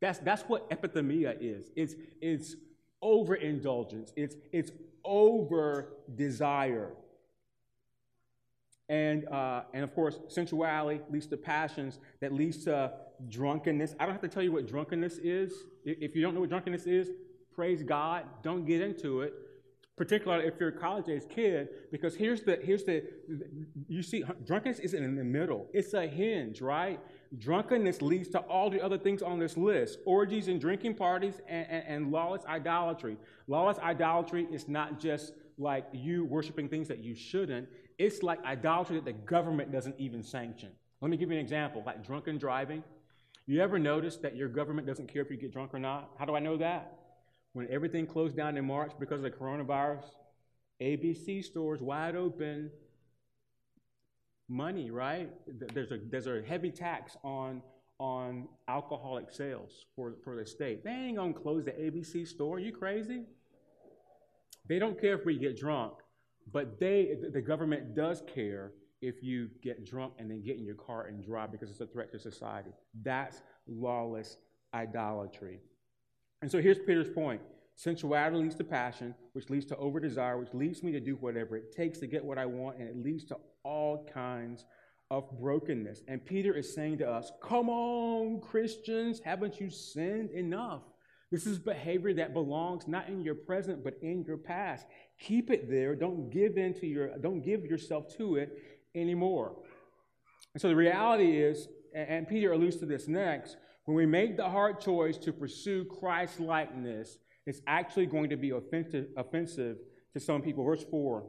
That's 0.00 0.18
that's 0.18 0.42
what 0.42 0.68
epithemia 0.70 1.36
is. 1.40 1.70
It's 1.76 1.94
it's 2.20 2.56
overindulgence. 3.02 4.12
It's 4.16 4.36
it's 4.52 4.72
over 5.04 5.92
desire. 6.14 6.92
And, 8.88 9.26
uh, 9.28 9.62
and 9.72 9.84
of 9.84 9.94
course, 9.94 10.18
sensuality 10.28 11.00
leads 11.10 11.26
to 11.28 11.36
passions 11.36 11.98
that 12.20 12.32
leads 12.32 12.64
to 12.64 12.92
drunkenness. 13.28 13.94
I 13.98 14.04
don't 14.04 14.12
have 14.12 14.22
to 14.22 14.28
tell 14.28 14.42
you 14.42 14.52
what 14.52 14.66
drunkenness 14.66 15.18
is. 15.18 15.52
If 15.84 16.14
you 16.14 16.22
don't 16.22 16.34
know 16.34 16.40
what 16.40 16.50
drunkenness 16.50 16.86
is, 16.86 17.10
praise 17.54 17.82
God. 17.82 18.24
Don't 18.42 18.64
get 18.64 18.80
into 18.80 19.22
it, 19.22 19.34
particularly 19.96 20.46
if 20.46 20.54
you're 20.58 20.70
a 20.70 20.72
college 20.72 21.08
age 21.08 21.22
kid, 21.28 21.68
because 21.90 22.14
here's 22.14 22.42
the, 22.42 22.58
here's 22.62 22.84
the, 22.84 23.04
you 23.88 24.02
see, 24.02 24.24
drunkenness 24.44 24.80
isn't 24.80 25.02
in 25.02 25.14
the 25.14 25.24
middle. 25.24 25.68
It's 25.72 25.94
a 25.94 26.06
hinge, 26.06 26.60
right? 26.60 26.98
Drunkenness 27.38 28.02
leads 28.02 28.28
to 28.30 28.40
all 28.40 28.68
the 28.68 28.80
other 28.80 28.98
things 28.98 29.22
on 29.22 29.38
this 29.38 29.56
list 29.56 29.98
orgies 30.04 30.48
and 30.48 30.60
drinking 30.60 30.94
parties 30.96 31.40
and, 31.48 31.66
and, 31.70 31.84
and 31.86 32.12
lawless 32.12 32.44
idolatry. 32.46 33.16
Lawless 33.46 33.78
idolatry 33.78 34.46
is 34.52 34.68
not 34.68 34.98
just 34.98 35.32
like 35.58 35.86
you 35.92 36.24
worshiping 36.24 36.68
things 36.68 36.88
that 36.88 36.98
you 36.98 37.14
shouldn't, 37.14 37.68
it's 38.02 38.22
like 38.22 38.44
idolatry 38.44 38.96
that 38.96 39.04
the 39.04 39.12
government 39.12 39.70
doesn't 39.70 39.94
even 39.96 40.24
sanction. 40.24 40.70
Let 41.00 41.10
me 41.10 41.16
give 41.16 41.30
you 41.30 41.36
an 41.36 41.40
example 41.40 41.84
like 41.86 42.04
drunken 42.04 42.36
driving. 42.36 42.82
You 43.46 43.60
ever 43.60 43.78
notice 43.78 44.16
that 44.18 44.34
your 44.36 44.48
government 44.48 44.88
doesn't 44.88 45.06
care 45.06 45.22
if 45.22 45.30
you 45.30 45.36
get 45.36 45.52
drunk 45.52 45.72
or 45.72 45.78
not? 45.78 46.10
How 46.18 46.24
do 46.24 46.34
I 46.34 46.40
know 46.40 46.56
that? 46.56 46.98
When 47.52 47.68
everything 47.70 48.06
closed 48.06 48.36
down 48.36 48.56
in 48.56 48.64
March 48.64 48.92
because 48.98 49.18
of 49.18 49.22
the 49.22 49.30
coronavirus, 49.30 50.04
ABC 50.80 51.44
stores 51.44 51.80
wide 51.80 52.16
open, 52.16 52.70
money, 54.48 54.90
right? 54.90 55.30
There's 55.46 55.92
a, 55.92 55.98
there's 56.10 56.26
a 56.26 56.42
heavy 56.44 56.72
tax 56.72 57.16
on, 57.22 57.62
on 58.00 58.48
alcoholic 58.66 59.30
sales 59.30 59.86
for, 59.94 60.14
for 60.24 60.34
the 60.34 60.44
state. 60.44 60.82
They 60.82 60.90
ain't 60.90 61.18
gonna 61.18 61.32
close 61.32 61.64
the 61.64 61.72
ABC 61.72 62.26
store. 62.26 62.56
Are 62.56 62.58
you 62.58 62.72
crazy? 62.72 63.22
They 64.68 64.80
don't 64.80 65.00
care 65.00 65.14
if 65.14 65.24
we 65.24 65.38
get 65.38 65.56
drunk, 65.56 65.94
but 66.50 66.80
they, 66.80 67.16
the 67.32 67.40
government 67.40 67.94
does 67.94 68.22
care 68.32 68.72
if 69.00 69.22
you 69.22 69.48
get 69.62 69.84
drunk 69.84 70.14
and 70.18 70.30
then 70.30 70.42
get 70.42 70.56
in 70.56 70.64
your 70.64 70.76
car 70.76 71.06
and 71.06 71.24
drive 71.24 71.50
because 71.52 71.70
it's 71.70 71.80
a 71.80 71.86
threat 71.86 72.12
to 72.12 72.18
society. 72.18 72.70
That's 73.02 73.42
lawless 73.66 74.36
idolatry. 74.72 75.60
And 76.40 76.50
so 76.50 76.60
here's 76.60 76.78
Peter's 76.78 77.08
point 77.08 77.40
sensuality 77.74 78.36
leads 78.36 78.54
to 78.56 78.64
passion, 78.64 79.14
which 79.32 79.50
leads 79.50 79.66
to 79.66 79.76
over 79.76 79.98
desire, 79.98 80.38
which 80.38 80.52
leads 80.52 80.82
me 80.82 80.92
to 80.92 81.00
do 81.00 81.16
whatever 81.16 81.56
it 81.56 81.72
takes 81.74 81.98
to 81.98 82.06
get 82.06 82.24
what 82.24 82.38
I 82.38 82.46
want, 82.46 82.78
and 82.78 82.88
it 82.88 82.96
leads 83.02 83.24
to 83.26 83.36
all 83.64 84.06
kinds 84.12 84.64
of 85.10 85.30
brokenness. 85.38 86.02
And 86.08 86.24
Peter 86.24 86.54
is 86.54 86.74
saying 86.74 86.98
to 86.98 87.08
us, 87.08 87.32
Come 87.42 87.68
on, 87.68 88.40
Christians, 88.40 89.20
haven't 89.24 89.60
you 89.60 89.70
sinned 89.70 90.30
enough? 90.30 90.82
This 91.32 91.46
is 91.46 91.58
behavior 91.58 92.12
that 92.12 92.34
belongs 92.34 92.86
not 92.86 93.08
in 93.08 93.22
your 93.22 93.34
present, 93.34 93.82
but 93.82 93.94
in 94.02 94.22
your 94.22 94.36
past. 94.36 94.86
Keep 95.18 95.50
it 95.50 95.70
there. 95.70 95.96
Don't 95.96 96.28
give 96.28 96.58
in 96.58 96.74
to 96.74 96.86
your, 96.86 97.16
don't 97.16 97.40
give 97.40 97.64
yourself 97.64 98.14
to 98.18 98.36
it 98.36 98.62
anymore. 98.94 99.56
And 100.52 100.60
so 100.60 100.68
the 100.68 100.76
reality 100.76 101.38
is, 101.38 101.68
and 101.94 102.28
Peter 102.28 102.52
alludes 102.52 102.76
to 102.76 102.86
this 102.86 103.08
next, 103.08 103.56
when 103.86 103.96
we 103.96 104.04
make 104.04 104.36
the 104.36 104.48
hard 104.48 104.78
choice 104.78 105.16
to 105.18 105.32
pursue 105.32 105.86
Christ 105.86 106.38
likeness, 106.38 107.16
it's 107.46 107.62
actually 107.66 108.06
going 108.06 108.28
to 108.28 108.36
be 108.36 108.50
offensive, 108.50 109.06
offensive 109.16 109.78
to 110.12 110.20
some 110.20 110.42
people. 110.42 110.64
Verse 110.64 110.84
4 110.90 111.24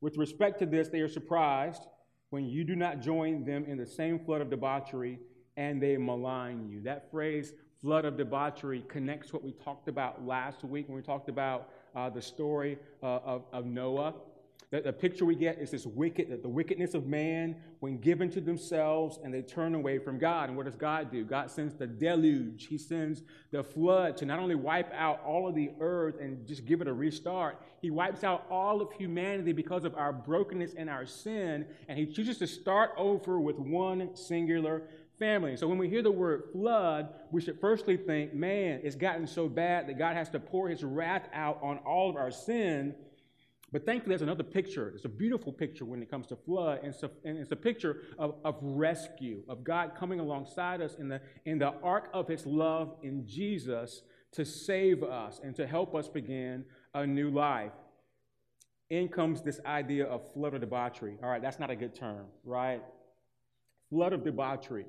With 0.00 0.16
respect 0.18 0.60
to 0.60 0.66
this, 0.66 0.86
they 0.86 1.00
are 1.00 1.08
surprised 1.08 1.82
when 2.30 2.44
you 2.44 2.62
do 2.62 2.76
not 2.76 3.00
join 3.00 3.44
them 3.44 3.64
in 3.64 3.76
the 3.76 3.86
same 3.86 4.20
flood 4.20 4.40
of 4.40 4.50
debauchery 4.50 5.18
and 5.56 5.82
they 5.82 5.96
malign 5.96 6.68
you. 6.68 6.82
That 6.82 7.10
phrase, 7.10 7.52
flood 7.82 8.04
of 8.04 8.16
debauchery, 8.16 8.84
connects 8.88 9.32
what 9.32 9.42
we 9.42 9.52
talked 9.52 9.88
about 9.88 10.26
last 10.26 10.64
week 10.64 10.88
when 10.88 10.96
we 10.96 11.02
talked 11.02 11.28
about 11.28 11.70
uh, 11.94 12.10
the 12.10 12.20
story 12.20 12.78
uh, 13.02 13.18
of, 13.24 13.44
of 13.52 13.64
Noah. 13.64 14.14
The, 14.70 14.82
the 14.82 14.92
picture 14.92 15.24
we 15.24 15.34
get 15.34 15.58
is 15.58 15.70
this 15.72 15.84
wicked, 15.84 16.42
the 16.42 16.48
wickedness 16.48 16.94
of 16.94 17.06
man 17.06 17.56
when 17.80 17.98
given 17.98 18.30
to 18.30 18.40
themselves 18.40 19.18
and 19.24 19.34
they 19.34 19.42
turn 19.42 19.74
away 19.74 19.98
from 19.98 20.18
God. 20.18 20.48
And 20.48 20.56
what 20.56 20.66
does 20.66 20.76
God 20.76 21.10
do? 21.10 21.24
God 21.24 21.50
sends 21.50 21.74
the 21.74 21.86
deluge. 21.88 22.66
He 22.66 22.78
sends 22.78 23.22
the 23.50 23.64
flood 23.64 24.16
to 24.18 24.26
not 24.26 24.38
only 24.38 24.54
wipe 24.54 24.92
out 24.92 25.22
all 25.24 25.48
of 25.48 25.56
the 25.56 25.70
earth 25.80 26.20
and 26.20 26.46
just 26.46 26.66
give 26.66 26.80
it 26.82 26.86
a 26.86 26.92
restart, 26.92 27.60
He 27.82 27.90
wipes 27.90 28.22
out 28.22 28.46
all 28.48 28.80
of 28.80 28.92
humanity 28.92 29.52
because 29.52 29.84
of 29.84 29.94
our 29.96 30.12
brokenness 30.12 30.74
and 30.74 30.88
our 30.88 31.06
sin. 31.06 31.66
And 31.88 31.98
He 31.98 32.06
chooses 32.06 32.38
to 32.38 32.46
start 32.46 32.92
over 32.96 33.40
with 33.40 33.58
one 33.58 34.14
singular 34.14 34.82
family. 35.20 35.56
So 35.56 35.68
when 35.68 35.78
we 35.78 35.88
hear 35.88 36.02
the 36.02 36.10
word 36.10 36.48
flood, 36.50 37.10
we 37.30 37.40
should 37.40 37.60
firstly 37.60 37.96
think, 37.96 38.34
man, 38.34 38.80
it's 38.82 38.96
gotten 38.96 39.28
so 39.28 39.48
bad 39.48 39.86
that 39.86 39.98
God 39.98 40.16
has 40.16 40.28
to 40.30 40.40
pour 40.40 40.68
His 40.68 40.82
wrath 40.82 41.28
out 41.32 41.60
on 41.62 41.78
all 41.78 42.10
of 42.10 42.16
our 42.16 42.32
sin. 42.32 42.94
But 43.70 43.86
thankfully, 43.86 44.14
there's 44.14 44.22
another 44.22 44.42
picture. 44.42 44.90
It's 44.96 45.04
a 45.04 45.08
beautiful 45.08 45.52
picture 45.52 45.84
when 45.84 46.02
it 46.02 46.10
comes 46.10 46.26
to 46.28 46.36
flood, 46.36 46.80
and 46.82 46.92
it's 46.92 47.04
a, 47.04 47.10
and 47.24 47.38
it's 47.38 47.52
a 47.52 47.56
picture 47.56 47.98
of, 48.18 48.34
of 48.44 48.56
rescue, 48.60 49.44
of 49.48 49.62
God 49.62 49.92
coming 49.96 50.18
alongside 50.18 50.80
us 50.80 50.96
in 50.98 51.08
the, 51.08 51.20
in 51.44 51.60
the 51.60 51.74
ark 51.82 52.08
of 52.12 52.26
his 52.26 52.44
love 52.46 52.96
in 53.04 53.28
Jesus 53.28 54.02
to 54.32 54.44
save 54.44 55.04
us 55.04 55.40
and 55.44 55.54
to 55.54 55.66
help 55.66 55.94
us 55.94 56.08
begin 56.08 56.64
a 56.94 57.06
new 57.06 57.30
life. 57.30 57.72
In 58.88 59.06
comes 59.08 59.40
this 59.42 59.60
idea 59.64 60.06
of 60.06 60.32
flood 60.32 60.54
of 60.54 60.60
debauchery. 60.60 61.16
All 61.22 61.28
right, 61.28 61.40
that's 61.40 61.60
not 61.60 61.70
a 61.70 61.76
good 61.76 61.94
term, 61.94 62.26
right? 62.44 62.82
Flood 63.88 64.12
of 64.12 64.24
debauchery. 64.24 64.86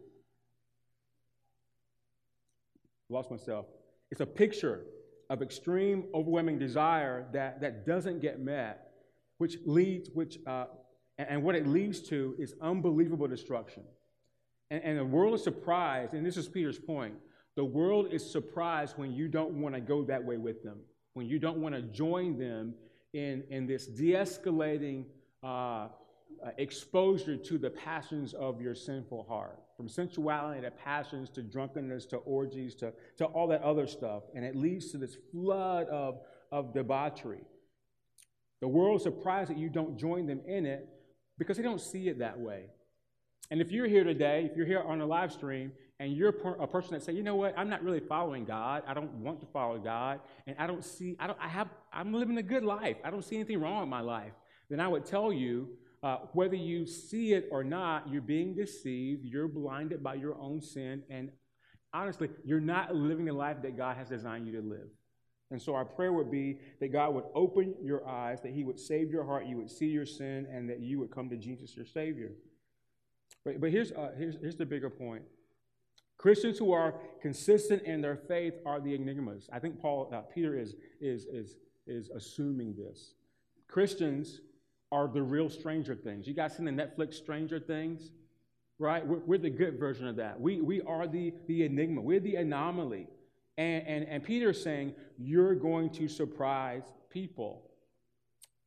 Lost 3.12 3.30
myself. 3.30 3.66
It's 4.10 4.22
a 4.22 4.26
picture 4.26 4.86
of 5.30 5.42
extreme, 5.42 6.06
overwhelming 6.14 6.58
desire 6.58 7.28
that, 7.34 7.60
that 7.62 7.86
doesn't 7.86 8.22
get 8.22 8.40
met, 8.40 8.92
which 9.38 9.58
leads, 9.66 10.10
which, 10.14 10.40
uh, 10.48 10.66
and 11.18 11.44
what 11.44 11.56
it 11.56 11.68
leads 11.68 12.02
to 12.10 12.36
is 12.40 12.56
unbelievable 12.62 13.28
destruction. 13.28 13.84
And, 14.70 14.82
and 14.84 14.98
the 14.98 15.06
world 15.06 15.34
is 15.34 15.44
surprised, 15.44 16.14
and 16.14 16.26
this 16.26 16.38
is 16.38 16.48
Peter's 16.48 16.80
point. 16.80 17.14
The 17.58 17.66
world 17.66 18.08
is 18.12 18.30
surprised 18.30 18.98
when 18.98 19.12
you 19.12 19.28
don't 19.28 19.52
want 19.62 19.76
to 19.76 19.82
go 19.82 20.04
that 20.06 20.24
way 20.24 20.38
with 20.38 20.64
them, 20.64 20.80
when 21.14 21.28
you 21.28 21.38
don't 21.38 21.58
want 21.58 21.76
to 21.76 21.82
join 21.82 22.40
them 22.40 22.74
in, 23.14 23.44
in 23.50 23.68
this 23.68 23.88
de 23.88 24.14
escalating 24.14 25.04
uh, 25.44 25.90
exposure 26.58 27.36
to 27.36 27.58
the 27.58 27.70
passions 27.70 28.34
of 28.34 28.62
your 28.62 28.74
sinful 28.74 29.26
heart 29.28 29.60
from 29.82 29.90
sensuality 29.90 30.62
to 30.62 30.70
passions 30.70 31.28
to 31.28 31.42
drunkenness 31.42 32.06
to 32.06 32.18
orgies 32.18 32.76
to, 32.76 32.94
to 33.18 33.26
all 33.26 33.48
that 33.48 33.64
other 33.64 33.88
stuff. 33.88 34.22
And 34.36 34.46
it 34.46 34.56
leads 34.56 34.92
to 34.92 35.00
this 35.00 35.18
flood 35.32 35.88
of, 35.88 36.20
of 36.52 36.72
debauchery. 36.72 37.42
The 38.62 38.68
world 38.68 38.98
is 38.98 39.04
surprised 39.04 39.50
that 39.50 39.58
you 39.58 39.70
don't 39.70 39.98
join 39.98 40.28
them 40.28 40.40
in 40.46 40.68
it 40.68 40.88
because 41.40 41.58
they 41.58 41.64
don't 41.64 41.82
see 41.82 42.10
it 42.10 42.20
that 42.20 42.40
way. 42.40 42.66
And 43.50 43.60
if 43.60 43.72
you're 43.72 43.88
here 43.88 44.04
today, 44.04 44.48
if 44.52 44.56
you're 44.56 44.68
here 44.68 44.82
on 44.82 45.02
a 45.02 45.06
live 45.06 45.32
stream, 45.32 45.72
and 46.00 46.14
you're 46.14 46.30
a 46.30 46.68
person 46.68 46.92
that 46.92 47.02
say, 47.02 47.14
you 47.14 47.24
know 47.24 47.36
what, 47.36 47.58
I'm 47.58 47.70
not 47.70 47.84
really 47.84 48.02
following 48.02 48.46
God. 48.46 48.84
I 48.86 48.94
don't 48.94 49.12
want 49.16 49.40
to 49.42 49.48
follow 49.48 49.80
God, 49.80 50.20
and 50.46 50.56
I 50.60 50.68
don't 50.68 50.86
see, 50.86 51.16
I 51.20 51.26
don't, 51.26 51.40
I 51.42 51.48
have, 51.48 51.70
I'm 51.92 52.14
living 52.14 52.38
a 52.38 52.44
good 52.44 52.64
life. 52.64 52.98
I 53.04 53.10
don't 53.10 53.24
see 53.24 53.36
anything 53.36 53.60
wrong 53.60 53.82
in 53.82 53.90
my 53.90 54.02
life. 54.02 54.34
Then 54.70 54.80
I 54.80 54.88
would 54.88 55.06
tell 55.06 55.34
you 55.34 55.70
uh, 56.04 56.18
whether 56.34 56.56
you 56.56 56.86
see 56.86 57.34
it 57.34 57.48
or 57.52 57.64
not, 57.64 58.10
you're 58.10 58.22
being 58.22 58.56
deceived, 58.56 59.24
you're 59.24 59.48
blinded 59.48 60.04
by 60.04 60.16
your 60.16 60.36
own 60.40 60.62
sin, 60.62 61.04
and 61.10 61.30
honestly, 61.94 62.30
you're 62.44 62.60
not 62.60 62.96
living 62.96 63.26
the 63.26 63.34
life 63.34 63.62
that 63.62 63.78
God 63.78 63.98
has 63.98 64.10
designed 64.10 64.48
you 64.48 64.54
to 64.60 64.68
live. 64.68 64.88
And 65.52 65.62
so 65.62 65.76
our 65.76 65.86
prayer 65.86 66.14
would 66.14 66.32
be 66.32 66.60
that 66.80 66.92
God 66.94 67.14
would 67.14 67.26
open 67.36 67.76
your 67.84 68.08
eyes, 68.08 68.42
that 68.42 68.54
He 68.54 68.64
would 68.64 68.80
save 68.80 69.12
your 69.12 69.26
heart, 69.26 69.46
you 69.46 69.58
would 69.58 69.70
see 69.70 69.88
your 69.88 70.06
sin, 70.06 70.48
and 70.52 70.70
that 70.70 70.80
you 70.80 70.98
would 71.00 71.12
come 71.12 71.30
to 71.30 71.38
Jesus, 71.38 71.76
your 71.76 71.86
Savior. 71.86 72.32
But, 73.44 73.60
but 73.60 73.70
here's, 73.70 73.92
uh, 73.92 74.12
here's, 74.18 74.38
here's 74.42 74.56
the 74.56 74.66
bigger 74.66 74.90
point. 74.90 75.24
Christians 76.18 76.58
who 76.58 76.72
are 76.72 76.96
consistent 77.22 77.84
in 77.84 78.00
their 78.00 78.16
faith 78.16 78.54
are 78.66 78.80
the 78.80 78.96
enigmas. 78.96 79.50
I 79.52 79.60
think 79.60 79.80
Paul, 79.80 80.10
uh, 80.14 80.22
Peter 80.22 80.58
is, 80.58 80.76
is, 81.02 81.26
is, 81.26 81.58
is 81.88 82.10
assuming 82.10 82.76
this. 82.76 83.16
Christians 83.68 84.42
are 84.92 85.08
the 85.08 85.22
real 85.22 85.50
Stranger 85.50 85.96
Things. 85.96 86.28
You 86.28 86.34
guys 86.34 86.56
seen 86.56 86.66
the 86.66 86.72
Netflix 86.72 87.16
Stranger 87.16 87.60
Things? 87.60 88.12
Right? 88.80 89.06
We're, 89.06 89.20
we're, 89.20 89.38
the 89.38 89.50
good 89.50 89.80
version 89.80 90.08
of 90.08 90.16
that. 90.18 90.40
We, 90.40 90.60
we 90.62 90.82
are 90.82 91.08
the, 91.08 91.34
the 91.48 91.66
enigma, 91.66 92.02
we're 92.02 92.20
the 92.20 92.36
anomaly. 92.36 93.08
And, 93.58 93.88
and, 93.88 94.08
and 94.08 94.24
Peter's 94.24 94.62
saying, 94.62 94.94
You're 95.18 95.56
going 95.56 95.92
to 95.92 96.08
surprise 96.08 96.84
people. 97.10 97.70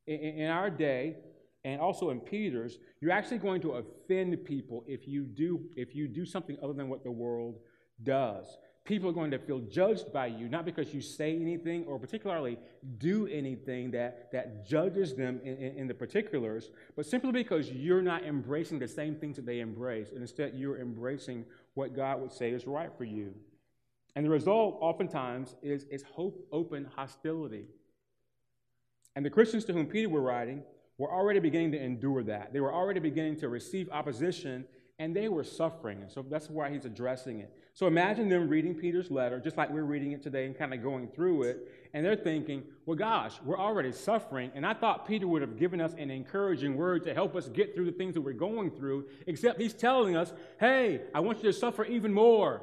In, 0.07 0.19
in 0.19 0.51
our 0.51 0.71
day, 0.71 1.17
and 1.65 1.81
also 1.81 2.11
in 2.11 2.21
Peter's, 2.21 2.79
you're 3.01 3.11
actually 3.11 3.39
going 3.39 3.61
to 3.63 3.73
offend 3.73 4.45
people 4.45 4.85
if 4.87 5.09
you 5.09 5.23
do 5.25 5.63
if 5.77 5.95
you 5.95 6.07
do 6.07 6.27
something 6.27 6.57
other 6.63 6.75
than 6.75 6.89
what 6.89 7.03
the 7.03 7.11
world 7.11 7.59
does 8.03 8.59
people 8.85 9.09
are 9.09 9.13
going 9.13 9.31
to 9.31 9.39
feel 9.39 9.61
judged 9.61 10.13
by 10.13 10.27
you, 10.27 10.49
not 10.49 10.67
because 10.67 10.93
you 10.93 11.01
say 11.01 11.35
anything 11.35 11.85
or 11.87 11.99
particularly 11.99 12.59
do 12.99 13.27
anything 13.29 13.91
that, 13.91 14.31
that 14.31 14.67
judges 14.67 15.15
them 15.15 15.41
in, 15.43 15.57
in, 15.57 15.79
in, 15.79 15.87
the 15.87 15.95
particulars, 15.95 16.71
but 16.95 17.07
simply 17.07 17.33
because 17.33 17.71
you're 17.71 18.03
not 18.03 18.25
embracing 18.25 18.79
the 18.79 18.89
same 18.89 19.15
things 19.15 19.37
that 19.37 19.47
they 19.47 19.61
embrace. 19.61 20.11
And 20.11 20.21
instead, 20.21 20.53
you're 20.55 20.79
embracing 20.79 21.47
what 21.73 21.97
God 21.97 22.21
would 22.21 22.33
say 22.33 22.51
is 22.51 22.67
right 22.67 22.91
for 22.97 23.05
you. 23.05 23.35
And 24.17 24.25
the 24.25 24.31
result, 24.31 24.77
oftentimes, 24.81 25.57
is, 25.63 25.85
is 25.85 26.03
hope 26.03 26.47
open 26.53 26.87
hostility. 26.95 27.67
And 29.17 29.25
the 29.25 29.31
Christians 29.31 29.65
to 29.65 29.73
whom 29.73 29.87
Peter 29.87 30.11
were 30.11 30.21
writing 30.21 30.63
were 30.99 31.11
already 31.11 31.41
beginning 31.41 31.73
to 31.73 31.83
endure 31.83 32.23
that. 32.25 32.53
They 32.53 32.61
were 32.61 32.73
already 32.73 33.01
beginning 33.01 33.37
to 33.41 33.49
receive 33.49 33.89
opposition, 33.91 34.67
and 34.99 35.17
they 35.17 35.29
were 35.29 35.43
suffering. 35.43 36.03
And 36.03 36.13
so 36.13 36.23
that's 36.23 36.51
why 36.51 36.71
he's 36.71 36.85
addressing 36.85 37.41
it. 37.41 37.53
So 37.77 37.89
imagine 37.89 38.29
them 38.29 38.49
reading 38.49 38.73
Peter's 38.73 39.11
letter, 39.11 39.41
just 39.41 39.57
like 39.57 39.69
we're 39.69 39.83
reading 39.83 40.13
it 40.13 40.23
today 40.23 40.47
and 40.47 40.57
kind 40.57 40.73
of 40.73 40.81
going 40.81 41.09
through 41.09 41.43
it, 41.43 41.69
and 41.93 42.07
they're 42.07 42.15
thinking, 42.15 42.63
well, 42.87 42.97
gosh, 42.97 43.35
we're 43.45 43.59
already 43.59 43.91
suffering, 43.91 44.53
and 44.55 44.65
I 44.65 44.75
thought 44.75 45.09
Peter 45.09 45.27
would 45.27 45.43
have 45.43 45.59
given 45.59 45.81
us 45.81 45.93
an 45.99 46.09
encouraging 46.09 46.77
word 46.77 47.03
to 47.03 47.13
help 47.13 47.35
us 47.35 47.49
get 47.49 47.75
through 47.75 47.87
the 47.87 47.93
things 47.93 48.15
that 48.15 48.21
we're 48.21 48.33
going 48.33 48.71
through, 48.71 49.07
except 49.27 49.61
he's 49.61 49.75
telling 49.75 50.17
us, 50.17 50.33
hey, 50.61 51.01
I 51.13 51.19
want 51.19 51.39
you 51.39 51.51
to 51.51 51.53
suffer 51.53 51.85
even 51.85 52.15
more. 52.15 52.63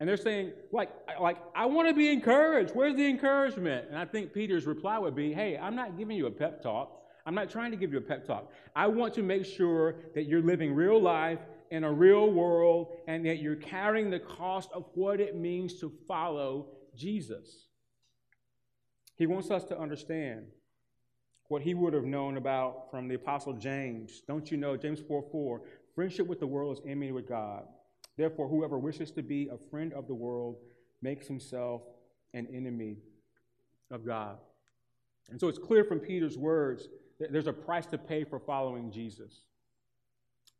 And 0.00 0.08
they're 0.08 0.16
saying, 0.16 0.52
like, 0.72 0.90
like 1.20 1.36
I 1.54 1.66
want 1.66 1.88
to 1.88 1.94
be 1.94 2.10
encouraged. 2.10 2.74
Where's 2.74 2.96
the 2.96 3.06
encouragement? 3.06 3.86
And 3.90 3.98
I 3.98 4.06
think 4.06 4.32
Peter's 4.32 4.66
reply 4.66 4.98
would 4.98 5.14
be, 5.14 5.32
hey, 5.32 5.56
I'm 5.56 5.76
not 5.76 5.96
giving 5.96 6.16
you 6.16 6.26
a 6.26 6.30
pep 6.30 6.62
talk. 6.62 7.02
I'm 7.26 7.34
not 7.34 7.48
trying 7.48 7.70
to 7.70 7.76
give 7.76 7.92
you 7.92 7.98
a 7.98 8.02
pep 8.02 8.26
talk. 8.26 8.50
I 8.74 8.86
want 8.86 9.14
to 9.14 9.22
make 9.22 9.46
sure 9.46 9.94
that 10.14 10.24
you're 10.24 10.42
living 10.42 10.74
real 10.74 11.00
life 11.00 11.38
in 11.74 11.82
a 11.82 11.92
real 11.92 12.30
world 12.30 12.92
and 13.08 13.26
that 13.26 13.38
you're 13.38 13.56
carrying 13.56 14.08
the 14.08 14.20
cost 14.20 14.70
of 14.72 14.84
what 14.94 15.20
it 15.20 15.36
means 15.36 15.80
to 15.80 15.92
follow 16.06 16.68
Jesus. 16.94 17.66
He 19.16 19.26
wants 19.26 19.50
us 19.50 19.64
to 19.64 19.78
understand 19.78 20.46
what 21.48 21.62
he 21.62 21.74
would 21.74 21.92
have 21.92 22.04
known 22.04 22.36
about 22.36 22.90
from 22.90 23.08
the 23.08 23.16
Apostle 23.16 23.54
James. 23.54 24.22
Don't 24.26 24.50
you 24.50 24.56
know, 24.56 24.76
James 24.76 25.00
4 25.00 25.24
4, 25.32 25.62
friendship 25.96 26.28
with 26.28 26.38
the 26.38 26.46
world 26.46 26.78
is 26.78 26.82
enmity 26.86 27.12
with 27.12 27.28
God. 27.28 27.64
Therefore, 28.16 28.48
whoever 28.48 28.78
wishes 28.78 29.10
to 29.12 29.22
be 29.22 29.48
a 29.48 29.58
friend 29.58 29.92
of 29.92 30.06
the 30.06 30.14
world 30.14 30.56
makes 31.02 31.26
himself 31.26 31.82
an 32.34 32.46
enemy 32.54 32.98
of 33.90 34.06
God. 34.06 34.38
And 35.28 35.40
so 35.40 35.48
it's 35.48 35.58
clear 35.58 35.84
from 35.84 35.98
Peter's 35.98 36.38
words 36.38 36.88
that 37.18 37.32
there's 37.32 37.48
a 37.48 37.52
price 37.52 37.86
to 37.86 37.98
pay 37.98 38.22
for 38.22 38.38
following 38.38 38.92
Jesus. 38.92 39.46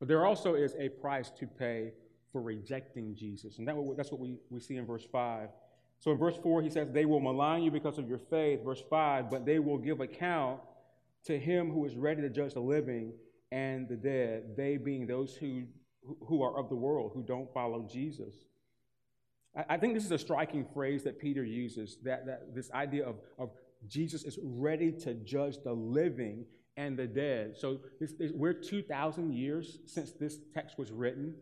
But 0.05 0.09
there 0.09 0.27
also 0.27 0.53
is 0.55 0.77
a 0.79 0.91
price 0.91 1.31
to 1.31 1.47
pay 1.47 1.93
for 2.31 2.43
rejecting 2.43 3.15
Jesus. 3.15 3.57
And 3.57 3.67
that, 3.67 3.75
that's 3.97 4.11
what 4.11 4.21
we, 4.21 4.37
we 4.51 4.61
see 4.61 4.77
in 4.77 4.85
verse 4.85 5.07
5. 5.11 5.49
So 5.99 6.11
in 6.11 6.19
verse 6.19 6.37
4, 6.43 6.61
he 6.61 6.69
says, 6.69 6.91
They 6.91 7.07
will 7.07 7.21
malign 7.21 7.63
you 7.63 7.71
because 7.71 7.97
of 7.97 8.07
your 8.07 8.19
faith. 8.19 8.63
Verse 8.63 8.83
5, 8.91 9.31
but 9.31 9.47
they 9.47 9.61
will 9.61 9.79
give 9.79 10.03
account 10.03 10.61
to 11.25 11.39
him 11.39 11.71
who 11.71 11.87
is 11.87 11.97
ready 11.97 12.21
to 12.21 12.29
judge 12.29 12.53
the 12.53 12.61
living 12.61 13.15
and 13.51 13.89
the 13.89 13.97
dead, 13.97 14.55
they 14.59 14.77
being 14.77 15.07
those 15.07 15.37
who, 15.37 15.63
who 16.27 16.43
are 16.43 16.59
of 16.59 16.69
the 16.69 16.77
world, 16.77 17.13
who 17.15 17.23
don't 17.23 17.51
follow 17.55 17.89
Jesus. 17.91 18.35
I, 19.57 19.65
I 19.71 19.77
think 19.79 19.95
this 19.95 20.05
is 20.05 20.13
a 20.13 20.19
striking 20.19 20.67
phrase 20.75 21.03
that 21.05 21.19
Peter 21.19 21.45
uses, 21.45 21.97
that, 22.05 22.27
that 22.27 22.55
this 22.55 22.71
idea 22.73 23.07
of, 23.07 23.15
of 23.39 23.53
Jesus 23.87 24.25
is 24.25 24.39
ready 24.43 24.93
to 24.93 25.15
judge 25.15 25.57
the 25.65 25.73
living 25.73 26.45
and 26.77 26.97
the 26.97 27.07
dead. 27.07 27.57
So 27.57 27.81
this, 28.01 28.13
this, 28.19 28.33
we're 28.33 28.53
2,000 28.53 29.33
years 29.33 29.79
since 29.87 30.13
this 30.13 30.39
text 30.53 30.79
was 30.79 30.91
written. 30.91 31.35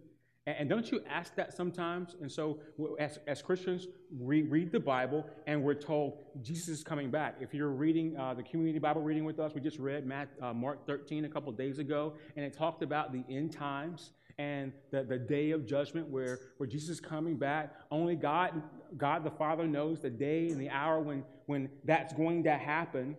And, 0.46 0.56
and 0.60 0.68
don't 0.68 0.90
you 0.90 1.00
ask 1.08 1.34
that 1.36 1.54
sometimes? 1.54 2.16
And 2.20 2.30
so, 2.30 2.58
as, 2.98 3.18
as 3.26 3.42
Christians, 3.42 3.86
we 4.16 4.42
read 4.42 4.72
the 4.72 4.80
Bible 4.80 5.26
and 5.46 5.62
we're 5.62 5.74
told 5.74 6.18
Jesus 6.42 6.68
is 6.68 6.84
coming 6.84 7.10
back. 7.10 7.36
If 7.40 7.54
you're 7.54 7.70
reading 7.70 8.16
uh, 8.16 8.34
the 8.34 8.42
community 8.42 8.78
Bible 8.78 9.02
reading 9.02 9.24
with 9.24 9.38
us, 9.38 9.52
we 9.54 9.60
just 9.60 9.78
read 9.78 10.06
Matt, 10.06 10.28
uh, 10.40 10.52
Mark 10.52 10.86
13 10.86 11.24
a 11.24 11.28
couple 11.28 11.52
days 11.52 11.78
ago, 11.78 12.14
and 12.36 12.44
it 12.44 12.56
talked 12.56 12.82
about 12.82 13.12
the 13.12 13.24
end 13.28 13.52
times 13.52 14.12
and 14.38 14.72
the, 14.90 15.04
the 15.04 15.18
day 15.18 15.50
of 15.50 15.66
judgment 15.66 16.08
where, 16.08 16.38
where 16.56 16.66
Jesus 16.66 16.88
is 16.88 17.00
coming 17.00 17.36
back. 17.36 17.74
Only 17.90 18.16
God, 18.16 18.62
God 18.96 19.24
the 19.24 19.30
Father 19.30 19.66
knows 19.66 20.00
the 20.00 20.10
day 20.10 20.48
and 20.48 20.60
the 20.60 20.70
hour 20.70 21.00
when, 21.00 21.24
when 21.46 21.68
that's 21.84 22.12
going 22.14 22.44
to 22.44 22.52
happen. 22.52 23.16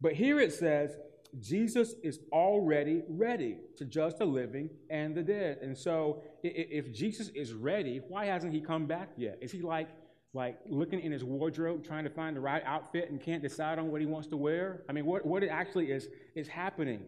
But 0.00 0.12
here 0.12 0.40
it 0.40 0.52
says, 0.52 0.96
Jesus 1.40 1.94
is 2.02 2.20
already 2.32 3.02
ready 3.08 3.58
to 3.76 3.84
judge 3.84 4.14
the 4.18 4.24
living 4.24 4.70
and 4.88 5.14
the 5.14 5.22
dead. 5.22 5.58
And 5.60 5.76
so, 5.76 6.22
if 6.42 6.92
Jesus 6.92 7.28
is 7.28 7.52
ready, 7.52 8.00
why 8.08 8.26
hasn't 8.26 8.52
he 8.52 8.60
come 8.60 8.86
back 8.86 9.10
yet? 9.16 9.38
Is 9.40 9.52
he 9.52 9.60
like, 9.60 9.88
like 10.32 10.58
looking 10.68 11.00
in 11.00 11.12
his 11.12 11.24
wardrobe, 11.24 11.84
trying 11.84 12.04
to 12.04 12.10
find 12.10 12.36
the 12.36 12.40
right 12.40 12.62
outfit 12.64 13.10
and 13.10 13.20
can't 13.20 13.42
decide 13.42 13.78
on 13.78 13.90
what 13.90 14.00
he 14.00 14.06
wants 14.06 14.28
to 14.28 14.36
wear? 14.36 14.82
I 14.88 14.92
mean, 14.92 15.04
what, 15.04 15.26
what 15.26 15.42
actually 15.44 15.90
is, 15.90 16.08
is 16.34 16.48
happening. 16.48 17.02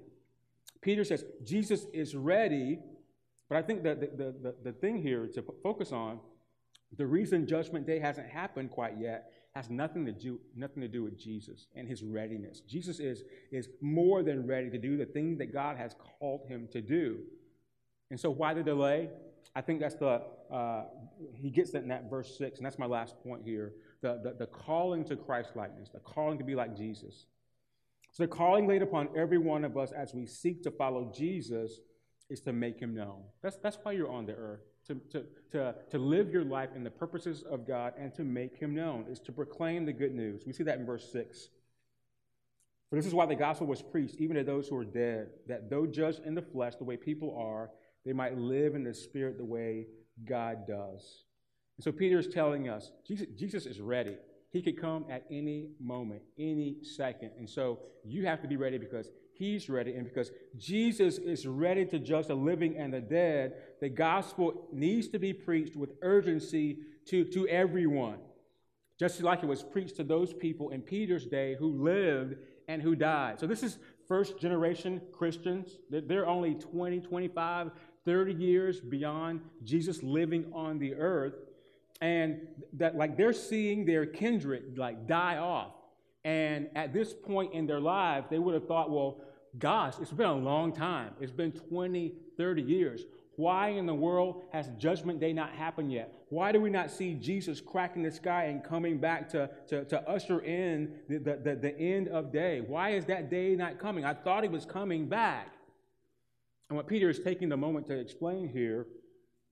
Peter 0.83 1.05
says, 1.05 1.25
Jesus 1.45 1.87
is 1.93 2.15
ready, 2.15 2.79
but 3.49 3.57
I 3.57 3.63
think 3.63 3.83
that 3.85 4.01
the, 4.01 4.07
the, 4.09 4.35
the, 4.43 4.55
the 4.65 4.73
thing 4.73 5.01
here 5.01 5.27
to 5.27 5.45
focus 5.63 5.93
on, 5.93 6.21
the 6.97 7.07
reason 7.07 7.47
Judgment 7.47 7.87
Day 7.87 7.99
hasn't 7.99 8.29
happened 8.29 8.71
quite 8.71 8.99
yet 8.99 9.33
has 9.55 9.71
nothing 9.71 10.05
to 10.07 10.13
do 10.13 10.39
nothing 10.55 10.83
to 10.83 10.89
do 10.89 11.03
with 11.03 11.19
Jesus 11.19 11.67
and 11.75 11.89
his 11.89 12.03
readiness. 12.03 12.61
Jesus 12.61 13.01
is, 13.01 13.25
is 13.51 13.69
more 13.81 14.23
than 14.23 14.47
ready 14.47 14.71
to 14.71 14.79
do 14.79 14.97
the 14.97 15.07
thing 15.07 15.39
that 15.39 15.53
God 15.53 15.77
has 15.77 15.95
called 15.95 16.47
him 16.49 16.69
to 16.73 16.81
do. 16.81 17.19
And 18.11 18.19
so 18.21 18.31
why 18.31 18.55
the 18.55 18.63
delay? 18.63 19.11
I 19.55 19.61
think 19.61 19.81
that's 19.81 19.97
the 19.97 20.23
uh, 20.53 20.85
he 21.35 21.51
gets 21.51 21.73
that 21.73 21.83
in 21.83 21.89
that 21.89 22.09
verse 22.09 22.37
six, 22.39 22.59
and 22.59 22.67
that's 22.67 22.79
my 22.79 22.87
last 22.87 23.15
point 23.23 23.43
here. 23.45 23.73
The, 24.01 24.21
the, 24.23 24.35
the 24.39 24.47
calling 24.47 25.05
to 25.07 25.17
Christ 25.17 25.51
likeness, 25.57 25.89
the 25.89 25.99
calling 25.99 26.39
to 26.39 26.45
be 26.45 26.55
like 26.55 26.77
Jesus. 26.77 27.27
So 28.13 28.23
the 28.23 28.29
calling 28.29 28.67
laid 28.67 28.83
upon 28.83 29.09
every 29.17 29.39
one 29.39 29.65
of 29.65 29.77
us 29.77 29.93
as 29.93 30.15
we 30.15 30.25
seek 30.27 30.63
to 30.63 30.71
follow 30.71 31.13
Jesus 31.15 31.81
is 32.31 32.41
to 32.43 32.53
make 32.53 32.79
him 32.81 32.95
known. 32.95 33.23
That's, 33.43 33.57
that's 33.57 33.79
why 33.83 33.93
you're 33.93 34.11
on 34.11 34.27
the 34.27 34.35
earth 34.35 34.63
to, 34.89 34.95
to, 35.11 35.25
to, 35.53 35.75
to 35.91 35.99
live 35.99 36.31
your 36.31 36.45
life 36.45 36.71
in 36.75 36.83
the 36.83 36.91
purposes 36.91 37.45
of 37.49 37.67
God 37.67 37.93
and 37.99 38.13
to 38.15 38.25
make 38.25 38.57
him 38.57 38.75
known, 38.75 39.07
is 39.11 39.21
to 39.21 39.33
proclaim 39.33 39.85
the 39.85 39.93
good 39.93 40.15
news. 40.15 40.43
We 40.47 40.53
see 40.53 40.65
that 40.65 40.79
in 40.79 40.87
verse 40.87 41.11
6. 41.13 41.51
For 42.91 42.97
this 42.97 43.07
is 43.07 43.15
why 43.15 43.27
the 43.27 43.35
gospel 43.35 43.67
was 43.67 43.83
preached, 43.83 44.17
even 44.19 44.37
to 44.37 44.45
those 44.45 44.69
who 44.69 44.77
are 44.77 44.85
dead, 44.85 45.29
that 45.47 45.69
though 45.69 45.87
judged 45.87 46.25
in 46.25 46.35
the 46.35 46.43
flesh 46.43 46.75
the 46.77 46.85
way 46.85 46.97
people 46.97 47.37
are, 47.39 47.71
they 48.07 48.15
might 48.15 48.39
live 48.39 48.75
in 48.75 48.83
the 48.83 48.95
spirit 48.95 49.37
the 49.37 49.45
way 49.45 49.87
God 50.25 50.67
does. 50.67 51.25
And 51.77 51.85
so 51.85 51.93
Peter 51.93 52.19
is 52.19 52.29
telling 52.29 52.69
us 52.69 52.91
Jesus, 53.07 53.27
Jesus 53.37 53.67
is 53.67 53.81
ready. 53.81 54.17
He 54.51 54.63
could 54.63 54.81
come 54.81 55.05
at 55.11 55.25
any 55.31 55.69
moment, 55.79 56.23
any 56.39 56.79
second. 56.83 57.33
And 57.39 57.49
so 57.49 57.81
you 58.05 58.25
have 58.25 58.41
to 58.41 58.49
be 58.49 58.57
ready 58.57 58.79
because 58.79 59.11
He's 59.39 59.71
ready. 59.71 59.95
And 59.95 60.05
because 60.05 60.33
Jesus 60.57 61.19
is 61.19 61.47
ready 61.47 61.85
to 61.87 61.99
judge 62.01 62.27
the 62.27 62.35
living 62.35 62.77
and 62.77 62.93
the 62.93 63.01
dead, 63.01 63.55
the 63.81 63.89
gospel 63.89 64.67
needs 64.73 65.09
to 65.09 65.19
be 65.19 65.33
preached 65.33 65.77
with 65.77 65.91
urgency 66.03 66.79
to, 67.07 67.25
to 67.25 67.47
everyone. 67.47 68.19
Just 68.99 69.23
like 69.23 69.45
it 69.45 69.47
was 69.47 69.63
preached 69.63 69.97
to 69.97 70.05
those 70.05 70.33
people 70.33 70.71
in 70.71 70.83
Peter's 70.83 71.25
day 71.25 71.55
who 71.57 71.69
lived 71.69 72.35
and 72.67 72.83
who 72.83 72.97
died. 72.97 73.39
So 73.39 73.47
this 73.47 73.63
is 73.63 73.79
first 74.09 74.41
generation 74.41 75.01
Christians. 75.13 75.79
They're 75.89 76.27
only 76.27 76.55
20, 76.55 77.01
25, 77.01 77.71
30 78.05 78.33
years 78.35 78.81
beyond 78.81 79.41
Jesus 79.63 80.03
living 80.03 80.51
on 80.53 80.81
the 80.81 80.95
earth. 80.95 81.35
And 82.01 82.41
that 82.73 82.97
like 82.97 83.17
they're 83.17 83.33
seeing 83.33 83.85
their 83.85 84.05
kindred 84.05 84.77
like 84.77 85.07
die 85.07 85.37
off. 85.37 85.75
And 86.25 86.69
at 86.75 86.93
this 86.93 87.15
point 87.15 87.55
in 87.55 87.67
their 87.67 87.81
lives, 87.81 88.27
they 88.31 88.39
would 88.39 88.55
have 88.55 88.67
thought, 88.67 88.91
well, 88.91 89.21
gosh, 89.59 89.95
it's 90.01 90.13
been 90.13 90.27
a 90.27 90.35
long 90.35 90.73
time. 90.73 91.13
It's 91.21 91.33
been 91.33 91.53
20, 91.53 92.13
30 92.37 92.63
years. 92.63 93.05
Why 93.37 93.69
in 93.69 93.87
the 93.87 93.95
world 93.95 94.43
has 94.53 94.69
Judgment 94.79 95.21
Day 95.21 95.33
not 95.33 95.53
happened 95.53 95.93
yet? 95.93 96.13
Why 96.29 96.51
do 96.51 96.61
we 96.61 96.71
not 96.71 96.91
see 96.91 97.15
Jesus 97.15 97.61
cracking 97.61 98.03
the 98.03 98.11
sky 98.11 98.47
and 98.47 98.65
coming 98.65 98.99
back 98.99 99.29
to, 99.29 99.49
to, 99.69 99.85
to 99.85 100.09
usher 100.09 100.41
in 100.41 100.97
the, 101.09 101.19
the, 101.19 101.55
the 101.55 101.79
end 101.79 102.09
of 102.09 102.33
day? 102.33 102.61
Why 102.61 102.91
is 102.91 103.05
that 103.05 103.31
day 103.31 103.55
not 103.55 103.79
coming? 103.79 104.05
I 104.05 104.13
thought 104.13 104.43
he 104.43 104.49
was 104.49 104.67
coming 104.67 105.09
back. 105.09 105.55
And 106.69 106.77
what 106.77 106.89
Peter 106.89 107.09
is 107.09 107.21
taking 107.21 107.49
the 107.49 107.57
moment 107.57 107.87
to 107.87 107.99
explain 107.99 108.49
here 108.49 108.89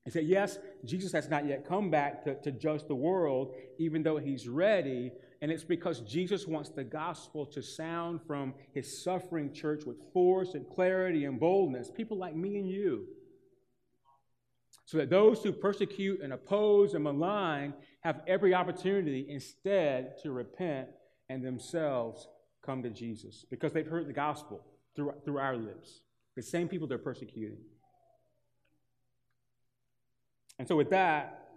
is 0.04 0.14
that 0.14 0.24
yes, 0.24 0.58
Jesus 0.84 1.12
has 1.12 1.28
not 1.28 1.46
yet 1.46 1.66
come 1.66 1.88
back 1.88 2.24
to, 2.24 2.34
to 2.42 2.50
judge 2.50 2.82
the 2.88 2.94
world, 2.94 3.54
even 3.78 4.02
though 4.02 4.18
he's 4.18 4.48
ready, 4.48 5.12
and 5.46 5.52
it's 5.52 5.62
because 5.62 6.00
Jesus 6.00 6.44
wants 6.44 6.70
the 6.70 6.82
gospel 6.82 7.46
to 7.46 7.62
sound 7.62 8.18
from 8.26 8.52
his 8.74 9.04
suffering 9.04 9.52
church 9.52 9.84
with 9.84 9.96
force 10.12 10.54
and 10.54 10.68
clarity 10.68 11.24
and 11.24 11.38
boldness, 11.38 11.88
people 11.88 12.16
like 12.16 12.34
me 12.34 12.56
and 12.56 12.68
you. 12.68 13.06
So 14.86 14.98
that 14.98 15.08
those 15.08 15.44
who 15.44 15.52
persecute 15.52 16.20
and 16.20 16.32
oppose 16.32 16.94
and 16.94 17.04
malign 17.04 17.74
have 18.00 18.22
every 18.26 18.54
opportunity 18.54 19.24
instead 19.28 20.18
to 20.24 20.32
repent 20.32 20.88
and 21.28 21.44
themselves 21.44 22.26
come 22.60 22.82
to 22.82 22.90
Jesus 22.90 23.46
because 23.48 23.72
they've 23.72 23.86
heard 23.86 24.08
the 24.08 24.12
gospel 24.12 24.66
through, 24.96 25.12
through 25.24 25.38
our 25.38 25.56
lips. 25.56 26.00
The 26.34 26.42
same 26.42 26.66
people 26.66 26.88
they're 26.88 26.98
persecuting. 26.98 27.58
And 30.58 30.66
so, 30.66 30.74
with 30.74 30.90
that, 30.90 31.50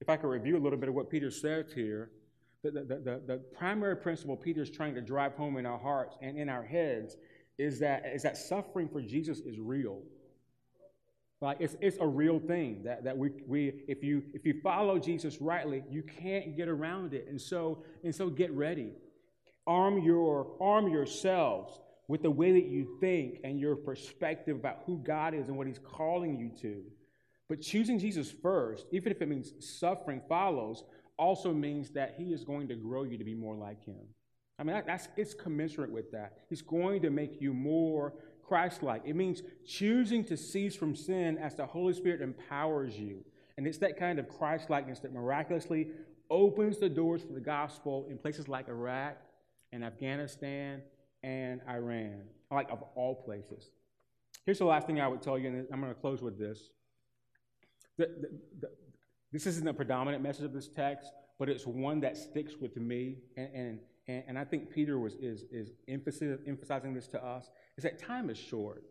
if 0.00 0.08
I 0.08 0.16
could 0.16 0.26
review 0.26 0.56
a 0.56 0.58
little 0.58 0.76
bit 0.76 0.88
of 0.88 0.96
what 0.96 1.08
Peter 1.08 1.30
says 1.30 1.66
here, 1.72 2.10
the, 2.62 2.70
the, 2.70 2.80
the, 2.82 3.22
the 3.26 3.40
primary 3.56 3.96
principle 3.96 4.36
Peter 4.36 4.62
is 4.62 4.70
trying 4.70 4.94
to 4.94 5.00
drive 5.00 5.34
home 5.34 5.56
in 5.56 5.66
our 5.66 5.78
hearts 5.78 6.16
and 6.20 6.36
in 6.36 6.48
our 6.48 6.64
heads 6.64 7.16
is 7.58 7.78
that, 7.80 8.04
is 8.06 8.22
that 8.22 8.36
suffering 8.36 8.88
for 8.88 9.00
Jesus 9.00 9.38
is 9.40 9.58
real. 9.58 10.02
Like 11.40 11.58
it's, 11.60 11.76
it's 11.80 11.98
a 12.00 12.06
real 12.06 12.40
thing 12.40 12.82
that, 12.84 13.04
that 13.04 13.16
we, 13.16 13.30
we 13.46 13.84
if 13.86 14.02
you 14.02 14.24
if 14.34 14.44
you 14.44 14.60
follow 14.60 14.98
Jesus 14.98 15.40
rightly, 15.40 15.84
you 15.88 16.02
can't 16.02 16.56
get 16.56 16.68
around 16.68 17.14
it. 17.14 17.26
And 17.28 17.40
so 17.40 17.84
and 18.02 18.12
so 18.12 18.28
get 18.28 18.50
ready. 18.50 18.90
Arm 19.64 20.00
your 20.00 20.48
arm 20.60 20.88
yourselves 20.88 21.78
with 22.08 22.22
the 22.22 22.30
way 22.30 22.52
that 22.52 22.66
you 22.66 22.96
think 23.00 23.38
and 23.44 23.60
your 23.60 23.76
perspective 23.76 24.56
about 24.56 24.80
who 24.84 24.98
God 24.98 25.32
is 25.32 25.46
and 25.46 25.56
what 25.56 25.68
He's 25.68 25.78
calling 25.78 26.36
you 26.36 26.50
to. 26.62 26.82
But 27.48 27.60
choosing 27.60 27.98
Jesus 27.98 28.30
first, 28.42 28.86
even 28.90 29.12
if 29.12 29.22
it 29.22 29.28
means 29.28 29.52
suffering 29.60 30.20
follows, 30.28 30.82
also 31.18 31.52
means 31.52 31.90
that 31.90 32.14
he 32.16 32.32
is 32.32 32.44
going 32.44 32.68
to 32.68 32.74
grow 32.74 33.02
you 33.02 33.18
to 33.18 33.24
be 33.24 33.34
more 33.34 33.56
like 33.56 33.84
him. 33.84 34.00
I 34.58 34.64
mean, 34.64 34.74
that, 34.74 34.86
that's 34.86 35.08
it's 35.16 35.34
commensurate 35.34 35.90
with 35.90 36.10
that. 36.12 36.38
He's 36.48 36.62
going 36.62 37.02
to 37.02 37.10
make 37.10 37.40
you 37.40 37.52
more 37.52 38.14
Christ-like. 38.46 39.02
It 39.04 39.14
means 39.14 39.42
choosing 39.66 40.24
to 40.24 40.36
cease 40.36 40.74
from 40.74 40.96
sin 40.96 41.38
as 41.38 41.54
the 41.54 41.66
Holy 41.66 41.92
Spirit 41.92 42.22
empowers 42.22 42.98
you. 42.98 43.24
And 43.56 43.66
it's 43.66 43.78
that 43.78 43.98
kind 43.98 44.18
of 44.18 44.28
Christ-likeness 44.28 45.00
that 45.00 45.12
miraculously 45.12 45.88
opens 46.30 46.78
the 46.78 46.88
doors 46.88 47.22
for 47.22 47.32
the 47.32 47.40
gospel 47.40 48.06
in 48.10 48.18
places 48.18 48.48
like 48.48 48.68
Iraq 48.68 49.16
and 49.72 49.84
Afghanistan 49.84 50.82
and 51.22 51.60
Iran, 51.68 52.22
like 52.50 52.70
of 52.70 52.82
all 52.94 53.14
places. 53.14 53.70
Here's 54.44 54.58
the 54.58 54.64
last 54.64 54.86
thing 54.86 55.00
I 55.00 55.08
would 55.08 55.22
tell 55.22 55.38
you, 55.38 55.48
and 55.48 55.66
I'm 55.72 55.80
going 55.80 55.92
to 55.92 56.00
close 56.00 56.22
with 56.22 56.38
this. 56.38 56.70
The, 57.96 58.06
the, 58.06 58.28
the, 58.60 58.70
this 59.32 59.46
isn't 59.46 59.66
a 59.66 59.74
predominant 59.74 60.22
message 60.22 60.44
of 60.44 60.52
this 60.52 60.68
text, 60.68 61.12
but 61.38 61.48
it's 61.48 61.66
one 61.66 62.00
that 62.00 62.16
sticks 62.16 62.54
with 62.60 62.76
me. 62.76 63.16
And, 63.36 63.80
and, 64.08 64.24
and 64.26 64.38
I 64.38 64.44
think 64.44 64.70
Peter 64.70 64.98
was, 64.98 65.14
is, 65.14 65.44
is 65.50 65.72
emphasizing 65.86 66.94
this 66.94 67.08
to 67.08 67.24
us, 67.24 67.50
is 67.76 67.84
that 67.84 67.98
time 67.98 68.30
is 68.30 68.38
short. 68.38 68.84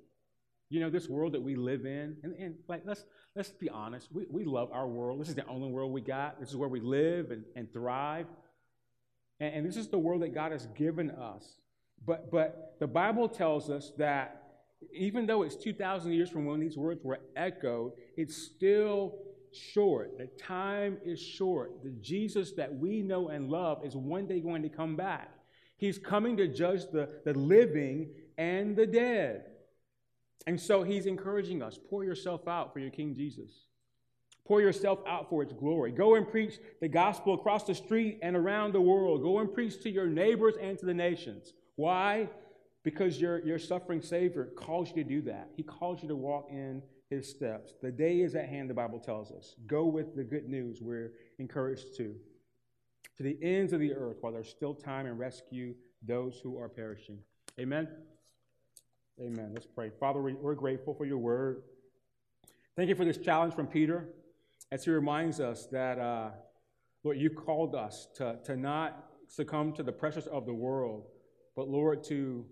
You 0.69 0.81
know, 0.81 0.89
this 0.89 1.07
world 1.07 1.33
that 1.33 1.41
we 1.41 1.55
live 1.55 1.85
in, 1.85 2.17
and, 2.23 2.35
and 2.37 2.55
like 2.67 2.81
let's 2.85 3.05
let's 3.35 3.49
be 3.49 3.69
honest, 3.69 4.09
we, 4.11 4.25
we 4.29 4.43
love 4.43 4.69
our 4.73 4.85
world. 4.85 5.21
This 5.21 5.29
is 5.29 5.35
the 5.35 5.45
only 5.47 5.69
world 5.69 5.93
we 5.93 6.01
got. 6.01 6.41
This 6.41 6.49
is 6.49 6.57
where 6.57 6.67
we 6.67 6.81
live 6.81 7.31
and, 7.31 7.45
and 7.55 7.71
thrive. 7.71 8.25
And, 9.39 9.55
and 9.55 9.65
this 9.65 9.77
is 9.77 9.87
the 9.87 9.97
world 9.97 10.23
that 10.23 10.33
God 10.33 10.51
has 10.51 10.65
given 10.75 11.09
us. 11.11 11.45
But 12.05 12.29
but 12.29 12.75
the 12.79 12.87
Bible 12.87 13.29
tells 13.29 13.69
us 13.69 13.93
that 13.97 14.43
even 14.93 15.25
though 15.25 15.41
it's 15.41 15.55
2,000 15.55 16.11
years 16.11 16.29
from 16.29 16.45
when 16.45 16.59
these 16.59 16.77
words 16.77 17.03
were 17.03 17.19
echoed, 17.35 17.93
it's 18.15 18.35
still 18.35 19.15
short. 19.57 20.17
The 20.17 20.27
time 20.41 20.97
is 21.03 21.21
short. 21.21 21.83
The 21.83 21.91
Jesus 22.01 22.51
that 22.53 22.73
we 22.73 23.01
know 23.01 23.29
and 23.29 23.49
love 23.49 23.85
is 23.85 23.95
one 23.95 24.27
day 24.27 24.39
going 24.39 24.63
to 24.63 24.69
come 24.69 24.95
back. 24.95 25.31
He's 25.77 25.97
coming 25.97 26.37
to 26.37 26.47
judge 26.47 26.89
the, 26.91 27.09
the 27.25 27.33
living 27.33 28.09
and 28.37 28.75
the 28.75 28.87
dead. 28.87 29.45
And 30.47 30.59
so 30.59 30.83
he's 30.83 31.05
encouraging 31.05 31.61
us 31.61 31.77
pour 31.89 32.03
yourself 32.03 32.47
out 32.47 32.73
for 32.73 32.79
your 32.79 32.89
King 32.89 33.15
Jesus. 33.15 33.65
Pour 34.45 34.61
yourself 34.61 34.99
out 35.05 35.29
for 35.29 35.43
its 35.43 35.51
glory. 35.51 35.91
Go 35.91 36.15
and 36.15 36.27
preach 36.27 36.59
the 36.79 36.87
gospel 36.87 37.33
across 37.33 37.65
the 37.65 37.75
street 37.75 38.19
and 38.21 38.35
around 38.35 38.73
the 38.73 38.79
world. 38.81 39.21
Go 39.21 39.39
and 39.39 39.53
preach 39.53 39.81
to 39.83 39.89
your 39.89 40.07
neighbors 40.07 40.55
and 40.61 40.79
to 40.79 40.85
the 40.85 40.93
nations. 40.93 41.51
Why? 41.75 42.29
Because 42.83 43.19
your, 43.19 43.45
your 43.45 43.59
suffering 43.59 44.01
Savior 44.01 44.45
calls 44.55 44.89
you 44.89 45.03
to 45.03 45.03
do 45.03 45.21
that. 45.23 45.49
He 45.57 45.63
calls 45.63 46.01
you 46.01 46.07
to 46.07 46.15
walk 46.15 46.47
in 46.49 46.81
his 47.09 47.29
steps. 47.29 47.73
The 47.81 47.91
day 47.91 48.21
is 48.21 48.35
at 48.35 48.49
hand, 48.49 48.69
the 48.69 48.73
Bible 48.73 48.99
tells 48.99 49.31
us. 49.31 49.55
Go 49.65 49.85
with 49.85 50.15
the 50.15 50.23
good 50.23 50.47
news 50.47 50.81
we're 50.81 51.13
encouraged 51.39 51.95
to. 51.97 52.15
To 53.17 53.23
the 53.23 53.37
ends 53.41 53.73
of 53.73 53.79
the 53.79 53.93
earth 53.93 54.17
while 54.21 54.33
there's 54.33 54.49
still 54.49 54.73
time 54.73 55.05
and 55.05 55.17
rescue 55.17 55.73
those 56.05 56.39
who 56.43 56.59
are 56.59 56.69
perishing. 56.69 57.19
Amen. 57.59 57.87
Amen. 59.19 59.51
Let's 59.53 59.65
pray. 59.65 59.89
Father, 59.99 60.21
we're 60.21 60.53
grateful 60.53 60.93
for 60.93 61.05
your 61.05 61.17
word. 61.17 61.63
Thank 62.75 62.89
you 62.89 62.95
for 62.95 63.05
this 63.05 63.17
challenge 63.17 63.55
from 63.55 63.65
Peter 63.65 64.09
as 64.71 64.85
he 64.85 64.91
reminds 64.91 65.39
us 65.39 65.65
that, 65.67 65.97
uh, 65.97 66.29
Lord, 67.03 67.17
you 67.17 67.31
called 67.31 67.73
us 67.73 68.07
to, 68.15 68.37
to 68.43 68.55
not 68.55 69.11
succumb 69.27 69.73
to 69.73 69.83
the 69.83 69.91
pressures 69.91 70.27
of 70.27 70.45
the 70.45 70.53
world, 70.53 71.07
but, 71.55 71.67
Lord, 71.67 72.03
to 72.05 72.45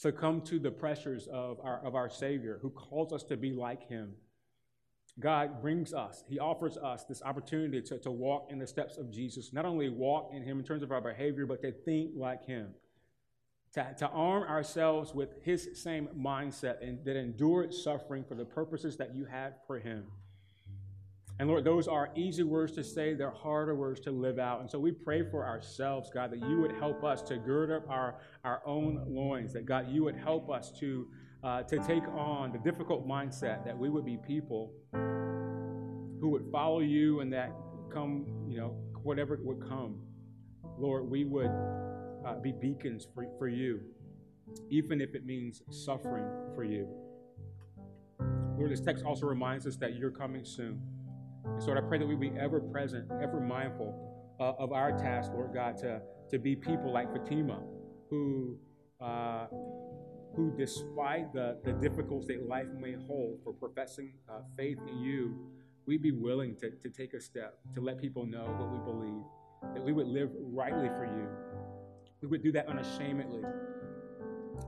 succumb 0.00 0.40
to 0.42 0.58
the 0.58 0.70
pressures 0.70 1.26
of 1.26 1.58
our, 1.62 1.84
of 1.84 1.94
our 1.94 2.08
Savior 2.08 2.58
who 2.62 2.70
calls 2.70 3.12
us 3.12 3.22
to 3.24 3.36
be 3.36 3.52
like 3.52 3.88
him. 3.88 4.12
God 5.18 5.60
brings 5.60 5.92
us, 5.92 6.24
He 6.28 6.38
offers 6.38 6.78
us 6.78 7.04
this 7.04 7.20
opportunity 7.22 7.82
to, 7.82 7.98
to 7.98 8.10
walk 8.10 8.46
in 8.48 8.58
the 8.58 8.66
steps 8.66 8.96
of 8.96 9.10
Jesus, 9.10 9.52
not 9.52 9.66
only 9.66 9.88
walk 9.90 10.30
in 10.32 10.42
Him 10.42 10.60
in 10.60 10.64
terms 10.64 10.82
of 10.82 10.92
our 10.92 11.00
behavior, 11.00 11.44
but 11.44 11.60
to 11.62 11.72
think 11.72 12.12
like 12.14 12.46
Him 12.46 12.68
to, 13.72 13.94
to 13.98 14.08
arm 14.08 14.42
ourselves 14.44 15.14
with 15.14 15.34
his 15.42 15.68
same 15.74 16.08
mindset 16.18 16.82
and 16.82 17.04
that 17.04 17.16
endured 17.16 17.72
suffering 17.72 18.24
for 18.24 18.34
the 18.34 18.44
purposes 18.44 18.96
that 18.96 19.14
you 19.14 19.24
had 19.24 19.54
for 19.66 19.78
him. 19.78 20.04
And 21.40 21.48
Lord, 21.48 21.64
those 21.64 21.88
are 21.88 22.10
easy 22.14 22.42
words 22.42 22.72
to 22.72 22.84
say, 22.84 23.14
they're 23.14 23.30
harder 23.30 23.74
words 23.74 23.98
to 24.00 24.10
live 24.10 24.38
out. 24.38 24.60
And 24.60 24.70
so 24.70 24.78
we 24.78 24.92
pray 24.92 25.22
for 25.22 25.46
ourselves, 25.46 26.10
God, 26.12 26.30
that 26.32 26.40
you 26.40 26.60
would 26.60 26.72
help 26.72 27.02
us 27.02 27.22
to 27.22 27.38
gird 27.38 27.70
up 27.70 27.88
our, 27.88 28.16
our 28.44 28.60
own 28.66 29.02
loins, 29.08 29.54
that 29.54 29.64
God, 29.64 29.88
you 29.88 30.04
would 30.04 30.16
help 30.16 30.50
us 30.50 30.70
to, 30.80 31.08
uh, 31.42 31.62
to 31.62 31.78
take 31.78 32.06
on 32.08 32.52
the 32.52 32.58
difficult 32.58 33.08
mindset, 33.08 33.64
that 33.64 33.76
we 33.76 33.88
would 33.88 34.04
be 34.04 34.18
people 34.18 34.74
who 34.92 36.28
would 36.28 36.44
follow 36.52 36.80
you 36.80 37.20
and 37.20 37.32
that 37.32 37.54
come, 37.90 38.26
you 38.46 38.58
know, 38.58 38.76
whatever 39.02 39.38
would 39.42 39.66
come. 39.66 39.96
Lord, 40.78 41.10
we 41.10 41.24
would 41.24 41.52
uh, 42.26 42.34
be 42.42 42.52
beacons 42.52 43.06
for, 43.14 43.26
for 43.38 43.48
you, 43.48 43.80
even 44.68 45.00
if 45.00 45.14
it 45.14 45.24
means 45.24 45.62
suffering 45.70 46.26
for 46.54 46.64
you. 46.64 46.86
Lord, 48.58 48.70
this 48.70 48.82
text 48.82 49.06
also 49.06 49.24
reminds 49.24 49.66
us 49.66 49.76
that 49.76 49.94
you're 49.94 50.10
coming 50.10 50.44
soon. 50.44 50.82
And 51.44 51.62
so, 51.62 51.72
I 51.76 51.80
pray 51.80 51.98
that 51.98 52.06
we 52.06 52.16
be 52.16 52.32
ever 52.38 52.60
present, 52.60 53.10
ever 53.22 53.40
mindful 53.40 54.10
uh, 54.40 54.52
of 54.58 54.72
our 54.72 54.92
task, 54.92 55.32
Lord 55.34 55.52
God, 55.54 55.76
to, 55.78 56.00
to 56.30 56.38
be 56.38 56.56
people 56.56 56.92
like 56.92 57.12
Fatima, 57.12 57.60
who, 58.08 58.56
uh, 59.00 59.46
who 60.34 60.52
despite 60.56 61.32
the, 61.32 61.58
the 61.64 61.72
difficulties 61.72 62.28
that 62.28 62.48
life 62.48 62.66
may 62.78 62.94
hold 63.06 63.38
for 63.44 63.52
professing 63.52 64.14
uh, 64.28 64.40
faith 64.56 64.78
in 64.88 64.98
you, 64.98 65.36
we'd 65.86 66.02
be 66.02 66.12
willing 66.12 66.56
to, 66.56 66.70
to 66.70 66.88
take 66.88 67.14
a 67.14 67.20
step 67.20 67.58
to 67.74 67.80
let 67.80 67.98
people 67.98 68.24
know 68.24 68.44
what 68.58 68.70
we 68.70 68.78
believe, 68.78 69.24
that 69.74 69.82
we 69.84 69.92
would 69.92 70.06
live 70.06 70.30
rightly 70.40 70.88
for 70.88 71.04
you, 71.04 71.26
we 72.22 72.28
would 72.28 72.42
do 72.42 72.52
that 72.52 72.66
unashamedly. 72.66 73.42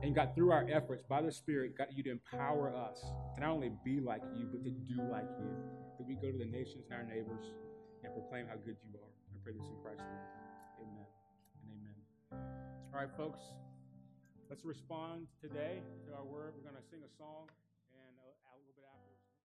And 0.01 0.13
God, 0.13 0.31
through 0.35 0.51
our 0.51 0.67
efforts 0.69 1.03
by 1.07 1.21
the 1.21 1.31
Spirit, 1.31 1.77
God, 1.77 1.87
you 1.91 2.03
to 2.03 2.11
empower 2.11 2.75
us 2.75 2.99
to 3.35 3.41
not 3.41 3.51
only 3.51 3.71
be 3.85 3.99
like 4.01 4.21
you, 4.35 4.47
but 4.51 4.63
to 4.63 4.71
do 4.71 5.01
like 5.11 5.29
you. 5.39 5.55
That 6.03 6.11
we 6.11 6.19
go 6.19 6.35
to 6.35 6.37
the 6.37 6.51
nations 6.51 6.83
and 6.91 6.99
our 6.99 7.07
neighbors 7.07 7.47
and 8.03 8.11
proclaim 8.11 8.43
how 8.51 8.59
good 8.59 8.75
you 8.83 8.91
are. 8.99 9.07
I 9.07 9.39
pray 9.39 9.55
this 9.55 9.63
in 9.71 9.79
Christ's 9.79 10.03
name. 10.03 10.83
Amen 10.83 11.07
and 11.63 11.67
amen. 11.79 11.95
All 12.91 12.99
right, 12.99 13.07
folks, 13.15 13.39
let's 14.51 14.67
respond 14.67 15.31
today 15.39 15.79
to 15.79 16.09
our 16.11 16.27
word. 16.27 16.59
We're 16.59 16.67
going 16.67 16.75
to 16.75 16.83
sing 16.91 17.07
a 17.07 17.13
song 17.15 17.47